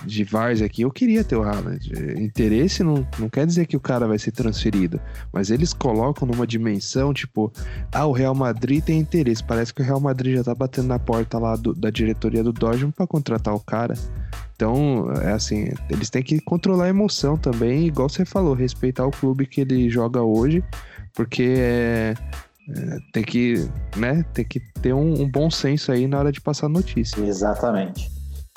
de 0.05 0.25
Várzea 0.25 0.66
aqui, 0.66 0.83
eu 0.83 0.91
queria 0.91 1.25
ter 1.25 1.37
o 1.37 1.43
Haaland. 1.43 1.91
Interesse 2.23 2.83
não, 2.83 3.05
não 3.18 3.31
quer 3.31 3.47
dizer 3.47 3.64
que 3.66 3.75
o 3.75 3.81
cara 3.81 4.07
vai 4.07 4.18
ser 4.18 4.31
transferido, 4.31 5.01
mas 5.33 5.51
eles 5.51 5.73
colocam 5.73 6.29
numa 6.29 6.47
dimensão, 6.47 7.14
tipo, 7.14 7.51
ah, 7.91 8.05
o 8.05 8.12
Real 8.12 8.35
Madrid 8.35 8.85
tem 8.85 9.01
interesse. 9.01 9.43
Parece 9.43 9.73
que 9.73 9.81
o 9.81 9.85
Real 9.85 9.99
Madrid 9.99 10.37
já 10.37 10.45
tá 10.45 10.55
batendo 10.55 10.89
na 10.89 10.99
porta 10.99 11.39
lá 11.39 11.57
do- 11.57 11.73
da 11.75 11.89
diretoria 11.89 12.45
do 12.45 12.53
Dortmund 12.53 12.93
pra 12.95 13.07
contratar 13.07 13.55
o 13.55 13.61
cara. 13.61 13.95
Então, 14.55 15.11
é 15.23 15.33
assim, 15.33 15.73
eles 15.89 16.11
têm 16.11 16.23
que 16.23 16.41
controlar 16.43 16.85
a 16.85 16.89
emoção 16.91 17.39
também, 17.39 17.87
igual 17.87 18.07
você 18.07 18.27
falou, 18.27 18.53
respeitar 18.53 19.07
o 19.07 19.11
clube 19.11 19.47
que 19.47 19.62
ele 19.62 19.89
joga 19.89 20.20
hoje, 20.23 20.62
porque 21.14 21.55
é, 21.57 22.14
é, 22.68 22.98
tem 23.12 23.22
que, 23.22 23.68
né, 23.96 24.24
tem 24.32 24.44
que 24.44 24.60
ter 24.80 24.92
um, 24.92 25.22
um 25.22 25.30
bom 25.30 25.50
senso 25.50 25.90
aí 25.90 26.06
na 26.06 26.18
hora 26.18 26.32
de 26.32 26.40
passar 26.40 26.68
notícia. 26.68 27.20
Exatamente. 27.20 28.10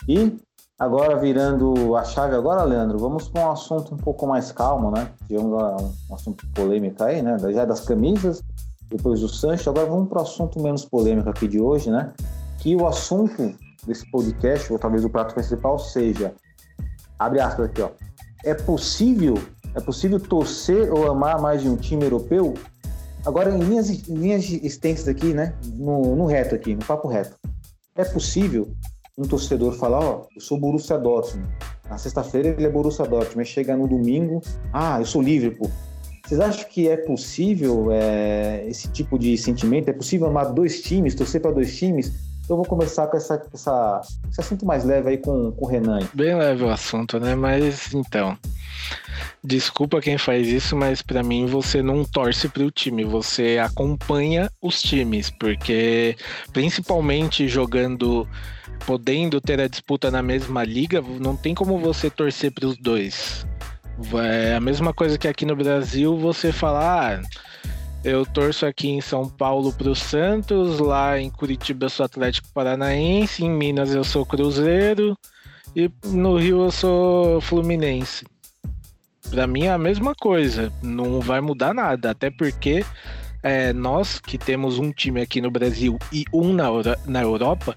E 0.07 0.37
agora 0.77 1.17
virando 1.17 1.95
a 1.95 2.03
chave 2.03 2.35
agora, 2.35 2.63
Leandro, 2.63 2.99
vamos 2.99 3.27
para 3.29 3.47
um 3.47 3.51
assunto 3.51 3.95
um 3.95 3.97
pouco 3.97 4.27
mais 4.27 4.51
calmo, 4.51 4.91
né? 4.91 5.09
Tivemos 5.27 5.51
um, 5.51 5.93
um 6.11 6.15
assunto 6.15 6.45
polêmico 6.53 7.03
aí, 7.03 7.21
né? 7.21 7.37
Já 7.51 7.65
das 7.65 7.81
camisas, 7.81 8.43
depois 8.89 9.21
do 9.21 9.27
Sancho. 9.27 9.69
Agora 9.69 9.89
vamos 9.89 10.09
para 10.09 10.19
o 10.19 10.21
assunto 10.21 10.61
menos 10.61 10.85
polêmico 10.85 11.29
aqui 11.29 11.47
de 11.47 11.59
hoje, 11.59 11.89
né? 11.89 12.13
Que 12.59 12.75
o 12.75 12.85
assunto 12.87 13.55
desse 13.87 14.09
podcast, 14.11 14.71
ou 14.71 14.79
talvez 14.79 15.03
o 15.05 15.09
prato 15.09 15.33
principal, 15.33 15.79
seja, 15.79 16.33
abre 17.17 17.39
aspas 17.39 17.67
aqui, 17.67 17.81
ó, 17.81 17.89
é 18.43 18.53
possível, 18.53 19.35
é 19.73 19.79
possível 19.79 20.19
torcer 20.19 20.91
ou 20.91 21.09
amar 21.09 21.41
mais 21.41 21.61
de 21.61 21.69
um 21.69 21.75
time 21.75 22.03
europeu? 22.03 22.53
Agora, 23.25 23.49
em 23.49 23.59
linhas, 23.59 23.89
em 23.89 24.13
linhas 24.13 24.49
extensas 24.49 25.07
aqui, 25.07 25.33
né? 25.33 25.55
No, 25.73 26.15
no 26.15 26.25
reto 26.25 26.53
aqui, 26.53 26.75
no 26.75 26.85
papo 26.85 27.07
reto. 27.07 27.35
É 27.95 28.03
possível 28.03 28.67
um 29.17 29.23
torcedor 29.23 29.73
falar, 29.73 29.99
ó, 29.99 30.27
eu 30.35 30.41
sou 30.41 30.59
Borussia 30.59 30.97
Dortmund. 30.97 31.49
Na 31.89 31.97
sexta-feira 31.97 32.49
ele 32.49 32.65
é 32.65 32.69
Borussia 32.69 33.05
Dortmund, 33.05 33.37
mas 33.37 33.47
chega 33.47 33.75
no 33.75 33.87
domingo, 33.87 34.41
ah, 34.71 34.99
eu 34.99 35.05
sou 35.05 35.21
Liverpool. 35.21 35.71
Vocês 36.25 36.39
acham 36.39 36.67
que 36.69 36.89
é 36.89 36.97
possível 36.97 37.91
é, 37.91 38.65
esse 38.67 38.89
tipo 38.89 39.17
de 39.17 39.37
sentimento? 39.37 39.89
É 39.89 39.93
possível 39.93 40.27
amar 40.27 40.51
dois 40.53 40.81
times, 40.81 41.15
torcer 41.15 41.39
para 41.39 41.51
dois 41.51 41.77
times? 41.77 42.11
Então 42.45 42.53
eu 42.53 42.57
vou 42.57 42.65
começar 42.65 43.07
com 43.07 43.17
essa, 43.17 43.43
essa, 43.51 44.01
esse 44.29 44.39
assunto 44.39 44.65
mais 44.65 44.85
leve 44.85 45.09
aí 45.09 45.17
com, 45.17 45.51
com 45.51 45.65
o 45.65 45.67
Renan. 45.67 45.99
Bem 46.13 46.35
leve 46.35 46.63
o 46.63 46.69
assunto, 46.69 47.19
né? 47.19 47.33
Mas 47.35 47.93
então. 47.93 48.37
Desculpa 49.43 50.01
quem 50.01 50.17
faz 50.17 50.47
isso, 50.47 50.75
mas 50.75 51.01
pra 51.01 51.23
mim 51.23 51.47
você 51.47 51.81
não 51.81 52.03
torce 52.03 52.47
pro 52.47 52.69
time, 52.71 53.03
você 53.03 53.57
acompanha 53.57 54.51
os 54.61 54.81
times, 54.81 55.29
porque 55.29 56.15
principalmente 56.51 57.47
jogando, 57.47 58.27
podendo 58.85 59.39
ter 59.41 59.59
a 59.59 59.67
disputa 59.67 60.11
na 60.11 60.21
mesma 60.21 60.63
liga, 60.63 61.01
não 61.19 61.35
tem 61.35 61.55
como 61.55 61.79
você 61.79 62.09
torcer 62.09 62.51
pros 62.51 62.77
dois. 62.77 63.45
É 64.13 64.55
a 64.55 64.59
mesma 64.59 64.93
coisa 64.93 65.17
que 65.17 65.27
aqui 65.27 65.45
no 65.45 65.55
Brasil 65.55 66.17
você 66.17 66.51
falar, 66.51 67.19
ah, 67.19 67.21
eu 68.05 68.23
torço 68.23 68.67
aqui 68.67 68.87
em 68.87 69.01
São 69.01 69.27
Paulo 69.27 69.73
pro 69.73 69.95
Santos, 69.95 70.79
lá 70.79 71.19
em 71.19 71.27
Curitiba 71.27 71.87
eu 71.87 71.89
sou 71.89 72.05
Atlético 72.05 72.47
Paranaense, 72.53 73.43
em 73.43 73.49
Minas 73.49 73.95
eu 73.95 74.03
sou 74.03 74.23
Cruzeiro 74.23 75.17
e 75.75 75.89
no 76.05 76.37
Rio 76.37 76.65
eu 76.65 76.71
sou 76.71 77.41
Fluminense. 77.41 78.23
Pra 79.31 79.47
mim 79.47 79.63
é 79.63 79.71
a 79.71 79.77
mesma 79.79 80.13
coisa, 80.13 80.71
não 80.83 81.19
vai 81.19 81.41
mudar 81.41 81.73
nada, 81.73 82.11
até 82.11 82.29
porque 82.29 82.85
é, 83.41 83.73
nós 83.73 84.19
que 84.19 84.37
temos 84.37 84.77
um 84.77 84.91
time 84.91 85.19
aqui 85.19 85.41
no 85.41 85.49
Brasil 85.49 85.97
e 86.13 86.25
um 86.31 86.53
na, 86.53 86.67
na 87.07 87.23
Europa, 87.23 87.75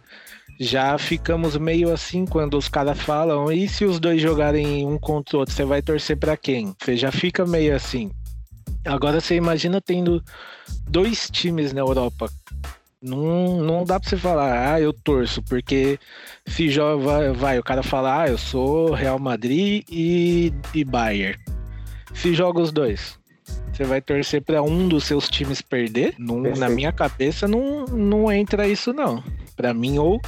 já 0.61 0.99
ficamos 0.99 1.57
meio 1.57 1.91
assim 1.91 2.27
quando 2.27 2.59
os 2.59 2.69
caras 2.69 3.01
falam, 3.01 3.51
e 3.51 3.67
se 3.67 3.87
os 3.87 3.99
dois 3.99 4.21
jogarem 4.21 4.87
um 4.87 4.99
contra 4.99 5.39
o 5.39 5.41
outro, 5.41 5.55
você 5.55 5.65
vai 5.65 5.81
torcer 5.81 6.19
pra 6.19 6.37
quem? 6.37 6.75
Você 6.79 6.99
já 6.99 7.11
fica 7.11 7.47
meio 7.47 7.75
assim. 7.75 8.11
Agora 8.85 9.21
você 9.21 9.35
imagina 9.37 9.81
tendo 9.81 10.23
dois 10.89 11.29
times 11.31 11.73
na 11.73 11.81
Europa. 11.81 12.31
Não, 13.01 13.59
não 13.63 13.85
dá 13.85 14.01
pra 14.01 14.09
você 14.09 14.17
falar, 14.17 14.75
ah, 14.75 14.81
eu 14.81 14.93
torço, 14.93 15.41
porque 15.43 16.01
se 16.47 16.69
joga, 16.69 17.33
vai, 17.33 17.57
o 17.59 17.63
cara 17.63 17.83
fala, 17.83 18.23
ah, 18.23 18.29
eu 18.29 18.37
sou 18.37 18.93
Real 18.93 19.19
Madrid 19.21 19.85
e, 19.89 20.53
e 20.75 20.85
Bayern. 20.85 21.39
Se 22.13 22.35
joga 22.35 22.61
os 22.61 22.73
dois, 22.73 23.17
você 23.73 23.85
vai 23.85 24.01
torcer 24.01 24.43
pra 24.43 24.63
um 24.63 24.89
dos 24.89 25.05
seus 25.05 25.29
times 25.29 25.63
perder? 25.63 26.15
Não- 26.19 26.41
na 26.59 26.69
minha 26.69 26.91
cabeça 26.91 27.47
não, 27.47 27.85
não 27.85 28.33
entra 28.33 28.67
isso, 28.67 28.93
não. 28.93 29.23
Pra 29.55 29.73
mim, 29.73 29.99
ou 29.99 30.21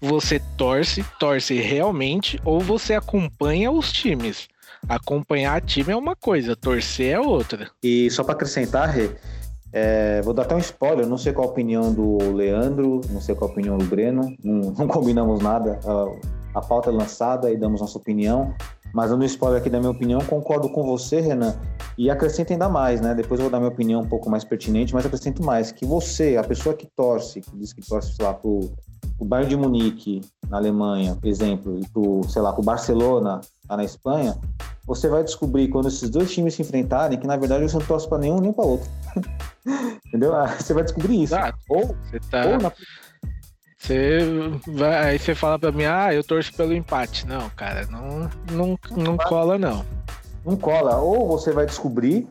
você 0.00 0.40
torce, 0.56 1.04
torce 1.18 1.54
realmente, 1.54 2.38
ou 2.44 2.60
você 2.60 2.94
acompanha 2.94 3.72
os 3.72 3.90
times. 3.92 4.48
Acompanhar 4.88 5.60
time 5.60 5.92
é 5.92 5.96
uma 5.96 6.14
coisa, 6.14 6.54
torcer 6.54 7.14
é 7.14 7.20
outra. 7.20 7.70
E 7.82 8.10
só 8.10 8.22
para 8.22 8.34
acrescentar, 8.34 8.90
Rê, 8.90 9.10
é, 9.72 10.22
vou 10.22 10.32
dar 10.32 10.42
até 10.42 10.54
um 10.54 10.58
spoiler, 10.58 11.06
não 11.06 11.18
sei 11.18 11.32
qual 11.32 11.48
a 11.48 11.50
opinião 11.50 11.92
do 11.92 12.32
Leandro, 12.32 13.00
não 13.10 13.20
sei 13.20 13.34
qual 13.34 13.50
a 13.50 13.52
opinião 13.52 13.76
do 13.76 13.84
Breno, 13.84 14.34
não, 14.42 14.70
não 14.78 14.86
combinamos 14.86 15.42
nada. 15.42 15.80
A, 15.84 16.58
a 16.58 16.62
pauta 16.62 16.90
é 16.90 16.92
lançada 16.92 17.50
e 17.50 17.56
damos 17.56 17.80
nossa 17.80 17.98
opinião, 17.98 18.54
mas 18.94 19.10
dando 19.10 19.22
um 19.22 19.24
spoiler 19.26 19.60
aqui 19.60 19.68
da 19.68 19.78
minha 19.80 19.90
opinião, 19.90 20.20
concordo 20.20 20.68
com 20.70 20.84
você, 20.84 21.20
Renan, 21.20 21.54
e 21.98 22.08
acrescento 22.08 22.52
ainda 22.52 22.68
mais, 22.68 23.00
né? 23.00 23.14
Depois 23.14 23.40
eu 23.40 23.44
vou 23.44 23.50
dar 23.50 23.58
minha 23.58 23.70
opinião 23.70 24.00
um 24.00 24.06
pouco 24.08 24.30
mais 24.30 24.44
pertinente, 24.44 24.94
mas 24.94 25.04
acrescento 25.04 25.42
mais, 25.42 25.72
que 25.72 25.84
você, 25.84 26.36
a 26.36 26.44
pessoa 26.44 26.74
que 26.74 26.86
torce, 26.96 27.40
que 27.40 27.56
diz 27.56 27.72
que 27.72 27.82
torce, 27.82 28.14
sei 28.14 28.24
lá, 28.24 28.32
pro, 28.32 28.72
pro 29.18 29.26
Bayern 29.26 29.50
de 29.50 29.56
Munique, 29.56 30.20
na 30.48 30.58
Alemanha, 30.58 31.16
por 31.20 31.26
exemplo, 31.28 31.78
e 31.78 31.88
pro, 31.88 32.22
sei 32.28 32.40
lá, 32.40 32.52
pro 32.52 32.62
Barcelona, 32.62 33.40
lá 33.68 33.76
na 33.76 33.84
Espanha, 33.84 34.38
você 34.86 35.08
vai 35.08 35.24
descobrir 35.24 35.68
quando 35.68 35.88
esses 35.88 36.08
dois 36.10 36.30
times 36.32 36.54
se 36.54 36.62
enfrentarem 36.62 37.18
que 37.18 37.26
na 37.26 37.36
verdade 37.36 37.62
você 37.68 37.76
não 37.78 37.86
torce 37.86 38.06
para 38.08 38.18
nenhum 38.18 38.38
nem 38.38 38.52
para 38.52 38.64
outro. 38.64 38.88
Entendeu? 40.06 40.34
Ah, 40.34 40.46
Você 40.46 40.72
vai 40.74 40.84
descobrir 40.84 41.22
isso. 41.22 41.34
Exato. 41.34 41.58
Ou, 41.68 41.86
Você 42.10 42.20
tá. 42.30 42.46
ou 42.46 42.58
na- 42.58 42.72
Você 43.84 44.18
vai, 44.66 45.10
aí 45.10 45.18
você 45.18 45.34
fala 45.34 45.58
pra 45.58 45.70
mim, 45.70 45.84
ah, 45.84 46.14
eu 46.14 46.24
torço 46.24 46.54
pelo 46.54 46.72
empate. 46.72 47.26
Não, 47.26 47.50
cara, 47.50 47.86
não, 47.90 48.30
não, 48.50 48.78
não 48.96 49.16
cola, 49.18 49.58
não. 49.58 49.84
não 50.42 50.56
cola. 50.56 50.96
Ou 50.96 51.28
você 51.28 51.52
vai 51.52 51.66
descobrir 51.66 52.26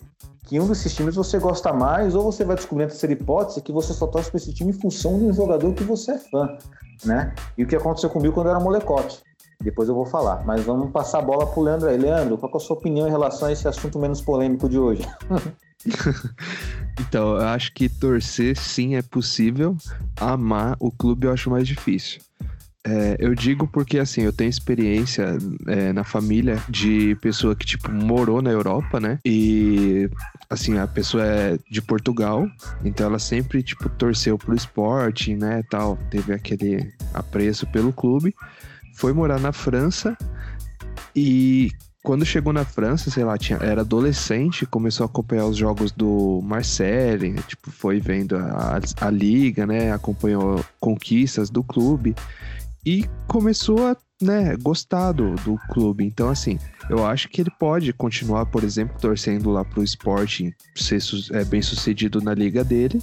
que 0.47 0.59
um 0.59 0.67
desses 0.67 0.95
times 0.95 1.13
você 1.13 1.37
gosta 1.37 1.71
mais, 1.71 2.15
ou 2.15 2.23
você 2.23 2.43
vai 2.43 2.55
descobrir 2.55 2.85
a 2.85 2.87
terceira 2.87 3.13
hipótese 3.13 3.61
que 3.61 3.71
você 3.71 3.93
só 3.93 4.07
torce 4.07 4.31
para 4.31 4.39
esse 4.39 4.51
time 4.51 4.71
em 4.71 4.73
função 4.73 5.19
de 5.19 5.25
um 5.25 5.33
jogador 5.33 5.71
que 5.75 5.83
você 5.83 6.13
é 6.13 6.17
fã, 6.17 6.57
né? 7.05 7.35
E 7.55 7.63
o 7.63 7.67
que 7.67 7.75
aconteceu 7.75 8.09
comigo 8.09 8.33
quando 8.33 8.47
eu 8.47 8.53
era 8.53 8.59
molecote. 8.59 9.21
Depois 9.61 9.87
eu 9.87 9.93
vou 9.93 10.07
falar. 10.07 10.43
Mas 10.45 10.63
vamos 10.63 10.91
passar 10.91 11.19
a 11.19 11.21
bola 11.21 11.45
pro 11.45 11.61
Leandro 11.61 11.87
aí. 11.87 11.97
Leandro, 11.97 12.35
qual 12.35 12.51
é 12.51 12.57
a 12.57 12.59
sua 12.59 12.75
opinião 12.75 13.07
em 13.07 13.11
relação 13.11 13.47
a 13.47 13.51
esse 13.51 13.67
assunto 13.67 13.99
menos 13.99 14.21
polêmico 14.21 14.67
de 14.67 14.79
hoje? 14.79 15.07
Então, 16.99 17.37
eu 17.37 17.47
acho 17.47 17.73
que 17.73 17.89
torcer 17.89 18.55
sim 18.55 18.95
é 18.95 19.01
possível, 19.01 19.75
amar 20.15 20.75
o 20.79 20.91
clube 20.91 21.25
eu 21.25 21.33
acho 21.33 21.49
mais 21.49 21.67
difícil. 21.67 22.21
É, 22.85 23.15
eu 23.17 23.33
digo 23.33 23.65
porque, 23.65 23.97
assim, 23.97 24.21
eu 24.21 24.33
tenho 24.33 24.49
experiência 24.49 25.37
é, 25.67 25.93
na 25.93 26.03
família 26.03 26.61
de 26.67 27.15
pessoa 27.21 27.55
que, 27.55 27.65
tipo, 27.65 27.89
morou 27.89 28.41
na 28.41 28.51
Europa, 28.51 28.99
né? 28.99 29.19
E, 29.25 30.09
assim, 30.49 30.77
a 30.77 30.85
pessoa 30.85 31.23
é 31.23 31.57
de 31.69 31.81
Portugal, 31.81 32.45
então 32.83 33.07
ela 33.07 33.19
sempre, 33.19 33.63
tipo, 33.63 33.87
torceu 33.89 34.37
pro 34.37 34.53
esporte, 34.53 35.33
né, 35.33 35.63
tal. 35.69 35.97
Teve 36.11 36.33
aquele 36.33 36.93
apreço 37.13 37.65
pelo 37.67 37.93
clube. 37.93 38.35
Foi 38.95 39.13
morar 39.13 39.39
na 39.39 39.53
França 39.53 40.17
e 41.15 41.71
quando 42.03 42.25
chegou 42.25 42.51
na 42.51 42.65
França, 42.65 43.09
sei 43.09 43.23
lá, 43.23 43.37
tinha, 43.37 43.57
era 43.59 43.79
adolescente, 43.79 44.65
começou 44.65 45.05
a 45.05 45.07
acompanhar 45.07 45.45
os 45.45 45.55
jogos 45.55 45.89
do 45.89 46.41
Marseille, 46.43 47.31
né, 47.31 47.41
tipo, 47.47 47.71
foi 47.71 48.01
vendo 48.01 48.35
a, 48.35 48.77
a 48.99 49.09
liga, 49.09 49.65
né, 49.65 49.93
acompanhou 49.93 50.63
conquistas 50.81 51.49
do 51.49 51.63
clube 51.63 52.13
e 52.85 53.05
começou 53.25 53.87
a, 53.87 53.95
né, 54.21 54.57
gostar 54.57 55.13
do, 55.13 55.35
do 55.35 55.57
clube. 55.69 56.03
Então, 56.03 56.29
assim, 56.29 56.59
eu 56.89 57.05
acho 57.05 57.29
que 57.29 57.39
ele 57.39 57.51
pode 57.57 57.93
continuar, 57.93 58.47
por 58.47 58.65
exemplo, 58.65 58.99
torcendo 58.99 59.49
lá 59.49 59.63
pro 59.63 59.81
Sporting 59.81 60.53
ser 60.75 60.99
é, 61.31 61.45
bem 61.45 61.61
sucedido 61.61 62.19
na 62.19 62.33
liga 62.33 62.65
dele 62.65 63.01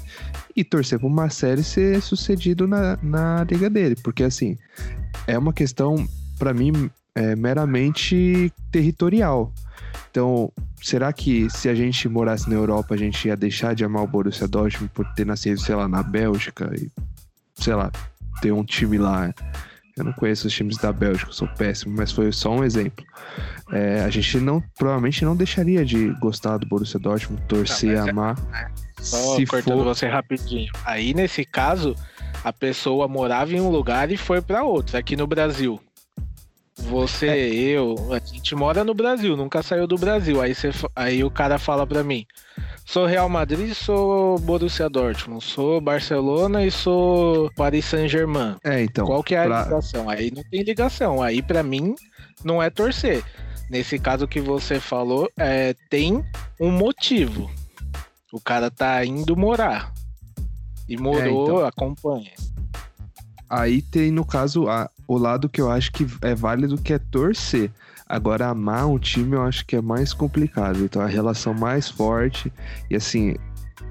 e 0.55 0.63
torcer 0.63 0.99
pro 0.99 1.09
Marseille 1.09 1.65
ser 1.65 2.03
sucedido 2.03 2.67
na, 2.67 2.99
na 3.03 3.45
liga 3.45 3.71
dele, 3.71 3.97
porque, 4.05 4.25
assim, 4.25 4.59
é 5.27 5.39
uma 5.39 5.55
questão, 5.55 6.07
para 6.39 6.53
mim, 6.53 6.91
é 7.21 7.37
meramente 7.37 8.53
territorial. 8.71 9.53
Então, 10.11 10.51
será 10.83 11.13
que 11.13 11.49
se 11.51 11.69
a 11.69 11.75
gente 11.75 12.09
morasse 12.09 12.49
na 12.49 12.57
Europa, 12.57 12.95
a 12.95 12.97
gente 12.97 13.29
ia 13.29 13.37
deixar 13.37 13.75
de 13.75 13.85
amar 13.85 14.03
o 14.03 14.07
Borussia 14.07 14.49
Dortmund 14.49 14.91
por 14.95 15.07
ter 15.15 15.25
nascido, 15.27 15.61
sei 15.61 15.75
lá, 15.75 15.87
na 15.87 16.03
Bélgica 16.03 16.71
e, 16.75 16.91
sei 17.55 17.75
lá, 17.75 17.91
ter 18.41 18.53
um 18.53 18.65
time 18.65 18.99
lá. 18.99 19.33
Eu 19.97 20.05
não 20.05 20.13
conheço 20.13 20.47
os 20.47 20.53
times 20.55 20.79
da 20.79 20.93
Bélgica, 20.93 21.31
sou 21.31 21.47
péssimo, 21.47 21.95
mas 21.97 22.11
foi 22.11 22.33
só 22.33 22.51
um 22.53 22.65
exemplo. 22.65 23.05
É, 23.71 24.01
a 24.01 24.09
gente 24.11 24.39
não, 24.41 24.63
provavelmente 24.79 25.25
não 25.25 25.37
deixaria 25.37 25.85
de 25.85 26.09
gostar 26.21 26.57
do 26.57 26.67
Borussia 26.67 26.99
Dortmund, 26.99 27.43
torcer, 27.47 27.97
Não, 27.97 28.07
é- 28.07 28.11
amar. 28.11 28.37
Só 28.99 29.37
Se 29.37 29.47
cortando 29.47 29.79
for- 29.79 29.85
você 29.85 30.07
rapidinho. 30.09 30.71
Aí, 30.85 31.15
nesse 31.15 31.45
caso, 31.45 31.95
a 32.43 32.53
pessoa 32.53 33.07
morava 33.09 33.53
em 33.53 33.61
um 33.61 33.69
lugar 33.71 34.11
e 34.11 34.17
foi 34.17 34.41
pra 34.43 34.63
outro. 34.63 34.97
Aqui 34.97 35.17
no 35.17 35.27
Brasil. 35.27 35.81
Você, 36.89 37.27
É. 37.27 37.49
eu, 37.55 37.95
a 38.13 38.19
gente 38.19 38.55
mora 38.55 38.83
no 38.83 38.95
Brasil, 38.95 39.37
nunca 39.37 39.63
saiu 39.63 39.87
do 39.87 39.97
Brasil. 39.97 40.41
Aí, 40.41 40.55
você, 40.55 40.71
aí 40.97 41.23
o 41.23 41.31
cara 41.31 41.59
fala 41.59 41.87
pra 41.87 42.03
mim: 42.03 42.27
sou 42.85 43.07
Real 43.07 43.29
Madrid, 43.29 43.73
sou 43.75 44.39
Borussia 44.39 44.89
Dortmund, 44.89 45.45
sou 45.45 45.81
Barcelona 45.81 46.65
e 46.65 46.71
sou 46.71 47.51
Paris 47.55 47.85
Saint-Germain. 47.85 48.57
É, 48.65 48.83
então. 48.83 49.07
Qual 49.07 49.23
que 49.23 49.35
é 49.35 49.41
a 49.43 49.45
pra- 49.47 49.63
ligação? 49.65 50.09
Aí 50.09 50.31
não 50.35 50.43
tem 50.51 50.63
ligação. 50.63 51.23
Aí 51.23 51.43
pra 51.43 51.63
mim 51.63 51.95
não 52.43 52.63
é 52.63 52.71
torcer. 52.71 53.23
Nesse 53.69 53.99
caso 53.99 54.27
que 54.27 54.41
você 54.41 54.81
falou, 54.81 55.31
é, 55.39 55.75
tem 55.89 56.25
um 56.59 56.71
motivo. 56.73 57.49
O 58.33 58.41
cara 58.41 58.69
tá 58.71 59.05
indo 59.05 59.37
morar. 59.37 59.93
E 60.89 60.97
morou, 60.97 61.45
então. 61.59 61.65
acompanha. 61.67 62.33
Aí 63.49 63.81
tem, 63.83 64.11
no 64.11 64.25
caso, 64.25 64.69
a- 64.69 64.91
o 65.11 65.19
lado 65.19 65.49
que 65.49 65.61
eu 65.61 65.69
acho 65.69 65.91
que 65.91 66.07
é 66.23 66.37
válido, 66.37 66.81
que 66.81 66.93
é 66.93 66.99
torcer. 66.99 67.69
Agora, 68.09 68.47
amar 68.47 68.87
um 68.87 68.97
time 68.97 69.35
eu 69.35 69.43
acho 69.43 69.67
que 69.67 69.75
é 69.75 69.81
mais 69.81 70.13
complicado. 70.13 70.85
Então, 70.85 71.03
a 71.03 71.07
relação 71.07 71.53
mais 71.53 71.89
forte. 71.89 72.53
E 72.89 72.95
assim, 72.95 73.35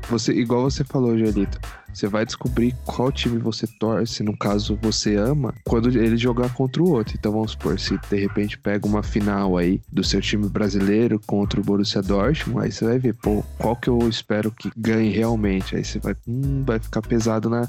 você, 0.09 0.31
igual 0.31 0.63
você 0.63 0.81
falou, 0.85 1.17
Joelito, 1.17 1.59
você 1.93 2.07
vai 2.07 2.25
descobrir 2.25 2.73
qual 2.85 3.11
time 3.11 3.37
você 3.37 3.67
torce, 3.67 4.23
no 4.23 4.37
caso 4.37 4.79
você 4.81 5.17
ama, 5.17 5.53
quando 5.65 5.89
ele 5.89 6.15
jogar 6.15 6.53
contra 6.53 6.81
o 6.81 6.89
outro. 6.89 7.15
Então 7.19 7.33
vamos 7.33 7.51
supor, 7.51 7.77
se 7.77 7.99
de 8.09 8.17
repente 8.17 8.57
pega 8.57 8.87
uma 8.87 9.03
final 9.03 9.57
aí 9.57 9.81
do 9.91 10.05
seu 10.05 10.21
time 10.21 10.47
brasileiro 10.47 11.19
contra 11.27 11.59
o 11.59 11.63
Borussia 11.63 12.01
Dortmund, 12.01 12.65
aí 12.65 12.71
você 12.71 12.85
vai 12.85 12.97
ver, 12.97 13.13
pô, 13.15 13.43
qual 13.57 13.75
que 13.75 13.89
eu 13.89 13.99
espero 14.07 14.51
que 14.51 14.71
ganhe 14.77 15.11
realmente. 15.11 15.75
Aí 15.75 15.83
você 15.83 15.99
vai, 15.99 16.15
hum, 16.25 16.63
vai 16.65 16.79
ficar 16.79 17.01
pesado 17.01 17.49
na, 17.49 17.67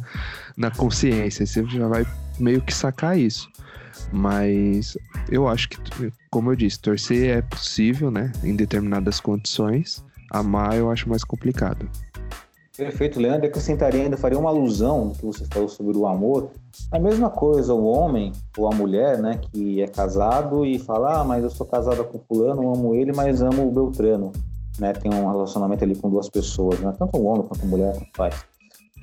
na 0.56 0.70
consciência. 0.70 1.42
Aí 1.42 1.48
você 1.48 1.64
já 1.66 1.88
vai 1.88 2.06
meio 2.40 2.62
que 2.62 2.74
sacar 2.74 3.18
isso. 3.18 3.48
Mas 4.12 4.96
eu 5.30 5.46
acho 5.46 5.68
que, 5.68 5.78
como 6.30 6.50
eu 6.50 6.56
disse, 6.56 6.80
torcer 6.80 7.38
é 7.38 7.42
possível, 7.42 8.10
né? 8.10 8.32
Em 8.42 8.56
determinadas 8.56 9.20
condições. 9.20 10.04
Amar 10.30 10.76
eu 10.76 10.90
acho 10.90 11.08
mais 11.08 11.24
complicado. 11.24 11.88
Perfeito, 12.76 13.20
Leandro. 13.20 13.44
Eu 13.44 13.50
acrescentaria 13.50 14.02
ainda, 14.02 14.16
faria 14.16 14.38
uma 14.38 14.48
alusão 14.48 15.12
que 15.18 15.26
você 15.26 15.44
falou 15.44 15.68
sobre 15.68 15.96
o 15.96 16.06
amor. 16.06 16.50
A 16.90 16.98
mesma 16.98 17.28
coisa, 17.28 17.74
o 17.74 17.84
homem 17.84 18.32
ou 18.56 18.72
a 18.72 18.74
mulher, 18.74 19.18
né, 19.18 19.38
que 19.52 19.82
é 19.82 19.86
casado 19.86 20.64
e 20.64 20.78
fala, 20.78 21.20
ah, 21.20 21.24
mas 21.24 21.44
eu 21.44 21.50
sou 21.50 21.66
casada 21.66 22.02
com 22.02 22.18
fulano, 22.20 22.74
amo 22.74 22.94
ele, 22.94 23.12
mas 23.12 23.42
amo 23.42 23.68
o 23.68 23.70
Beltrano. 23.70 24.32
Né, 24.78 24.94
tem 24.94 25.12
um 25.12 25.30
relacionamento 25.30 25.84
ali 25.84 25.94
com 25.94 26.08
duas 26.08 26.30
pessoas, 26.30 26.80
né? 26.80 26.94
Tanto 26.98 27.18
o 27.18 27.24
homem 27.26 27.42
quanto 27.42 27.62
a 27.62 27.66
mulher, 27.68 27.94
faz. 28.14 28.34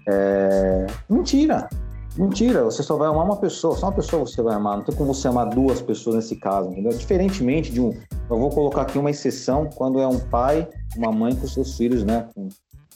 É... 0.07 0.87
Mentira! 1.07 1.69
Mentira, 2.17 2.63
você 2.63 2.81
só 2.81 2.97
vai 2.97 3.07
amar 3.07 3.25
uma 3.25 3.37
pessoa, 3.37 3.75
só 3.75 3.87
uma 3.87 3.91
pessoa 3.95 4.25
você 4.25 4.41
vai 4.41 4.55
amar, 4.55 4.77
não 4.77 4.83
tem 4.83 4.95
como 4.95 5.13
você 5.13 5.27
amar 5.27 5.49
duas 5.49 5.81
pessoas 5.81 6.15
nesse 6.15 6.35
caso, 6.35 6.71
entendeu? 6.71 6.91
Diferentemente 6.91 7.71
de 7.71 7.79
um. 7.79 7.91
Eu 8.29 8.39
vou 8.39 8.49
colocar 8.49 8.81
aqui 8.81 8.97
uma 8.97 9.11
exceção 9.11 9.69
quando 9.75 9.99
é 9.99 10.07
um 10.07 10.19
pai, 10.19 10.67
uma 10.97 11.11
mãe 11.11 11.35
com 11.35 11.45
seus 11.47 11.77
filhos, 11.77 12.03
né? 12.03 12.27
Com 12.33 12.49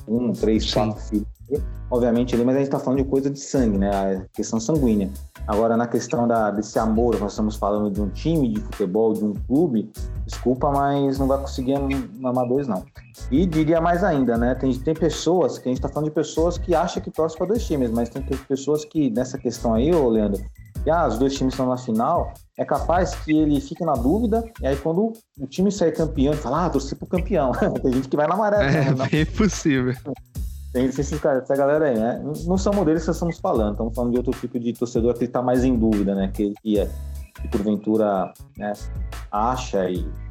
um, 0.08 0.32
três, 0.34 0.70
Sim. 0.70 0.74
quatro 0.74 1.02
filhos. 1.04 1.28
Obviamente, 1.90 2.34
ali, 2.34 2.46
mas 2.46 2.56
a 2.56 2.60
gente 2.60 2.68
está 2.68 2.80
falando 2.80 3.04
de 3.04 3.10
coisa 3.10 3.30
de 3.30 3.38
sangue, 3.38 3.78
né? 3.78 3.90
A 3.90 4.22
questão 4.34 4.58
sanguínea. 4.58 5.10
Agora, 5.46 5.76
na 5.76 5.86
questão 5.86 6.26
da, 6.26 6.50
desse 6.50 6.80
amor, 6.80 7.20
nós 7.20 7.34
estamos 7.34 7.58
falando 7.58 7.92
de 7.92 8.00
um 8.02 8.08
time 8.08 8.54
de 8.54 8.62
futebol, 8.62 9.12
de 9.12 9.26
um 9.26 9.34
clube, 9.34 9.92
desculpa, 10.26 10.72
mas 10.72 11.20
não 11.20 11.28
vai 11.28 11.38
conseguir 11.40 11.74
am- 11.74 12.10
amar 12.24 12.48
dois, 12.48 12.68
não. 12.68 12.86
E 13.30 13.46
diria 13.46 13.82
mais 13.82 14.02
ainda, 14.02 14.38
né? 14.38 14.56
Tem, 14.56 14.74
tem 14.74 14.94
pessoas, 14.94 15.58
que 15.58 15.68
a 15.68 15.72
gente 15.72 15.80
está 15.80 15.90
falando 15.90 16.08
de 16.08 16.16
pessoas 16.16 16.58
que 16.58 16.74
acham 16.74 17.04
que 17.04 17.12
torcem 17.12 17.38
para 17.38 17.48
dois 17.48 17.66
times, 17.66 17.92
mas 17.92 18.08
tem 18.08 18.24
pessoas 18.48 18.86
que, 18.86 19.10
nessa 19.10 19.38
questão 19.38 19.74
aí, 19.74 19.94
ô 19.94 20.08
Leandro, 20.08 20.42
que 20.84 20.90
ah, 20.90 21.08
os 21.08 21.18
dois 21.18 21.34
times 21.36 21.54
estão 21.54 21.68
na 21.68 21.78
final, 21.78 22.34
é 22.58 22.66
capaz 22.66 23.16
que 23.16 23.32
ele 23.32 23.60
fique 23.62 23.84
na 23.84 23.94
dúvida, 23.94 24.44
e 24.62 24.68
aí 24.68 24.76
quando 24.76 25.14
o 25.40 25.48
time 25.48 25.72
sair 25.72 25.92
campeão, 25.92 26.34
ele 26.34 26.42
fala, 26.42 26.66
ah, 26.66 26.70
torci 26.70 26.96
pro 26.96 27.08
campeão. 27.08 27.52
tem 27.82 27.94
gente 27.94 28.08
que 28.08 28.18
vai 28.18 28.28
na 28.28 28.36
maré, 28.36 28.66
É 28.66 28.94
né? 28.94 29.08
Bem 29.12 29.26
possível. 29.26 29.94
tem 30.74 30.86
esses 30.86 31.20
caras, 31.20 31.44
essa 31.44 31.56
galera 31.56 31.86
aí, 31.86 31.98
né? 31.98 32.22
Não 32.46 32.58
somos 32.58 32.86
deles 32.86 33.04
que 33.06 33.12
estamos 33.12 33.40
falando, 33.40 33.74
estamos 33.74 33.96
falando 33.96 34.12
de 34.12 34.18
outro 34.18 34.34
tipo 34.40 34.60
de 34.60 34.74
torcedor 34.74 35.14
que 35.16 35.26
está 35.26 35.42
mais 35.42 35.64
em 35.64 35.76
dúvida, 35.76 36.16
né? 36.16 36.32
Que, 36.34 36.54
que, 36.62 36.80
é, 36.80 36.90
que 37.42 37.48
porventura 37.50 38.34
né, 38.58 38.74
acha 39.32 39.90
e, 39.90 40.00
e 40.00 40.31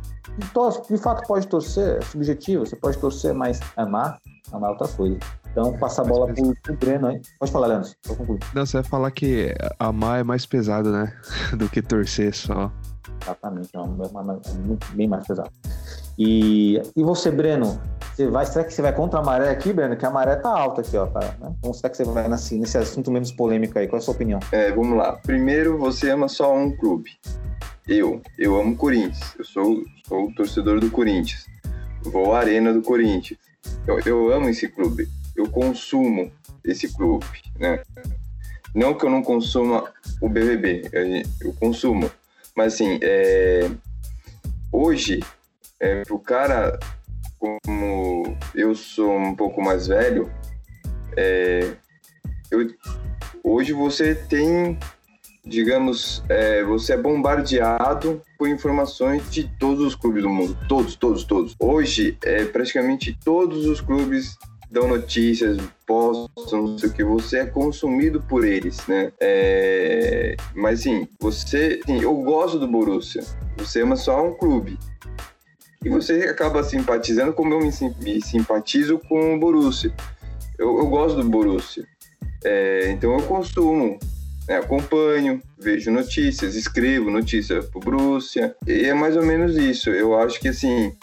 torce. 0.52 0.82
De 0.92 0.98
fato, 0.98 1.26
pode 1.26 1.46
torcer, 1.46 1.98
é 1.98 2.00
subjetivo, 2.02 2.66
você 2.66 2.76
pode 2.76 2.98
torcer, 2.98 3.32
mas 3.34 3.60
amar, 3.76 4.18
amar 4.52 4.70
é 4.70 4.72
outra 4.72 4.88
coisa. 4.88 5.18
Então, 5.50 5.76
passa 5.78 6.02
a 6.02 6.04
bola 6.04 6.32
pro, 6.32 6.54
pro 6.62 6.76
Breno 6.76 7.08
aí. 7.08 7.20
Pode 7.40 7.50
falar, 7.50 7.66
Leandro, 7.66 7.90
vou 8.06 8.16
concluir. 8.16 8.40
Não, 8.54 8.64
você 8.64 8.80
vai 8.80 8.84
falar 8.88 9.10
que 9.10 9.52
amar 9.78 10.20
é 10.20 10.22
mais 10.22 10.46
pesado, 10.46 10.92
né? 10.92 11.12
Do 11.58 11.68
que 11.68 11.82
torcer 11.82 12.32
só. 12.34 12.70
Exatamente, 13.22 13.68
é, 13.74 13.78
uma- 13.80 14.04
é 14.04 14.08
uma- 14.08 14.40
é 14.46 14.52
muito, 14.52 14.86
bem 14.94 15.08
mais 15.08 15.26
pesado. 15.26 15.50
E, 16.22 16.82
e 16.94 17.02
você, 17.02 17.30
Breno, 17.30 17.80
você 18.14 18.26
vai, 18.26 18.44
será 18.44 18.62
que 18.62 18.74
você 18.74 18.82
vai 18.82 18.94
contra 18.94 19.20
a 19.20 19.22
maré 19.22 19.48
aqui, 19.48 19.72
Breno? 19.72 19.96
Que 19.96 20.04
a 20.04 20.10
maré 20.10 20.36
tá 20.36 20.50
alta 20.50 20.82
aqui, 20.82 20.94
ó, 20.94 21.06
cara. 21.06 21.34
Né? 21.40 21.54
Então, 21.58 21.72
será 21.72 21.88
que 21.88 21.96
você 21.96 22.04
vai 22.04 22.28
nesse, 22.28 22.58
nesse 22.58 22.76
assunto 22.76 23.10
menos 23.10 23.32
polêmico 23.32 23.78
aí? 23.78 23.88
Qual 23.88 23.98
é 23.98 24.02
a 24.02 24.04
sua 24.04 24.12
opinião? 24.12 24.38
É, 24.52 24.70
vamos 24.70 24.98
lá. 24.98 25.12
Primeiro, 25.12 25.78
você 25.78 26.10
ama 26.10 26.28
só 26.28 26.54
um 26.54 26.76
clube. 26.76 27.10
Eu, 27.88 28.20
eu 28.36 28.60
amo 28.60 28.76
Corinthians. 28.76 29.34
Eu 29.38 29.46
sou, 29.46 29.82
sou 30.06 30.30
torcedor 30.34 30.78
do 30.78 30.90
Corinthians. 30.90 31.46
Vou 32.02 32.34
à 32.34 32.40
arena 32.40 32.70
do 32.70 32.82
Corinthians. 32.82 33.40
Eu, 33.86 33.98
eu 34.00 34.30
amo 34.30 34.50
esse 34.50 34.68
clube. 34.68 35.08
Eu 35.34 35.48
consumo 35.48 36.30
esse 36.62 36.94
clube, 36.94 37.24
né? 37.58 37.80
Não 38.74 38.92
que 38.92 39.06
eu 39.06 39.10
não 39.10 39.22
consuma 39.22 39.90
o 40.20 40.28
BBB, 40.28 40.82
eu, 40.92 41.48
eu 41.48 41.54
consumo. 41.54 42.10
Mas 42.54 42.74
assim, 42.74 42.98
é, 43.00 43.70
hoje, 44.70 45.20
é, 45.81 46.03
pro 46.03 46.18
cara 46.18 46.78
como 47.41 48.37
eu 48.55 48.74
sou 48.74 49.16
um 49.16 49.35
pouco 49.35 49.62
mais 49.62 49.87
velho, 49.87 50.31
é, 51.16 51.72
eu, 52.51 52.68
hoje 53.43 53.72
você 53.72 54.14
tem, 54.14 54.78
digamos, 55.45 56.22
é, 56.28 56.62
você 56.62 56.93
é 56.93 56.97
bombardeado 56.99 58.20
por 58.39 58.47
informações 58.47 59.31
de 59.31 59.49
todos 59.59 59.83
os 59.83 59.95
clubes 59.95 60.22
do 60.22 60.28
mundo, 60.28 60.57
todos, 60.68 60.95
todos, 60.97 61.24
todos. 61.24 61.57
Hoje, 61.59 62.16
é, 62.22 62.45
praticamente 62.45 63.18
todos 63.24 63.66
os 63.66 63.81
clubes 63.81 64.37
dão 64.70 64.87
notícias, 64.87 65.57
postam, 65.87 66.62
não 66.62 66.78
sei 66.78 66.91
o 66.91 66.93
que, 66.93 67.03
você 67.03 67.39
é 67.39 67.47
consumido 67.47 68.22
por 68.28 68.45
eles, 68.45 68.87
né? 68.87 69.11
É, 69.18 70.37
mas 70.55 70.83
sim, 70.83 71.09
você, 71.18 71.81
sim, 71.87 72.01
eu 72.01 72.14
gosto 72.16 72.59
do 72.59 72.68
Borussia, 72.68 73.24
você 73.57 73.81
ama 73.81 73.97
só 73.97 74.22
um 74.22 74.35
clube. 74.35 74.78
E 75.85 75.89
você 75.89 76.24
acaba 76.24 76.62
simpatizando 76.62 77.33
como 77.33 77.55
eu 77.55 77.61
me, 77.61 77.72
sim- 77.72 77.95
me 78.01 78.20
simpatizo 78.22 78.99
com 78.99 79.35
o 79.35 79.39
Borussia. 79.41 79.93
Eu, 80.59 80.78
eu 80.78 80.87
gosto 80.87 81.22
do 81.22 81.28
Borussia. 81.28 81.87
É, 82.45 82.91
então 82.91 83.12
eu 83.14 83.22
consumo, 83.22 83.99
né, 84.47 84.59
acompanho, 84.59 85.41
vejo 85.59 85.91
notícias, 85.91 86.55
escrevo 86.55 87.11
notícias 87.11 87.64
pro 87.66 87.81
Borussia. 87.81 88.55
E 88.66 88.85
é 88.85 88.93
mais 88.95 89.16
ou 89.16 89.24
menos 89.24 89.57
isso. 89.57 89.89
Eu 89.89 90.14
acho 90.18 90.39
que 90.39 90.49
assim 90.49 90.95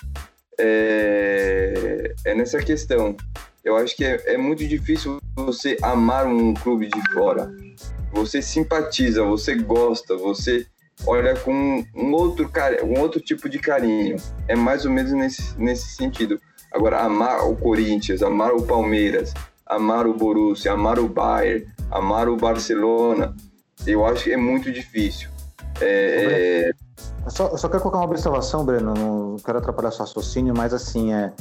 é, 0.60 2.14
é 2.26 2.36
nessa 2.36 2.60
questão. 2.60 3.16
Eu 3.64 3.76
acho 3.78 3.96
que 3.96 4.06
é, 4.06 4.34
é 4.34 4.38
muito 4.38 4.66
difícil 4.66 5.20
você 5.36 5.76
amar 5.82 6.28
um 6.28 6.54
clube 6.54 6.88
de 6.88 7.14
fora. 7.14 7.52
Você 8.14 8.42
simpatiza, 8.42 9.24
você 9.24 9.56
gosta, 9.56 10.16
você 10.16 10.66
olha 11.06 11.36
com 11.36 11.84
um 11.95 12.14
outro 12.14 12.50
um 12.84 13.00
outro 13.00 13.20
tipo 13.22 13.48
de 13.50 13.60
carinho. 13.60 14.18
É 14.48 14.56
mais 14.56 14.86
ou 14.86 14.91
menos 14.91 15.12
nesse, 15.12 15.60
nesse 15.60 15.95
sentido. 15.95 16.39
Agora, 16.72 17.00
amar 17.00 17.48
o 17.50 17.56
Corinthians, 17.56 18.22
amar 18.22 18.52
o 18.52 18.62
Palmeiras, 18.62 19.34
amar 19.66 20.06
o 20.06 20.14
Borussia, 20.14 20.74
amar 20.74 21.00
o 21.00 21.08
Bayern, 21.08 21.66
amar 21.91 22.28
o 22.28 22.36
Barcelona, 22.36 23.36
eu 23.86 24.06
acho 24.06 24.26
que 24.26 24.34
é 24.34 24.38
muito 24.38 24.72
difícil. 24.72 25.30
É, 25.80 26.72
Eu 27.24 27.32
só, 27.32 27.48
eu 27.50 27.58
só 27.58 27.70
quero 27.70 27.82
colocar 27.82 28.00
uma 28.00 28.06
observação, 28.06 28.66
Breno, 28.66 28.93
não 28.93 29.36
quero 29.38 29.60
atrapalhar 29.60 29.91
seu 29.91 30.06
raciocínio, 30.06 30.54
mas 30.56 30.74
assim, 30.74 31.14
é, 31.14 31.32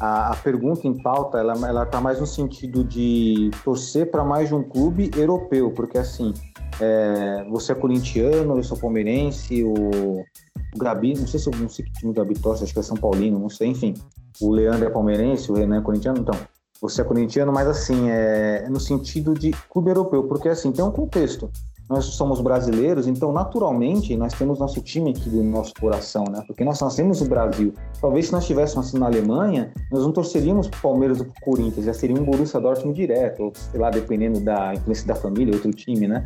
a, 0.00 0.32
a 0.32 0.36
pergunta 0.36 0.86
em 0.88 1.00
pauta, 1.02 1.38
ela, 1.38 1.52
ela 1.66 1.86
tá 1.86 2.00
mais 2.00 2.18
no 2.18 2.26
sentido 2.26 2.82
de 2.82 3.50
torcer 3.62 4.10
para 4.10 4.24
mais 4.24 4.48
de 4.48 4.54
um 4.54 4.62
clube 4.62 5.10
europeu, 5.16 5.70
porque 5.70 5.98
assim, 5.98 6.34
é, 6.80 7.44
você 7.48 7.72
é 7.72 7.74
corintiano, 7.74 8.56
eu 8.56 8.62
sou 8.62 8.76
palmeirense, 8.76 9.62
o, 9.64 9.72
o 9.74 10.78
Gabi, 10.78 11.14
não 11.14 11.26
sei 11.26 11.40
se 11.40 11.48
eu 11.48 11.58
não 11.58 11.68
sei 11.68 11.84
que 11.84 11.92
time 11.92 12.10
o 12.10 12.14
Gabi 12.14 12.34
torce, 12.38 12.64
acho 12.64 12.72
que 12.72 12.78
é 12.80 12.82
São 12.82 12.96
Paulino, 12.96 13.38
não 13.38 13.48
sei, 13.48 13.68
enfim. 13.68 13.94
O 14.40 14.50
Leandro 14.50 14.86
é 14.86 14.90
palmeirense, 14.90 15.50
o 15.50 15.54
Renan 15.54 15.78
é 15.78 15.80
corintiano, 15.80 16.18
então. 16.18 16.34
você 16.80 17.00
é 17.00 17.04
corintiano, 17.04 17.52
mas 17.52 17.68
assim, 17.68 18.10
é 18.10 18.68
no 18.68 18.80
sentido 18.80 19.34
de 19.34 19.52
clube 19.70 19.90
europeu, 19.90 20.24
porque 20.24 20.48
assim, 20.48 20.72
tem 20.72 20.84
um 20.84 20.90
contexto. 20.90 21.50
Nós 21.88 22.06
somos 22.06 22.40
brasileiros, 22.40 23.06
então 23.06 23.30
naturalmente 23.30 24.16
nós 24.16 24.32
temos 24.32 24.58
nosso 24.58 24.80
time 24.80 25.10
aqui 25.10 25.28
do 25.28 25.42
nosso 25.42 25.74
coração, 25.78 26.24
né? 26.30 26.42
Porque 26.46 26.64
nós 26.64 26.80
nascemos 26.80 27.20
no 27.20 27.28
Brasil. 27.28 27.74
Talvez 28.00 28.26
se 28.26 28.32
nós 28.32 28.44
estivéssemos 28.44 28.86
assim 28.86 28.98
na 28.98 29.04
Alemanha, 29.04 29.70
nós 29.92 30.02
não 30.02 30.10
torceríamos 30.10 30.66
pro 30.66 30.80
Palmeiras 30.80 31.20
ou 31.20 31.26
pro 31.26 31.34
Corinthians, 31.42 31.84
já 31.84 31.92
seria 31.92 32.16
um 32.16 32.24
Borussia 32.24 32.58
Dortmund 32.58 32.96
direto, 32.96 33.44
ou 33.44 33.52
sei 33.54 33.78
lá, 33.78 33.90
dependendo 33.90 34.40
da 34.40 34.72
influência 34.72 35.06
da 35.06 35.14
família, 35.14 35.54
outro 35.54 35.70
time, 35.72 36.08
né? 36.08 36.24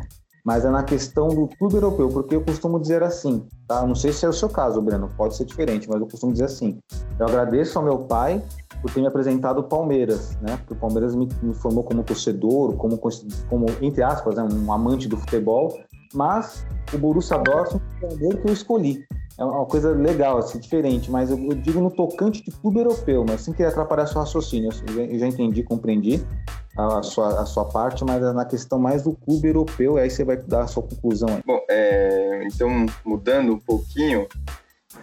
Mas 0.49 0.65
é 0.65 0.69
na 0.71 0.81
questão 0.81 1.27
do 1.27 1.47
clube 1.47 1.75
europeu, 1.75 2.09
porque 2.09 2.35
eu 2.35 2.41
costumo 2.41 2.79
dizer 2.79 3.03
assim, 3.03 3.45
tá? 3.67 3.85
Não 3.85 3.93
sei 3.93 4.11
se 4.11 4.25
é 4.25 4.29
o 4.29 4.33
seu 4.33 4.49
caso, 4.49 4.81
Breno, 4.81 5.07
pode 5.15 5.35
ser 5.35 5.45
diferente, 5.45 5.87
mas 5.87 6.01
eu 6.01 6.07
costumo 6.07 6.31
dizer 6.31 6.45
assim: 6.45 6.79
eu 7.19 7.27
agradeço 7.27 7.77
ao 7.77 7.85
meu 7.85 7.99
pai 7.99 8.43
por 8.81 8.91
ter 8.91 8.99
me 8.99 9.05
apresentado 9.05 9.59
o 9.59 9.63
Palmeiras, 9.63 10.35
né? 10.41 10.57
Porque 10.57 10.73
o 10.73 10.75
Palmeiras 10.75 11.15
me, 11.15 11.29
me 11.43 11.53
formou 11.53 11.83
como 11.83 12.01
torcedor, 12.01 12.75
como, 12.77 12.99
como 13.47 13.67
entre 13.79 14.01
aspas, 14.01 14.37
né? 14.37 14.47
um 14.51 14.73
amante 14.73 15.07
do 15.07 15.17
futebol, 15.17 15.77
mas 16.15 16.65
o 16.91 16.97
Borussia 16.97 17.37
Dortmund 17.37 17.83
foi 17.99 18.09
o 18.09 18.41
que 18.41 18.49
eu 18.49 18.53
escolhi. 18.53 19.05
É 19.39 19.43
uma 19.43 19.65
coisa 19.65 19.91
legal, 19.91 20.37
assim, 20.37 20.59
diferente, 20.59 21.09
mas 21.09 21.31
eu, 21.31 21.37
eu 21.37 21.55
digo 21.55 21.79
no 21.79 21.89
tocante 21.89 22.43
de 22.43 22.51
clube 22.51 22.79
europeu, 22.79 23.23
mas 23.25 23.39
sem 23.39 23.53
querer 23.53 23.69
atrapalhar 23.69 24.05
seu 24.05 24.19
raciocínio. 24.19 24.69
Eu 24.85 24.93
já, 24.93 25.01
eu 25.01 25.19
já 25.19 25.27
entendi, 25.27 25.63
compreendi 25.63 26.21
a 26.77 27.01
sua, 27.01 27.41
a 27.41 27.45
sua 27.45 27.63
parte, 27.63 28.03
mas 28.03 28.21
na 28.35 28.43
questão 28.43 28.77
mais 28.77 29.03
do 29.03 29.13
clube 29.13 29.47
europeu, 29.47 29.95
aí 29.95 30.09
você 30.09 30.25
vai 30.25 30.35
dar 30.35 30.63
a 30.63 30.67
sua 30.67 30.83
conclusão. 30.83 31.29
Aí. 31.29 31.41
Bom, 31.45 31.59
é, 31.69 32.45
então, 32.45 32.85
mudando 33.05 33.53
um 33.53 33.59
pouquinho, 33.59 34.27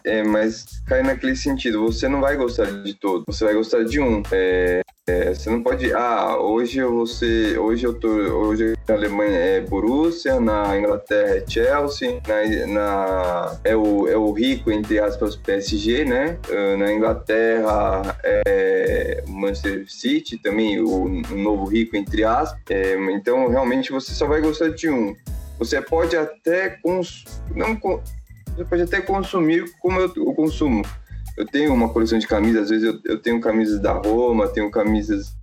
é, 0.06 0.22
mas 0.22 0.80
cai 0.86 1.02
naquele 1.02 1.34
sentido, 1.34 1.82
você 1.82 2.08
não 2.08 2.20
vai 2.20 2.36
gostar 2.36 2.66
de 2.82 2.94
todo, 2.94 3.24
você 3.26 3.44
vai 3.44 3.54
gostar 3.54 3.82
de 3.84 4.00
um. 4.00 4.22
É, 4.30 4.80
é, 5.08 5.34
você 5.34 5.50
não 5.50 5.62
pode, 5.62 5.92
ah, 5.92 6.36
hoje 6.38 6.82
você, 6.82 7.58
hoje 7.58 7.84
eu 7.84 7.94
tô, 7.94 8.08
hoje 8.08 8.74
na 8.88 8.94
Alemanha 8.94 9.36
é 9.36 9.60
Borussia, 9.60 10.40
na 10.40 10.78
Inglaterra 10.78 11.36
é 11.36 11.44
Chelsea, 11.46 12.20
na, 12.26 12.66
na 12.66 13.58
é 13.64 13.76
o 13.76 14.08
é 14.08 14.16
o 14.16 14.32
rico 14.32 14.70
entre 14.70 15.00
aspas 15.00 15.34
PSG, 15.34 16.04
né? 16.04 16.38
Uh, 16.48 16.76
na 16.76 16.92
Inglaterra 16.92 18.16
é 18.24 19.24
Manchester 19.26 19.84
City 19.88 20.38
também 20.38 20.80
o, 20.80 21.04
o 21.04 21.36
novo 21.36 21.64
rico 21.64 21.96
entre 21.96 22.22
aspas. 22.22 22.60
É, 22.70 22.94
então 23.12 23.48
realmente 23.48 23.90
você 23.90 24.12
só 24.12 24.26
vai 24.26 24.40
gostar 24.40 24.70
de 24.70 24.88
um. 24.88 25.14
Você 25.58 25.80
pode 25.80 26.16
até 26.16 26.70
cons, 26.82 27.24
não 27.54 27.74
você 28.56 28.64
pode 28.64 28.82
até 28.82 29.00
consumir 29.00 29.70
como 29.80 30.00
eu, 30.00 30.10
eu 30.16 30.34
consumo. 30.34 30.82
Eu 31.36 31.44
tenho 31.44 31.74
uma 31.74 31.90
coleção 31.90 32.18
de 32.18 32.26
camisas, 32.26 32.62
às 32.62 32.70
vezes 32.70 32.84
eu, 32.84 32.98
eu 33.04 33.18
tenho 33.18 33.38
camisas 33.40 33.78
da 33.78 33.92
Roma, 33.92 34.48
tenho 34.48 34.70
camisas 34.70 35.36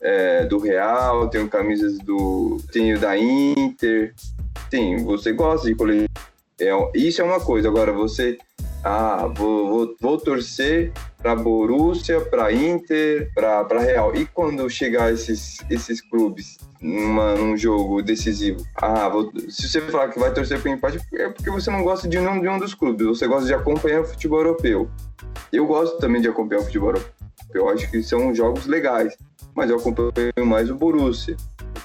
é, 0.00 0.44
do 0.44 0.58
Real, 0.58 1.28
tenho 1.28 1.48
camisas 1.48 1.98
do. 1.98 2.58
tenho 2.70 2.98
da 2.98 3.16
Inter. 3.16 4.14
Sim, 4.70 4.96
você 4.98 5.32
gosta 5.32 5.66
de 5.66 5.74
coleção. 5.74 6.06
É, 6.60 6.70
isso 6.94 7.20
é 7.20 7.24
uma 7.24 7.40
coisa. 7.40 7.68
Agora, 7.68 7.92
você. 7.92 8.38
Ah, 8.84 9.28
vou, 9.36 9.68
vou, 9.68 9.96
vou 10.00 10.18
torcer 10.18 10.92
para 11.18 11.34
Borussia, 11.34 12.20
para 12.20 12.52
Inter, 12.52 13.30
para 13.34 13.80
Real. 13.80 14.14
E 14.14 14.24
quando 14.24 14.68
chegar 14.70 15.12
esses, 15.12 15.58
esses 15.68 16.00
clubes 16.00 16.58
numa, 16.80 17.34
num 17.34 17.56
jogo 17.56 18.00
decisivo? 18.02 18.64
Ah, 18.76 19.08
vou, 19.08 19.32
se 19.48 19.68
você 19.68 19.80
falar 19.80 20.08
que 20.08 20.18
vai 20.18 20.32
torcer 20.32 20.60
para 20.60 20.70
empate, 20.70 21.00
é 21.14 21.28
porque 21.28 21.50
você 21.50 21.70
não 21.70 21.82
gosta 21.82 22.08
de 22.08 22.18
nenhum, 22.18 22.40
de 22.40 22.48
um 22.48 22.58
dos 22.58 22.72
clubes, 22.72 23.06
você 23.06 23.26
gosta 23.26 23.46
de 23.46 23.54
acompanhar 23.54 24.02
o 24.02 24.04
futebol 24.04 24.38
europeu. 24.38 24.88
Eu 25.52 25.66
gosto 25.66 25.98
também 25.98 26.22
de 26.22 26.28
acompanhar 26.28 26.60
o 26.60 26.64
futebol 26.64 26.90
europeu. 26.90 27.12
Eu 27.52 27.68
acho 27.68 27.90
que 27.90 28.02
são 28.02 28.32
jogos 28.32 28.66
legais, 28.66 29.16
mas 29.54 29.70
eu 29.70 29.76
acompanho 29.76 30.12
mais 30.46 30.70
o 30.70 30.76
Borussia 30.76 31.36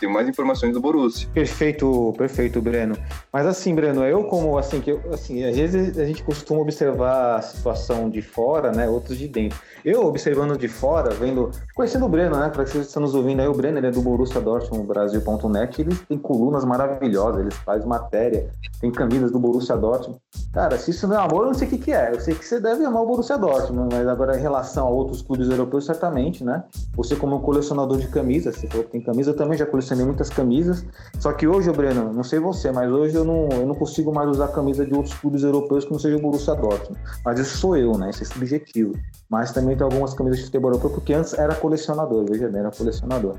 tenho 0.04 0.14
mais 0.14 0.28
informações 0.28 0.74
do 0.74 0.82
Borussia. 0.82 1.30
Perfeito, 1.34 2.14
perfeito, 2.18 2.62
Breno. 2.62 2.98
Mas 3.32 3.46
assim, 3.46 3.74
Breno, 3.74 4.04
eu 4.04 4.26
como 4.26 4.58
assim 4.58 4.82
que 4.82 4.92
eu, 4.92 5.02
assim, 5.14 5.44
às 5.46 5.56
vezes 5.56 5.98
a 5.98 6.06
gente 6.06 6.22
costuma 6.24 6.60
observar 6.60 7.38
a 7.38 7.42
situação 7.42 8.10
de 8.10 8.22
fora, 8.22 8.72
né, 8.72 8.88
outros 8.90 9.18
de 9.18 9.30
dentro. 9.30 9.58
Eu 9.86 10.06
observando 10.06 10.58
de 10.58 10.68
fora, 10.68 11.12
vendo, 11.12 11.52
conhecendo 11.74 12.06
o 12.06 12.10
Breno, 12.10 12.38
né, 12.38 12.50
para 12.50 12.66
vocês 12.66 12.86
estão 12.86 13.02
nos 13.02 13.16
ouvindo 13.16 13.42
aí, 13.42 13.48
o 13.48 13.54
Breno 13.54 13.78
ele 13.78 13.88
é 13.88 13.92
do 13.92 14.02
Borussia 14.02 14.42
Dortmund 14.42 14.86
Brasil.net, 14.86 15.82
ele 15.82 15.96
tem 15.96 16.18
colunas 16.18 16.66
maravilhosas, 16.66 17.42
ele 17.42 17.52
faz 17.52 17.86
matéria, 17.86 18.50
tem 18.82 18.92
camisas 18.92 19.32
do 19.32 19.40
Borussia 19.40 19.78
Dortmund. 19.78 20.20
Cara, 20.54 20.78
se 20.78 20.92
isso 20.92 21.08
não 21.08 21.16
é 21.16 21.20
amor, 21.20 21.42
eu 21.42 21.48
não 21.48 21.54
sei 21.54 21.68
o 21.68 21.70
que, 21.72 21.78
que 21.78 21.92
é. 21.92 22.12
Eu 22.14 22.20
sei 22.20 22.36
que 22.36 22.46
você 22.46 22.60
deve 22.60 22.86
amar 22.86 23.02
o 23.02 23.08
Borussia 23.08 23.38
Dortmund, 23.38 23.96
mas 23.96 24.08
agora 24.08 24.38
em 24.38 24.42
relação 24.42 24.86
a 24.86 24.90
outros 24.90 25.22
clubes 25.22 25.50
europeus, 25.50 25.86
certamente, 25.86 26.44
né? 26.44 26.64
Você 26.96 27.16
como 27.16 27.38
um 27.38 27.40
colecionador 27.40 27.98
de 27.98 28.08
camisas, 28.08 28.56
você 28.56 28.68
falou 28.68 28.84
que 28.84 28.92
tem 28.92 29.02
camisa, 29.02 29.32
eu 29.32 29.36
também 29.36 29.58
já 29.58 29.66
colecionei 29.66 29.93
muitas 30.02 30.30
camisas. 30.30 30.86
Só 31.20 31.32
que 31.34 31.48
hoje, 31.48 31.72
Breno, 31.72 32.12
não 32.12 32.24
sei 32.24 32.40
você, 32.40 32.72
mas 32.72 32.92
hoje 32.92 33.16
eu 33.16 33.24
não, 33.24 33.50
eu 33.50 33.66
não 33.68 33.76
consigo 33.76 34.14
mais 34.14 34.30
usar 34.30 34.48
camisa 34.48 34.86
de 34.86 34.94
outros 34.94 35.14
clubes 35.14 35.44
europeus 35.44 35.86
que 35.86 35.92
não 35.92 36.00
seja 36.00 36.18
o 36.18 36.22
Borussia 36.22 36.56
Dortmund. 36.56 37.00
Mas 37.24 37.40
isso 37.40 37.58
sou 37.58 37.78
eu, 37.78 37.98
né? 37.98 38.10
Isso 38.10 38.24
é 38.24 38.26
subjetivo. 38.26 38.94
Mas 39.30 39.52
também 39.52 39.76
tem 39.76 39.84
algumas 39.84 40.14
camisas 40.14 40.40
de 40.40 40.46
futebol 40.46 40.72
europeu, 40.72 40.90
porque 40.90 41.14
antes 41.14 41.34
era 41.34 41.54
colecionador, 41.56 42.26
veja 42.30 42.50
bem, 42.50 42.62
era 42.62 42.72
colecionador. 42.72 43.38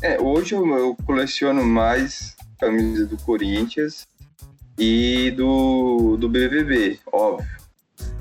É, 0.00 0.20
hoje 0.20 0.54
eu 0.54 0.96
coleciono 1.04 1.64
mais 1.64 2.36
camisas 2.60 3.08
do 3.08 3.16
Corinthians 3.18 4.06
e 4.78 5.32
do, 5.32 6.16
do 6.16 6.28
BBB, 6.28 7.00
óbvio. 7.12 7.46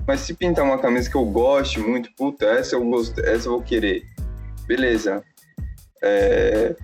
Mas 0.07 0.21
se 0.21 0.33
pintar 0.33 0.63
uma 0.63 0.79
camisa 0.79 1.09
que 1.09 1.15
eu 1.15 1.25
goste 1.25 1.79
muito, 1.79 2.09
puta, 2.15 2.45
essa 2.45 2.75
eu 2.75 2.83
gosto, 2.83 3.19
essa 3.19 3.47
eu 3.47 3.51
vou 3.51 3.61
querer. 3.61 4.03
Beleza. 4.65 5.23
É, 6.01 6.75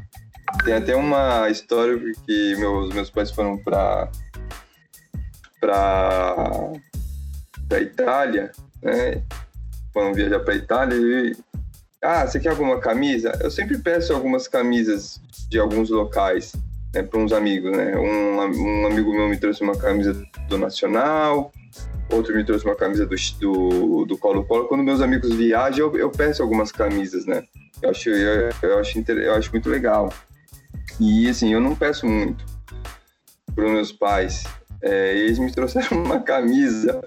tem 0.64 0.74
até 0.74 0.95
uma 0.95 1.49
história 1.49 1.99
que 2.26 2.56
meus, 2.58 2.93
meus 2.93 3.10
pais 3.10 3.32
foram 3.32 3.58
pra, 3.58 4.10
pra, 5.60 6.72
pra 7.68 7.80
Itália, 7.80 8.51
né? 8.82 9.24
Foram 9.93 10.14
viajar 10.14 10.39
pra 10.39 10.56
Itália 10.56 10.95
e. 10.97 11.36
Ah, 12.01 12.28
você 12.28 12.39
quer 12.39 12.49
alguma 12.49 12.80
camisa? 12.80 13.32
Eu 13.41 13.49
sempre 13.49 13.78
peço 13.78 14.14
algumas 14.14 14.47
camisas 14.47 15.22
de 15.49 15.58
alguns 15.58 15.89
locais 15.89 16.54
né, 16.93 17.01
para 17.01 17.20
uns 17.20 17.32
amigos, 17.32 17.72
né? 17.72 17.95
Um, 17.97 18.38
um 18.38 18.88
amigo 18.88 19.14
meu 19.14 19.30
me 19.30 19.38
trouxe 19.38 19.62
uma 19.64 19.78
camisa 19.78 20.14
do 20.49 20.58
Nacional, 20.58 21.51
outro 22.12 22.36
me 22.36 22.43
trouxe 22.43 22.66
uma 22.66 22.76
camisa 22.76 23.06
do, 23.06 23.16
do, 23.39 24.06
do 24.06 24.18
Colo-Colo. 24.18 24.68
Quando 24.68 24.84
meus 24.84 25.01
amigos 25.01 25.34
viajam, 25.34 25.88
eu, 25.88 25.97
eu 25.97 26.10
peço 26.12 26.43
algumas 26.43 26.72
camisas, 26.72 27.26
né? 27.26 27.43
Eu 27.82 27.89
acho, 27.89 28.10
eu, 28.10 28.49
eu, 28.62 28.80
acho, 28.80 28.99
eu 29.10 29.34
acho 29.34 29.51
muito 29.51 29.70
legal. 29.70 30.12
E 30.99 31.29
assim, 31.29 31.53
eu 31.53 31.61
não 31.61 31.75
peço 31.75 32.05
muito 32.05 32.45
para 33.53 33.65
meus 33.65 33.91
pais. 33.91 34.43
É, 34.81 35.15
eles 35.15 35.39
me 35.39 35.49
trouxeram 35.51 36.03
uma 36.03 36.19
camisa 36.19 37.01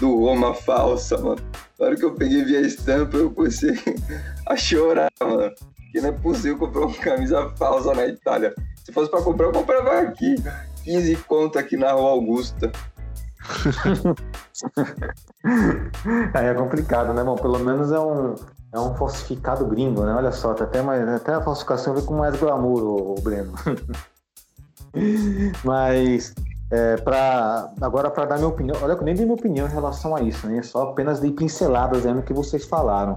do 0.00 0.18
Roma 0.18 0.54
falsa, 0.54 1.18
mano. 1.18 1.40
Na 1.78 1.86
hora 1.86 1.96
que 1.96 2.04
eu 2.04 2.14
peguei 2.14 2.44
via 2.44 2.60
estampa, 2.60 3.16
eu 3.16 3.30
comecei 3.30 3.78
a 4.46 4.56
chorar, 4.56 5.10
mano. 5.20 5.52
Que 5.90 6.00
não 6.00 6.08
é 6.08 6.12
possível 6.12 6.58
comprar 6.58 6.86
uma 6.86 6.96
camisa 6.96 7.50
falsa 7.56 7.94
na 7.94 8.06
Itália. 8.06 8.54
Se 8.84 8.92
fosse 8.92 9.10
para 9.10 9.22
comprar, 9.22 9.46
eu 9.46 9.52
comprava 9.52 10.00
aqui. 10.00 10.34
15 10.84 11.16
conto 11.28 11.58
aqui 11.58 11.76
na 11.76 11.92
Rua 11.92 12.10
Augusta. 12.10 12.72
Aí 16.34 16.46
é 16.46 16.54
complicado, 16.54 17.12
né, 17.12 17.22
bom? 17.22 17.36
Pelo 17.36 17.58
menos 17.58 17.92
é 17.92 18.00
um, 18.00 18.34
é 18.72 18.80
um 18.80 18.94
falsificado 18.94 19.66
gringo, 19.66 20.02
né? 20.02 20.14
Olha 20.14 20.32
só, 20.32 20.54
tá 20.54 20.64
até, 20.64 20.80
mais, 20.80 21.06
até 21.06 21.34
a 21.34 21.42
falsificação 21.42 21.94
vem 21.94 22.04
com 22.04 22.14
mais 22.14 22.34
glamour, 22.36 22.82
o, 22.82 23.20
Breno. 23.20 23.52
Mas 25.62 26.34
é, 26.70 26.96
pra, 26.96 27.70
agora 27.80 28.10
para 28.10 28.24
dar 28.24 28.36
minha 28.36 28.48
opinião, 28.48 28.76
olha 28.80 28.94
que 28.94 29.02
eu 29.02 29.04
nem 29.04 29.14
dei 29.14 29.26
minha 29.26 29.36
opinião 29.36 29.66
em 29.66 29.70
relação 29.70 30.16
a 30.16 30.22
isso, 30.22 30.46
né? 30.46 30.62
Só 30.62 30.90
apenas 30.90 31.20
dei 31.20 31.30
pinceladas 31.30 32.04
no 32.04 32.22
que 32.22 32.32
vocês 32.32 32.64
falaram. 32.64 33.14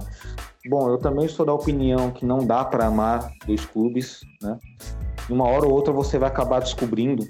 Bom, 0.68 0.90
eu 0.90 0.98
também 0.98 1.26
sou 1.26 1.46
da 1.46 1.54
opinião 1.54 2.10
que 2.10 2.26
não 2.26 2.44
dá 2.44 2.64
para 2.64 2.86
amar 2.86 3.30
dois 3.46 3.64
clubes, 3.64 4.20
né? 4.42 4.58
Uma 5.30 5.48
hora 5.48 5.66
ou 5.66 5.72
outra 5.72 5.92
você 5.92 6.18
vai 6.18 6.28
acabar 6.28 6.60
descobrindo 6.60 7.26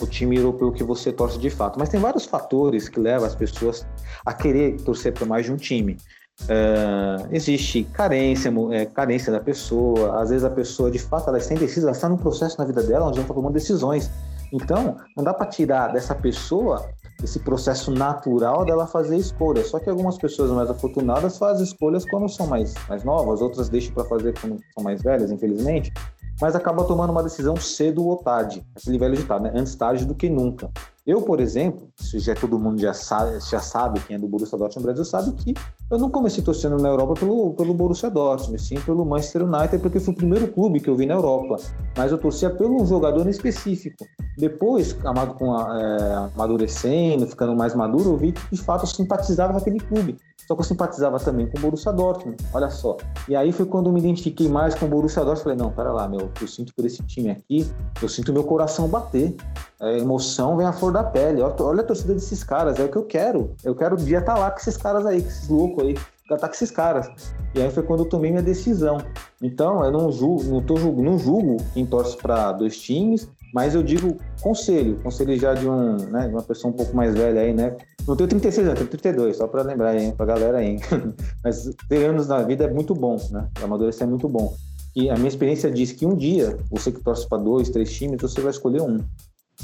o 0.00 0.06
time 0.06 0.36
europeu 0.36 0.72
que 0.72 0.82
você 0.82 1.12
torce 1.12 1.38
de 1.38 1.50
fato. 1.50 1.78
Mas 1.78 1.88
tem 1.88 2.00
vários 2.00 2.24
fatores 2.24 2.88
que 2.88 2.98
levam 2.98 3.26
as 3.26 3.34
pessoas 3.34 3.86
a 4.26 4.32
querer 4.32 4.80
torcer 4.82 5.12
para 5.12 5.24
mais 5.24 5.46
de 5.46 5.52
um 5.52 5.56
time. 5.56 5.96
Uh, 6.42 7.26
existe 7.30 7.84
carência, 7.84 8.52
é, 8.72 8.84
carência 8.84 9.32
da 9.32 9.40
pessoa, 9.40 10.20
às 10.20 10.28
vezes 10.28 10.44
a 10.44 10.50
pessoa 10.50 10.90
de 10.90 10.98
fato 10.98 11.28
ela 11.28 11.38
está 11.38 11.54
indecisa, 11.54 11.86
ela 11.86 11.92
está 11.92 12.08
num 12.08 12.16
processo 12.16 12.58
na 12.58 12.64
vida 12.64 12.82
dela 12.82 13.06
onde 13.06 13.18
ela 13.18 13.24
está 13.24 13.34
tomando 13.34 13.54
decisões. 13.54 14.10
Então, 14.52 14.96
não 15.16 15.24
dá 15.24 15.32
para 15.32 15.46
tirar 15.46 15.92
dessa 15.92 16.14
pessoa 16.14 16.86
esse 17.22 17.38
processo 17.40 17.90
natural 17.90 18.64
dela 18.64 18.86
fazer 18.86 19.16
escolhas. 19.16 19.68
Só 19.68 19.78
que 19.78 19.88
algumas 19.88 20.18
pessoas 20.18 20.50
mais 20.50 20.68
afortunadas 20.68 21.38
fazem 21.38 21.64
escolhas 21.64 22.04
quando 22.04 22.28
são 22.28 22.46
mais, 22.46 22.74
mais 22.88 23.04
novas, 23.04 23.40
outras 23.40 23.68
deixam 23.68 23.94
para 23.94 24.04
fazer 24.04 24.38
quando 24.38 24.60
são 24.74 24.82
mais 24.82 25.02
velhas, 25.02 25.30
infelizmente, 25.30 25.92
mas 26.40 26.54
acaba 26.54 26.84
tomando 26.84 27.10
uma 27.10 27.22
decisão 27.22 27.56
cedo 27.56 28.06
ou 28.06 28.16
tarde. 28.16 28.64
Aquele 28.76 28.98
velho 28.98 29.16
ditado, 29.16 29.42
né? 29.42 29.52
Antes 29.54 29.74
tarde 29.74 30.04
do 30.04 30.14
que 30.14 30.28
nunca. 30.28 30.70
Eu, 31.06 31.20
por 31.20 31.38
exemplo, 31.38 31.90
isso 32.00 32.18
já 32.18 32.34
todo 32.34 32.58
mundo 32.58 32.80
já 32.80 32.94
sabe, 32.94 33.38
já 33.40 33.60
sabe 33.60 34.00
quem 34.00 34.16
é 34.16 34.18
do 34.18 34.26
Borussia 34.26 34.56
Dortmund 34.56 34.86
no 34.86 34.94
Brasil, 34.94 35.04
sabe 35.04 35.32
que 35.32 35.54
eu 35.90 35.98
não 35.98 36.08
comecei 36.08 36.42
torcendo 36.42 36.78
na 36.78 36.88
Europa 36.88 37.12
pelo, 37.20 37.52
pelo 37.52 37.74
Borussia 37.74 38.08
Dortmund, 38.08 38.58
sim 38.62 38.76
pelo 38.80 39.04
Manchester 39.04 39.42
United, 39.44 39.82
porque 39.82 40.00
foi 40.00 40.14
o 40.14 40.16
primeiro 40.16 40.48
clube 40.48 40.80
que 40.80 40.88
eu 40.88 40.96
vi 40.96 41.04
na 41.04 41.12
Europa. 41.12 41.58
Mas 41.94 42.10
eu 42.10 42.16
torcia 42.16 42.48
pelo 42.48 42.86
jogador 42.86 43.26
em 43.26 43.30
específico. 43.30 44.02
Depois, 44.38 44.96
amado 45.04 45.34
com 45.34 45.54
a, 45.54 45.78
é, 45.78 46.14
amadurecendo, 46.34 47.26
ficando 47.26 47.54
mais 47.54 47.74
maduro, 47.74 48.12
eu 48.12 48.16
vi 48.16 48.32
que 48.32 48.40
de 48.56 48.62
fato 48.62 48.84
eu 48.84 48.86
simpatizava 48.86 49.52
com 49.52 49.58
aquele 49.58 49.80
clube. 49.80 50.16
Só 50.46 50.54
que 50.54 50.60
eu 50.60 50.64
simpatizava 50.64 51.18
também 51.18 51.46
com 51.46 51.58
o 51.58 51.60
Borussia 51.60 51.92
Dortmund, 51.92 52.36
olha 52.52 52.68
só. 52.68 52.96
E 53.28 53.34
aí 53.34 53.50
foi 53.50 53.64
quando 53.64 53.86
eu 53.86 53.92
me 53.92 54.00
identifiquei 54.00 54.48
mais 54.48 54.74
com 54.74 54.86
o 54.86 54.88
Borussia 54.88 55.24
Dortmund. 55.24 55.42
Falei, 55.42 55.58
não, 55.58 55.70
pera 55.70 55.92
lá, 55.92 56.06
meu, 56.06 56.30
eu 56.40 56.48
sinto 56.48 56.74
por 56.74 56.84
esse 56.84 57.02
time 57.04 57.30
aqui, 57.30 57.66
eu 58.02 58.08
sinto 58.08 58.32
meu 58.32 58.44
coração 58.44 58.88
bater. 58.88 59.34
A 59.80 59.92
emoção 59.92 60.56
vem 60.56 60.66
à 60.66 60.72
flor 60.72 60.92
da 60.92 61.02
pele. 61.02 61.42
Olha, 61.42 61.80
a 61.80 61.84
torcida 61.84 62.14
desses 62.14 62.44
caras, 62.44 62.78
é 62.78 62.84
o 62.84 62.88
que 62.88 62.96
eu 62.96 63.04
quero. 63.04 63.54
Eu 63.64 63.74
quero 63.74 63.96
dia 63.96 64.18
estar 64.18 64.34
tá 64.34 64.40
lá 64.40 64.50
com 64.50 64.58
esses 64.58 64.76
caras 64.76 65.06
aí, 65.06 65.22
com 65.22 65.28
esses 65.28 65.48
loucos 65.48 65.84
aí. 65.84 65.92
Estar 65.92 66.38
tá 66.38 66.48
com 66.48 66.54
esses 66.54 66.70
caras. 66.70 67.08
E 67.54 67.60
aí 67.60 67.70
foi 67.70 67.82
quando 67.82 68.00
eu 68.00 68.08
tomei 68.08 68.30
minha 68.30 68.42
decisão. 68.42 68.98
Então, 69.42 69.84
eu 69.84 69.92
não 69.92 70.10
julgo, 70.10 70.44
não, 70.44 70.62
tô, 70.62 70.74
não 70.74 71.18
julgo 71.18 71.58
quem 71.74 71.84
torce 71.84 72.16
para 72.16 72.52
dois 72.52 72.78
times, 72.78 73.28
mas 73.54 73.72
eu 73.76 73.84
digo 73.84 74.18
conselho, 74.42 74.96
conselho 75.00 75.38
já 75.38 75.54
de, 75.54 75.68
um, 75.68 75.94
né, 76.10 76.26
de 76.26 76.34
uma 76.34 76.42
pessoa 76.42 76.74
um 76.74 76.76
pouco 76.76 76.94
mais 76.96 77.14
velha 77.14 77.40
aí, 77.40 77.54
né? 77.54 77.76
Não 78.04 78.16
tenho 78.16 78.28
36 78.28 78.66
anos, 78.66 78.78
tenho 78.80 78.90
32, 78.90 79.36
só 79.36 79.46
para 79.46 79.62
lembrar 79.62 79.90
aí, 79.90 80.10
pra 80.10 80.26
galera 80.26 80.58
aí. 80.58 80.80
Mas 81.44 81.70
ter 81.88 82.04
anos 82.04 82.26
na 82.26 82.42
vida 82.42 82.64
é 82.64 82.70
muito 82.70 82.94
bom, 82.94 83.16
né? 83.30 83.48
Amadurecer 83.62 84.08
é 84.08 84.10
muito 84.10 84.28
bom. 84.28 84.52
E 84.96 85.08
a 85.08 85.14
minha 85.14 85.28
experiência 85.28 85.70
diz 85.70 85.92
que 85.92 86.04
um 86.04 86.16
dia, 86.16 86.58
você 86.68 86.90
que 86.90 87.00
torce 87.00 87.28
para 87.28 87.38
dois, 87.38 87.70
três 87.70 87.92
times, 87.92 88.20
você 88.20 88.40
vai 88.40 88.50
escolher 88.50 88.82
um. 88.82 88.98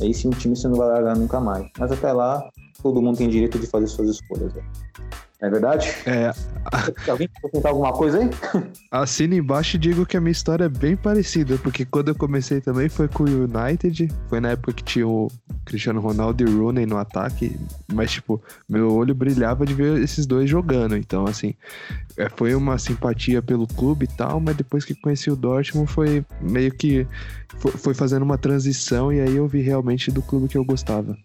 Aí 0.00 0.14
sim, 0.14 0.28
um 0.28 0.30
time 0.30 0.54
você 0.54 0.68
não 0.68 0.76
vai 0.76 0.86
largar 0.86 1.16
nunca 1.16 1.40
mais. 1.40 1.68
Mas 1.76 1.90
até 1.90 2.12
lá, 2.12 2.48
todo 2.80 3.02
mundo 3.02 3.18
tem 3.18 3.28
direito 3.28 3.58
de 3.58 3.66
fazer 3.66 3.88
suas 3.88 4.10
escolhas. 4.10 4.54
Né? 4.54 4.62
É 5.40 5.48
verdade? 5.48 5.88
É. 6.04 6.32
Alguém 7.10 7.28
quer 7.28 7.50
contar 7.50 7.70
alguma 7.70 7.92
coisa 7.92 8.18
aí? 8.18 8.30
Assina 8.90 9.34
embaixo 9.34 9.76
e 9.76 9.78
digo 9.78 10.04
que 10.04 10.16
a 10.16 10.20
minha 10.20 10.32
história 10.32 10.64
é 10.64 10.68
bem 10.68 10.94
parecida, 10.94 11.56
porque 11.58 11.86
quando 11.86 12.08
eu 12.08 12.14
comecei 12.14 12.60
também 12.60 12.88
foi 12.90 13.08
com 13.08 13.24
o 13.24 13.44
United, 13.44 14.08
foi 14.28 14.40
na 14.40 14.50
época 14.50 14.74
que 14.74 14.84
tinha 14.84 15.08
o 15.08 15.28
Cristiano 15.64 16.00
Ronaldo 16.00 16.42
e 16.42 16.46
Rooney 16.46 16.84
no 16.84 16.98
ataque, 16.98 17.58
mas 17.90 18.10
tipo, 18.10 18.42
meu 18.68 18.92
olho 18.92 19.14
brilhava 19.14 19.64
de 19.64 19.72
ver 19.72 19.98
esses 20.02 20.26
dois 20.26 20.50
jogando, 20.50 20.96
então 20.96 21.26
assim, 21.26 21.54
é, 22.18 22.28
foi 22.28 22.54
uma 22.54 22.76
simpatia 22.76 23.40
pelo 23.40 23.66
clube 23.66 24.04
e 24.04 24.16
tal, 24.16 24.40
mas 24.40 24.56
depois 24.56 24.84
que 24.84 24.94
conheci 24.94 25.30
o 25.30 25.36
Dortmund 25.36 25.90
foi 25.90 26.24
meio 26.42 26.70
que 26.72 27.06
foi 27.58 27.94
fazendo 27.94 28.22
uma 28.22 28.36
transição 28.36 29.12
e 29.12 29.20
aí 29.20 29.36
eu 29.36 29.46
vi 29.48 29.60
realmente 29.60 30.10
do 30.10 30.20
clube 30.20 30.48
que 30.48 30.58
eu 30.58 30.64
gostava. 30.64 31.16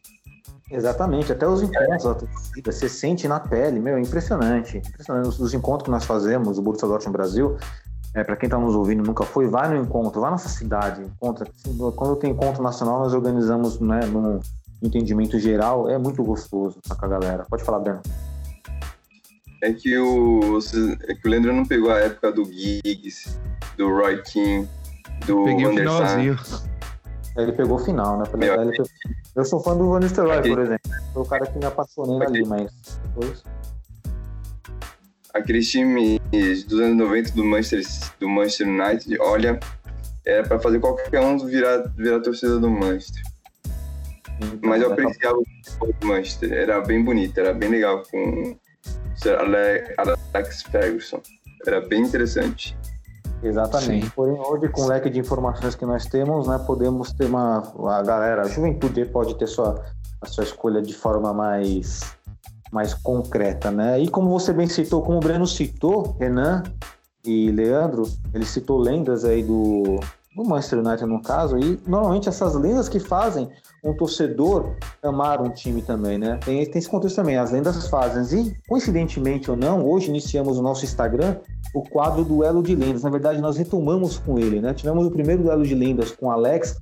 Exatamente, 0.69 1.31
até 1.31 1.47
os 1.47 1.61
encontros, 1.61 2.27
você 2.63 2.89
sente 2.89 3.27
na 3.27 3.39
pele, 3.39 3.79
meu, 3.79 3.97
é 3.97 4.01
impressionante. 4.01 4.77
impressionante. 4.77 5.27
Os, 5.27 5.39
os 5.39 5.53
encontros 5.53 5.85
que 5.85 5.91
nós 5.91 6.05
fazemos, 6.05 6.57
o 6.57 6.61
Borussia 6.61 6.87
Dortmund 6.87 7.15
Brasil, 7.15 7.57
é, 8.15 8.23
para 8.23 8.35
quem 8.35 8.47
está 8.47 8.57
nos 8.57 8.73
ouvindo 8.73 9.03
nunca 9.03 9.25
foi, 9.25 9.45
vai 9.47 9.69
no 9.69 9.75
encontro, 9.75 10.21
vai 10.21 10.31
nessa 10.31 10.49
cidade, 10.49 11.03
encontra. 11.03 11.47
Quando 11.95 12.15
tem 12.15 12.31
encontro 12.31 12.63
nacional, 12.63 12.99
nós 12.99 13.13
organizamos 13.13 13.79
né, 13.79 13.99
num 14.05 14.39
entendimento 14.81 15.37
geral, 15.37 15.89
é 15.89 15.97
muito 15.97 16.23
gostoso 16.23 16.79
tá, 16.87 16.95
com 16.95 17.05
a 17.05 17.09
galera. 17.09 17.45
Pode 17.49 17.63
falar, 17.63 17.79
Breno. 17.79 18.01
É 19.61 19.73
que 19.73 19.97
o, 19.97 20.59
é 21.07 21.13
que 21.13 21.27
o 21.27 21.29
Leandro 21.29 21.53
não 21.53 21.65
pegou 21.65 21.91
a 21.91 21.99
época 21.99 22.31
do 22.31 22.45
Giggs, 22.45 23.37
do 23.77 23.89
Roy 23.89 24.21
King, 24.23 24.67
do 25.25 25.43
Peguei 25.43 25.65
Van 25.65 25.75
der 25.75 25.81
finalzinho. 25.81 26.37
Ele 27.37 27.51
pegou 27.51 27.77
o 27.77 27.79
final, 27.79 28.17
né? 28.17 28.25
Meu. 28.37 28.55
Eu 29.35 29.45
sou 29.45 29.59
fã 29.61 29.75
do 29.75 29.89
Van 29.89 29.99
Nistelrooy, 29.99 30.41
por 30.41 30.59
exemplo. 30.59 30.91
Foi 31.13 31.23
o 31.23 31.25
cara 31.25 31.45
que 31.45 31.59
me 31.59 31.65
apaixonei 31.65 32.25
ali, 32.25 32.45
mas 32.45 32.71
depois... 33.03 33.43
Aqueles 35.33 35.69
times 35.69 36.21
dos 36.63 36.79
anos 36.79 36.97
90 36.97 37.31
do 37.33 37.43
Manchester, 37.43 37.83
do 38.21 38.29
Manchester 38.29 38.67
United, 38.69 39.17
olha, 39.19 39.59
era 40.25 40.47
pra 40.47 40.57
fazer 40.59 40.79
qualquer 40.79 41.19
um 41.19 41.37
virar, 41.39 41.91
virar 41.97 42.21
torcida 42.21 42.57
do 42.57 42.69
Manchester. 42.69 43.21
Então, 44.41 44.69
mas 44.69 44.81
eu 44.81 44.93
apreciava 44.93 45.37
o 45.37 45.43
futebol 45.63 45.93
do 45.99 46.07
Manchester, 46.07 46.53
era 46.53 46.79
bem 46.79 47.03
bonito, 47.03 47.37
era 47.37 47.53
bem 47.53 47.69
legal 47.69 48.03
com 48.09 48.57
Alex 50.33 50.63
Ferguson. 50.63 51.21
Era 51.67 51.81
bem 51.81 52.03
interessante. 52.03 52.77
Exatamente. 53.43 54.05
Sim. 54.05 54.11
Porém, 54.15 54.39
hoje, 54.39 54.69
com 54.69 54.81
o 54.81 54.87
leque 54.87 55.09
de 55.09 55.19
informações 55.19 55.75
que 55.75 55.85
nós 55.85 56.05
temos, 56.05 56.47
né, 56.47 56.57
podemos 56.65 57.11
ter 57.13 57.25
uma. 57.25 57.63
A 57.89 58.01
galera, 58.01 58.43
a 58.43 58.47
juventude 58.47 59.05
pode 59.05 59.35
ter 59.35 59.47
sua, 59.47 59.83
a 60.21 60.25
sua 60.25 60.43
escolha 60.43 60.81
de 60.81 60.93
forma 60.93 61.33
mais, 61.33 62.01
mais 62.71 62.93
concreta, 62.93 63.69
né? 63.71 63.99
E 63.99 64.07
como 64.07 64.29
você 64.29 64.51
bem 64.51 64.67
citou, 64.67 65.01
como 65.01 65.17
o 65.17 65.21
Breno 65.21 65.45
citou, 65.45 66.15
Renan 66.19 66.63
e 67.23 67.51
Leandro, 67.51 68.03
ele 68.33 68.45
citou 68.45 68.77
lendas 68.77 69.25
aí 69.25 69.43
do, 69.43 69.99
do 70.35 70.43
Manchester 70.43 70.79
United 70.79 71.05
no 71.05 71.21
caso, 71.21 71.57
e 71.57 71.79
normalmente 71.87 72.27
essas 72.27 72.55
lendas 72.55 72.89
que 72.89 72.99
fazem 72.99 73.49
um 73.83 73.93
torcedor 73.95 74.75
amar 75.01 75.41
um 75.41 75.49
time 75.49 75.81
também, 75.81 76.17
né? 76.17 76.39
Tem, 76.43 76.65
tem 76.65 76.79
esse 76.79 76.89
contexto 76.89 77.15
também, 77.15 77.37
as 77.37 77.51
lendas 77.51 77.87
fazem. 77.87 78.41
E, 78.41 78.55
coincidentemente 78.67 79.49
ou 79.49 79.55
não, 79.55 79.85
hoje 79.85 80.09
iniciamos 80.09 80.57
o 80.57 80.61
nosso 80.61 80.83
Instagram 80.83 81.37
o 81.73 81.83
quadro 81.83 82.23
Duelo 82.23 82.63
de 82.63 82.73
Lendas. 82.73 83.03
Na 83.03 83.09
verdade, 83.09 83.41
nós 83.41 83.57
retomamos 83.57 84.17
com 84.17 84.39
ele, 84.39 84.61
né? 84.61 84.73
Tivemos 84.73 85.05
o 85.05 85.11
primeiro 85.11 85.43
duelo 85.43 85.63
de 85.63 85.75
lendas 85.75 86.11
com 86.11 86.31
Alex, 86.31 86.79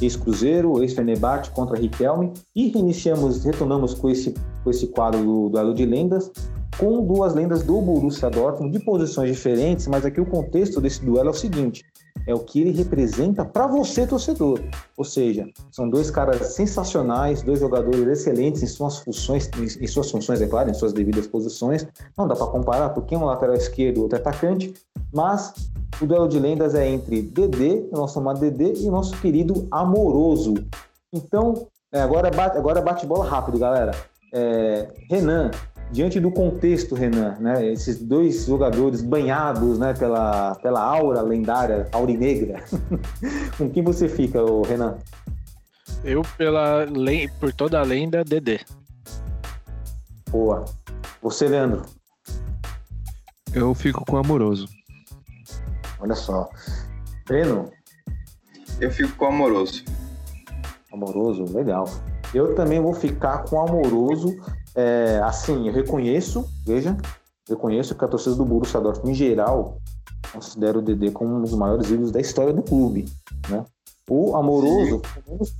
ex-Cruzeiro, 0.00 0.82
ex-Fenebate 0.82 1.50
contra 1.50 1.76
Riquelme, 1.76 2.32
e 2.54 2.68
reiniciamos, 2.68 3.44
retomamos 3.44 3.92
com 3.94 4.08
esse, 4.08 4.34
com 4.62 4.70
esse 4.70 4.86
quadro 4.86 5.22
do 5.22 5.48
Duelo 5.48 5.74
de 5.74 5.84
Lendas, 5.84 6.30
com 6.78 7.04
duas 7.04 7.34
lendas 7.34 7.62
do 7.62 7.80
Borussia 7.80 8.30
Dortmund, 8.30 8.76
de 8.76 8.84
posições 8.84 9.30
diferentes, 9.30 9.86
mas 9.86 10.04
aqui 10.04 10.20
o 10.20 10.26
contexto 10.26 10.80
desse 10.80 11.04
duelo 11.04 11.28
é 11.28 11.32
o 11.32 11.34
seguinte: 11.34 11.84
é 12.26 12.34
o 12.34 12.40
que 12.40 12.60
ele 12.60 12.70
representa 12.70 13.44
para 13.44 13.66
você, 13.66 14.06
torcedor. 14.06 14.60
Ou 14.96 15.04
seja, 15.04 15.48
são 15.70 15.88
dois 15.88 16.10
caras 16.10 16.54
sensacionais, 16.54 17.42
dois 17.42 17.60
jogadores 17.60 18.06
excelentes 18.06 18.62
em 18.62 18.66
suas 18.66 18.98
funções, 18.98 19.50
em 19.80 19.86
suas 19.86 20.10
funções, 20.10 20.40
é 20.40 20.46
claro, 20.46 20.70
em 20.70 20.74
suas 20.74 20.92
devidas 20.92 21.26
posições. 21.26 21.86
Não 22.16 22.26
dá 22.26 22.34
para 22.34 22.46
comparar, 22.46 22.90
porque 22.90 23.16
um 23.16 23.20
é 23.20 23.22
um 23.24 23.26
lateral 23.26 23.54
esquerdo 23.54 24.02
outro 24.02 24.16
é 24.16 24.20
atacante, 24.20 24.74
mas 25.12 25.54
o 26.00 26.06
duelo 26.06 26.28
de 26.28 26.38
lendas 26.38 26.74
é 26.74 26.88
entre 26.88 27.22
Dedê, 27.22 27.88
o 27.90 27.96
nosso 27.96 28.18
amado 28.18 28.40
Dedê, 28.40 28.74
e 28.74 28.88
o 28.88 28.90
nosso 28.90 29.16
querido 29.20 29.66
Amoroso. 29.70 30.54
Então, 31.12 31.66
é, 31.92 32.00
agora 32.00 32.30
bate, 32.30 32.58
agora 32.58 32.80
bate 32.80 33.06
bola 33.06 33.24
rápido, 33.24 33.58
galera. 33.58 33.92
É, 34.32 34.88
Renan, 35.08 35.50
diante 35.90 36.18
do 36.18 36.30
contexto, 36.30 36.94
Renan, 36.94 37.36
né, 37.38 37.72
esses 37.72 37.98
dois 37.98 38.46
jogadores 38.46 39.02
banhados 39.02 39.78
né, 39.78 39.94
pela, 39.94 40.54
pela 40.56 40.80
aura 40.80 41.22
lendária, 41.22 41.88
aurinegra, 41.92 42.62
com 43.56 43.70
quem 43.70 43.82
você 43.82 44.08
fica, 44.08 44.40
Renan? 44.66 44.96
Eu, 46.04 46.22
pela, 46.36 46.86
por 47.40 47.52
toda 47.52 47.80
a 47.80 47.82
lenda, 47.82 48.24
Dedê. 48.24 48.60
Boa. 50.30 50.64
Você, 51.22 51.48
Leandro? 51.48 51.82
Eu 53.54 53.74
fico 53.74 54.04
com 54.04 54.16
o 54.16 54.18
Amoroso. 54.18 54.68
Olha 55.98 56.14
só. 56.14 56.48
Breno? 57.26 57.70
Eu 58.80 58.90
fico 58.90 59.16
com 59.16 59.24
o 59.24 59.28
Amoroso. 59.28 59.82
Amoroso, 60.92 61.44
legal. 61.56 61.88
Eu 62.34 62.54
também 62.54 62.80
vou 62.80 62.92
ficar 62.92 63.44
com 63.44 63.56
o 63.56 63.60
Amoroso 63.60 64.36
é, 64.76 65.20
assim, 65.24 65.66
eu 65.66 65.72
reconheço, 65.72 66.46
veja, 66.66 66.96
reconheço 67.48 67.94
que 67.94 68.04
a 68.04 68.08
torcida 68.08 68.36
do 68.36 68.44
Borussia 68.44 68.80
Dortmund, 68.80 69.10
em 69.10 69.14
geral, 69.14 69.78
considera 70.32 70.78
o 70.78 70.82
Dedê 70.82 71.10
como 71.10 71.36
um 71.36 71.40
dos 71.40 71.54
maiores 71.54 71.90
ídolos 71.90 72.10
da 72.10 72.20
história 72.20 72.52
do 72.52 72.62
clube, 72.62 73.06
né? 73.48 73.64
O 74.08 74.36
Amoroso 74.36 75.02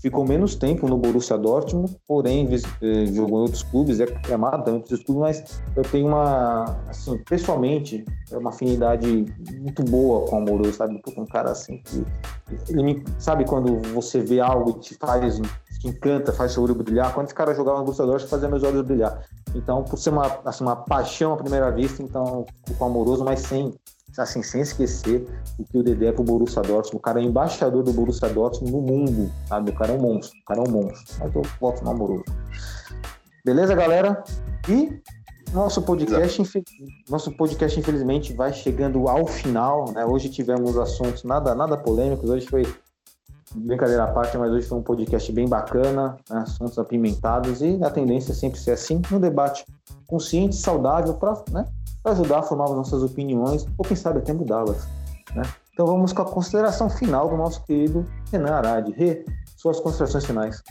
ficou 0.00 0.24
menos 0.24 0.54
tempo 0.54 0.86
no 0.86 0.96
Borussia 0.96 1.36
Dortmund, 1.36 1.96
porém 2.06 2.48
eh, 2.80 3.06
jogou 3.06 3.40
em 3.40 3.42
outros 3.42 3.64
clubes, 3.64 3.98
é, 3.98 4.06
é 4.28 4.34
amado 4.34 4.64
também 4.64 4.80
outros 4.80 5.02
clubes, 5.02 5.20
mas 5.20 5.62
eu 5.74 5.82
tenho 5.82 6.06
uma, 6.06 6.62
assim, 6.88 7.18
pessoalmente, 7.28 8.04
é 8.30 8.38
uma 8.38 8.50
afinidade 8.50 9.26
muito 9.58 9.82
boa 9.82 10.26
com 10.28 10.36
o 10.36 10.38
Amoroso, 10.38 10.74
sabe? 10.74 11.02
Um 11.16 11.26
cara 11.26 11.50
assim 11.50 11.78
que. 11.78 12.04
Ele 12.68 12.82
me, 12.84 13.04
sabe 13.18 13.44
quando 13.44 13.80
você 13.92 14.20
vê 14.20 14.38
algo 14.38 14.70
e 14.70 14.80
te 14.80 14.94
faz, 14.94 15.40
encanta, 15.88 16.32
faz 16.32 16.52
seu 16.52 16.62
olho 16.62 16.74
brilhar? 16.74 17.12
Quando 17.14 17.26
esse 17.26 17.34
cara 17.34 17.54
jogava 17.54 17.78
no 17.78 17.84
Borussia 17.84 18.04
Dortmund, 18.04 18.30
fazia 18.30 18.48
meus 18.48 18.62
olhos 18.62 18.82
brilhar. 18.82 19.22
Então, 19.54 19.82
por 19.84 19.98
ser 19.98 20.10
uma, 20.10 20.26
assim, 20.44 20.64
uma 20.64 20.76
paixão 20.76 21.32
à 21.32 21.36
primeira 21.36 21.70
vista, 21.70 22.02
então, 22.02 22.44
com 22.76 22.84
o 22.84 22.86
Amoroso, 22.86 23.24
mas 23.24 23.40
sem 23.40 23.74
assim, 24.18 24.42
sem 24.42 24.62
esquecer 24.62 25.26
o 25.58 25.64
que 25.64 25.78
o 25.78 25.82
Dedé 25.82 26.06
é 26.06 26.12
pro 26.12 26.24
Borussia 26.24 26.62
Dortmund. 26.62 26.96
O 26.96 27.00
cara 27.00 27.20
é 27.20 27.24
embaixador 27.24 27.82
do 27.82 27.92
Borussia 27.92 28.28
Dortmund 28.28 28.72
no 28.72 28.80
mundo, 28.80 29.30
sabe? 29.46 29.70
O 29.70 29.74
cara 29.74 29.92
é 29.92 29.96
um 29.96 30.00
monstro, 30.00 30.38
o 30.40 30.44
cara 30.44 30.60
é 30.60 30.68
um 30.68 30.72
monstro. 30.72 31.16
Mas 31.20 31.34
eu 31.34 31.42
voto 31.60 31.84
no 31.84 31.90
amoroso. 31.90 32.24
Beleza, 33.44 33.74
galera? 33.74 34.24
E 34.68 35.00
nosso 35.52 35.82
podcast, 35.82 36.42
nosso 37.08 37.32
podcast, 37.32 37.78
infelizmente, 37.78 38.32
vai 38.32 38.52
chegando 38.52 39.08
ao 39.08 39.26
final. 39.26 39.92
Né? 39.92 40.04
Hoje 40.04 40.28
tivemos 40.28 40.76
assuntos 40.76 41.22
nada, 41.22 41.54
nada 41.54 41.76
polêmicos. 41.76 42.28
Hoje 42.28 42.46
foi 42.46 42.66
brincadeira 43.56 44.04
à 44.04 44.06
parte, 44.08 44.36
mas 44.36 44.50
hoje 44.52 44.66
foi 44.66 44.78
um 44.78 44.82
podcast 44.82 45.32
bem 45.32 45.48
bacana, 45.48 46.16
né? 46.28 46.38
assuntos 46.38 46.78
apimentados 46.78 47.62
e 47.62 47.78
a 47.82 47.90
tendência 47.90 48.32
é 48.32 48.34
sempre 48.34 48.58
ser 48.58 48.72
assim, 48.72 49.00
um 49.12 49.20
debate 49.20 49.64
consciente, 50.06 50.56
saudável, 50.56 51.14
para 51.14 51.42
né? 51.50 51.64
ajudar 52.04 52.40
a 52.40 52.42
formar 52.42 52.64
as 52.64 52.70
nossas 52.70 53.02
opiniões, 53.02 53.66
ou 53.76 53.84
quem 53.84 53.96
sabe 53.96 54.18
até 54.18 54.32
mudá-las. 54.32 54.86
Né? 55.34 55.42
Então 55.72 55.86
vamos 55.86 56.12
com 56.12 56.22
a 56.22 56.24
consideração 56.24 56.88
final 56.88 57.28
do 57.28 57.36
nosso 57.36 57.64
querido 57.64 58.06
Renan 58.32 58.52
Arade. 58.52 58.92
Rê, 58.92 59.24
suas 59.56 59.80
considerações 59.80 60.24
finais. 60.24 60.62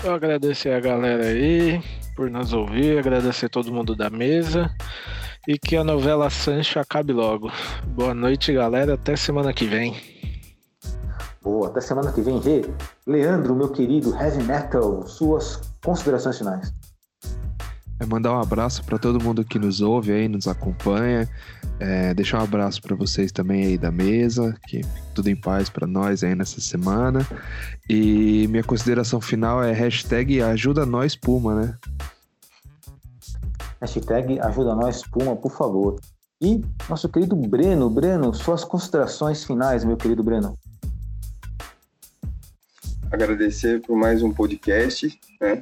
Só 0.00 0.14
agradecer 0.14 0.72
a 0.72 0.80
galera 0.80 1.24
aí 1.26 1.82
por 2.16 2.30
nos 2.30 2.52
ouvir, 2.52 2.98
agradecer 2.98 3.48
todo 3.48 3.72
mundo 3.72 3.94
da 3.94 4.10
mesa 4.10 4.70
e 5.46 5.58
que 5.58 5.76
a 5.76 5.84
novela 5.84 6.30
Sancho 6.30 6.78
acabe 6.78 7.12
logo. 7.12 7.50
Boa 7.88 8.14
noite, 8.14 8.52
galera. 8.52 8.94
Até 8.94 9.16
semana 9.16 9.52
que 9.52 9.66
vem. 9.66 10.11
Boa, 11.42 11.68
até 11.68 11.80
semana 11.80 12.12
que 12.12 12.20
vem, 12.20 12.38
Rê. 12.38 12.62
Leandro, 13.04 13.56
meu 13.56 13.68
querido 13.68 14.14
Heavy 14.14 14.44
Metal, 14.44 15.04
suas 15.08 15.60
considerações 15.84 16.38
finais. 16.38 16.72
É 17.98 18.06
mandar 18.06 18.32
um 18.32 18.40
abraço 18.40 18.84
para 18.84 18.98
todo 18.98 19.22
mundo 19.22 19.44
que 19.44 19.58
nos 19.58 19.80
ouve 19.80 20.12
aí, 20.12 20.28
nos 20.28 20.46
acompanha. 20.46 21.28
É, 21.80 22.14
deixar 22.14 22.40
um 22.40 22.44
abraço 22.44 22.80
para 22.80 22.94
vocês 22.94 23.32
também 23.32 23.66
aí 23.66 23.78
da 23.78 23.90
mesa, 23.90 24.54
que 24.68 24.82
tudo 25.14 25.28
em 25.28 25.36
paz 25.36 25.68
para 25.68 25.86
nós 25.86 26.22
aí 26.22 26.34
nessa 26.34 26.60
semana. 26.60 27.26
E 27.88 28.46
minha 28.48 28.62
consideração 28.62 29.20
final 29.20 29.62
é 29.62 29.72
hashtag 29.72 30.40
ajuda 30.42 30.86
nós 30.86 31.16
Puma, 31.16 31.54
né? 31.54 31.78
Hashtag 33.80 34.38
ajuda 34.40 34.76
nós 34.76 35.02
Puma, 35.02 35.34
por 35.34 35.50
favor. 35.50 35.96
E 36.40 36.60
nosso 36.88 37.08
querido 37.08 37.34
Breno, 37.34 37.90
Breno, 37.90 38.32
suas 38.32 38.64
considerações 38.64 39.44
finais, 39.44 39.84
meu 39.84 39.96
querido 39.96 40.22
Breno. 40.22 40.56
Agradecer 43.12 43.82
por 43.82 43.94
mais 43.94 44.22
um 44.22 44.32
podcast, 44.32 45.20
né? 45.38 45.60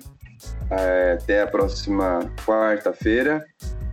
É, 0.71 1.19
até 1.21 1.43
a 1.43 1.49
próxima 1.49 2.21
quarta-feira. 2.47 3.45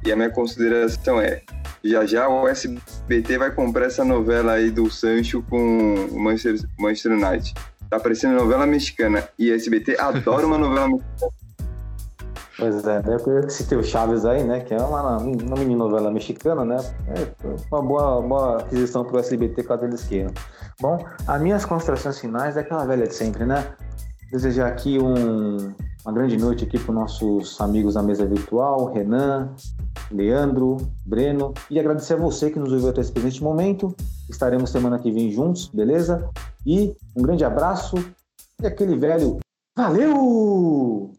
E 0.06 0.12
a 0.12 0.16
minha 0.16 0.30
consideração 0.30 1.20
é: 1.20 1.42
já 1.84 2.06
já 2.06 2.30
o 2.30 2.48
SBT 2.48 3.40
vai 3.40 3.52
comprar 3.52 3.88
essa 3.88 4.06
novela 4.06 4.54
aí 4.54 4.70
do 4.70 4.92
Sancho 4.92 5.44
com 5.50 5.96
o 6.12 6.20
Manchester, 6.20 6.70
Manchester 6.78 7.14
United. 7.14 7.56
Tá 7.90 8.00
parecendo 8.00 8.36
novela 8.36 8.68
mexicana. 8.68 9.28
E 9.40 9.52
SBT 9.52 10.00
adora 10.00 10.46
uma 10.46 10.60
novela 10.60 10.88
mexicana. 10.88 11.32
Pois 12.58 12.88
é, 12.88 13.04
né? 13.04 13.18
Eu 13.26 13.50
citei 13.50 13.78
o 13.78 13.84
Chaves 13.84 14.26
aí, 14.26 14.44
né? 14.44 14.62
Que 14.62 14.74
é 14.74 14.78
uma, 14.78 15.18
uma 15.18 15.58
mini 15.58 15.76
novela 15.76 16.10
mexicana, 16.10 16.66
né? 16.66 16.78
É 17.08 17.28
uma 17.72 17.82
boa, 17.84 18.22
boa 18.22 18.62
aquisição 18.62 19.06
pro 19.06 19.20
SBT 19.20 19.64
caso 19.64 19.86
eles. 19.86 20.08
Bom, 20.82 20.98
as 21.28 21.42
minhas 21.42 21.66
considerações 21.66 22.20
finais 22.20 22.58
é 22.58 22.62
aquela 22.62 22.86
velha 22.86 23.06
de 23.06 23.14
sempre, 23.14 23.46
né? 23.46 23.64
Desejar 24.32 24.68
aqui 24.68 24.98
um, 25.00 25.72
uma 26.04 26.12
grande 26.12 26.36
noite 26.36 26.64
aqui 26.64 26.80
para 26.80 26.94
nossos 26.96 27.62
amigos 27.62 27.94
da 27.94 28.02
mesa 28.02 28.26
virtual, 28.26 28.92
Renan, 28.92 29.54
Leandro, 30.12 30.78
Breno, 31.06 31.54
e 31.70 31.80
agradecer 31.80 32.14
a 32.14 32.18
você 32.18 32.50
que 32.50 32.58
nos 32.58 32.74
ouviu 32.74 32.90
até 32.90 33.02
esse 33.02 33.12
presente 33.12 33.44
momento. 33.44 33.96
Estaremos 34.30 34.72
semana 34.72 34.98
que 34.98 35.12
vem 35.12 35.32
juntos, 35.32 35.68
beleza? 35.68 36.28
E 36.66 36.96
um 37.16 37.22
grande 37.22 37.46
abraço 37.46 37.98
e 38.62 38.66
aquele 38.66 38.98
velho 38.98 39.38
Valeu! 39.78 41.17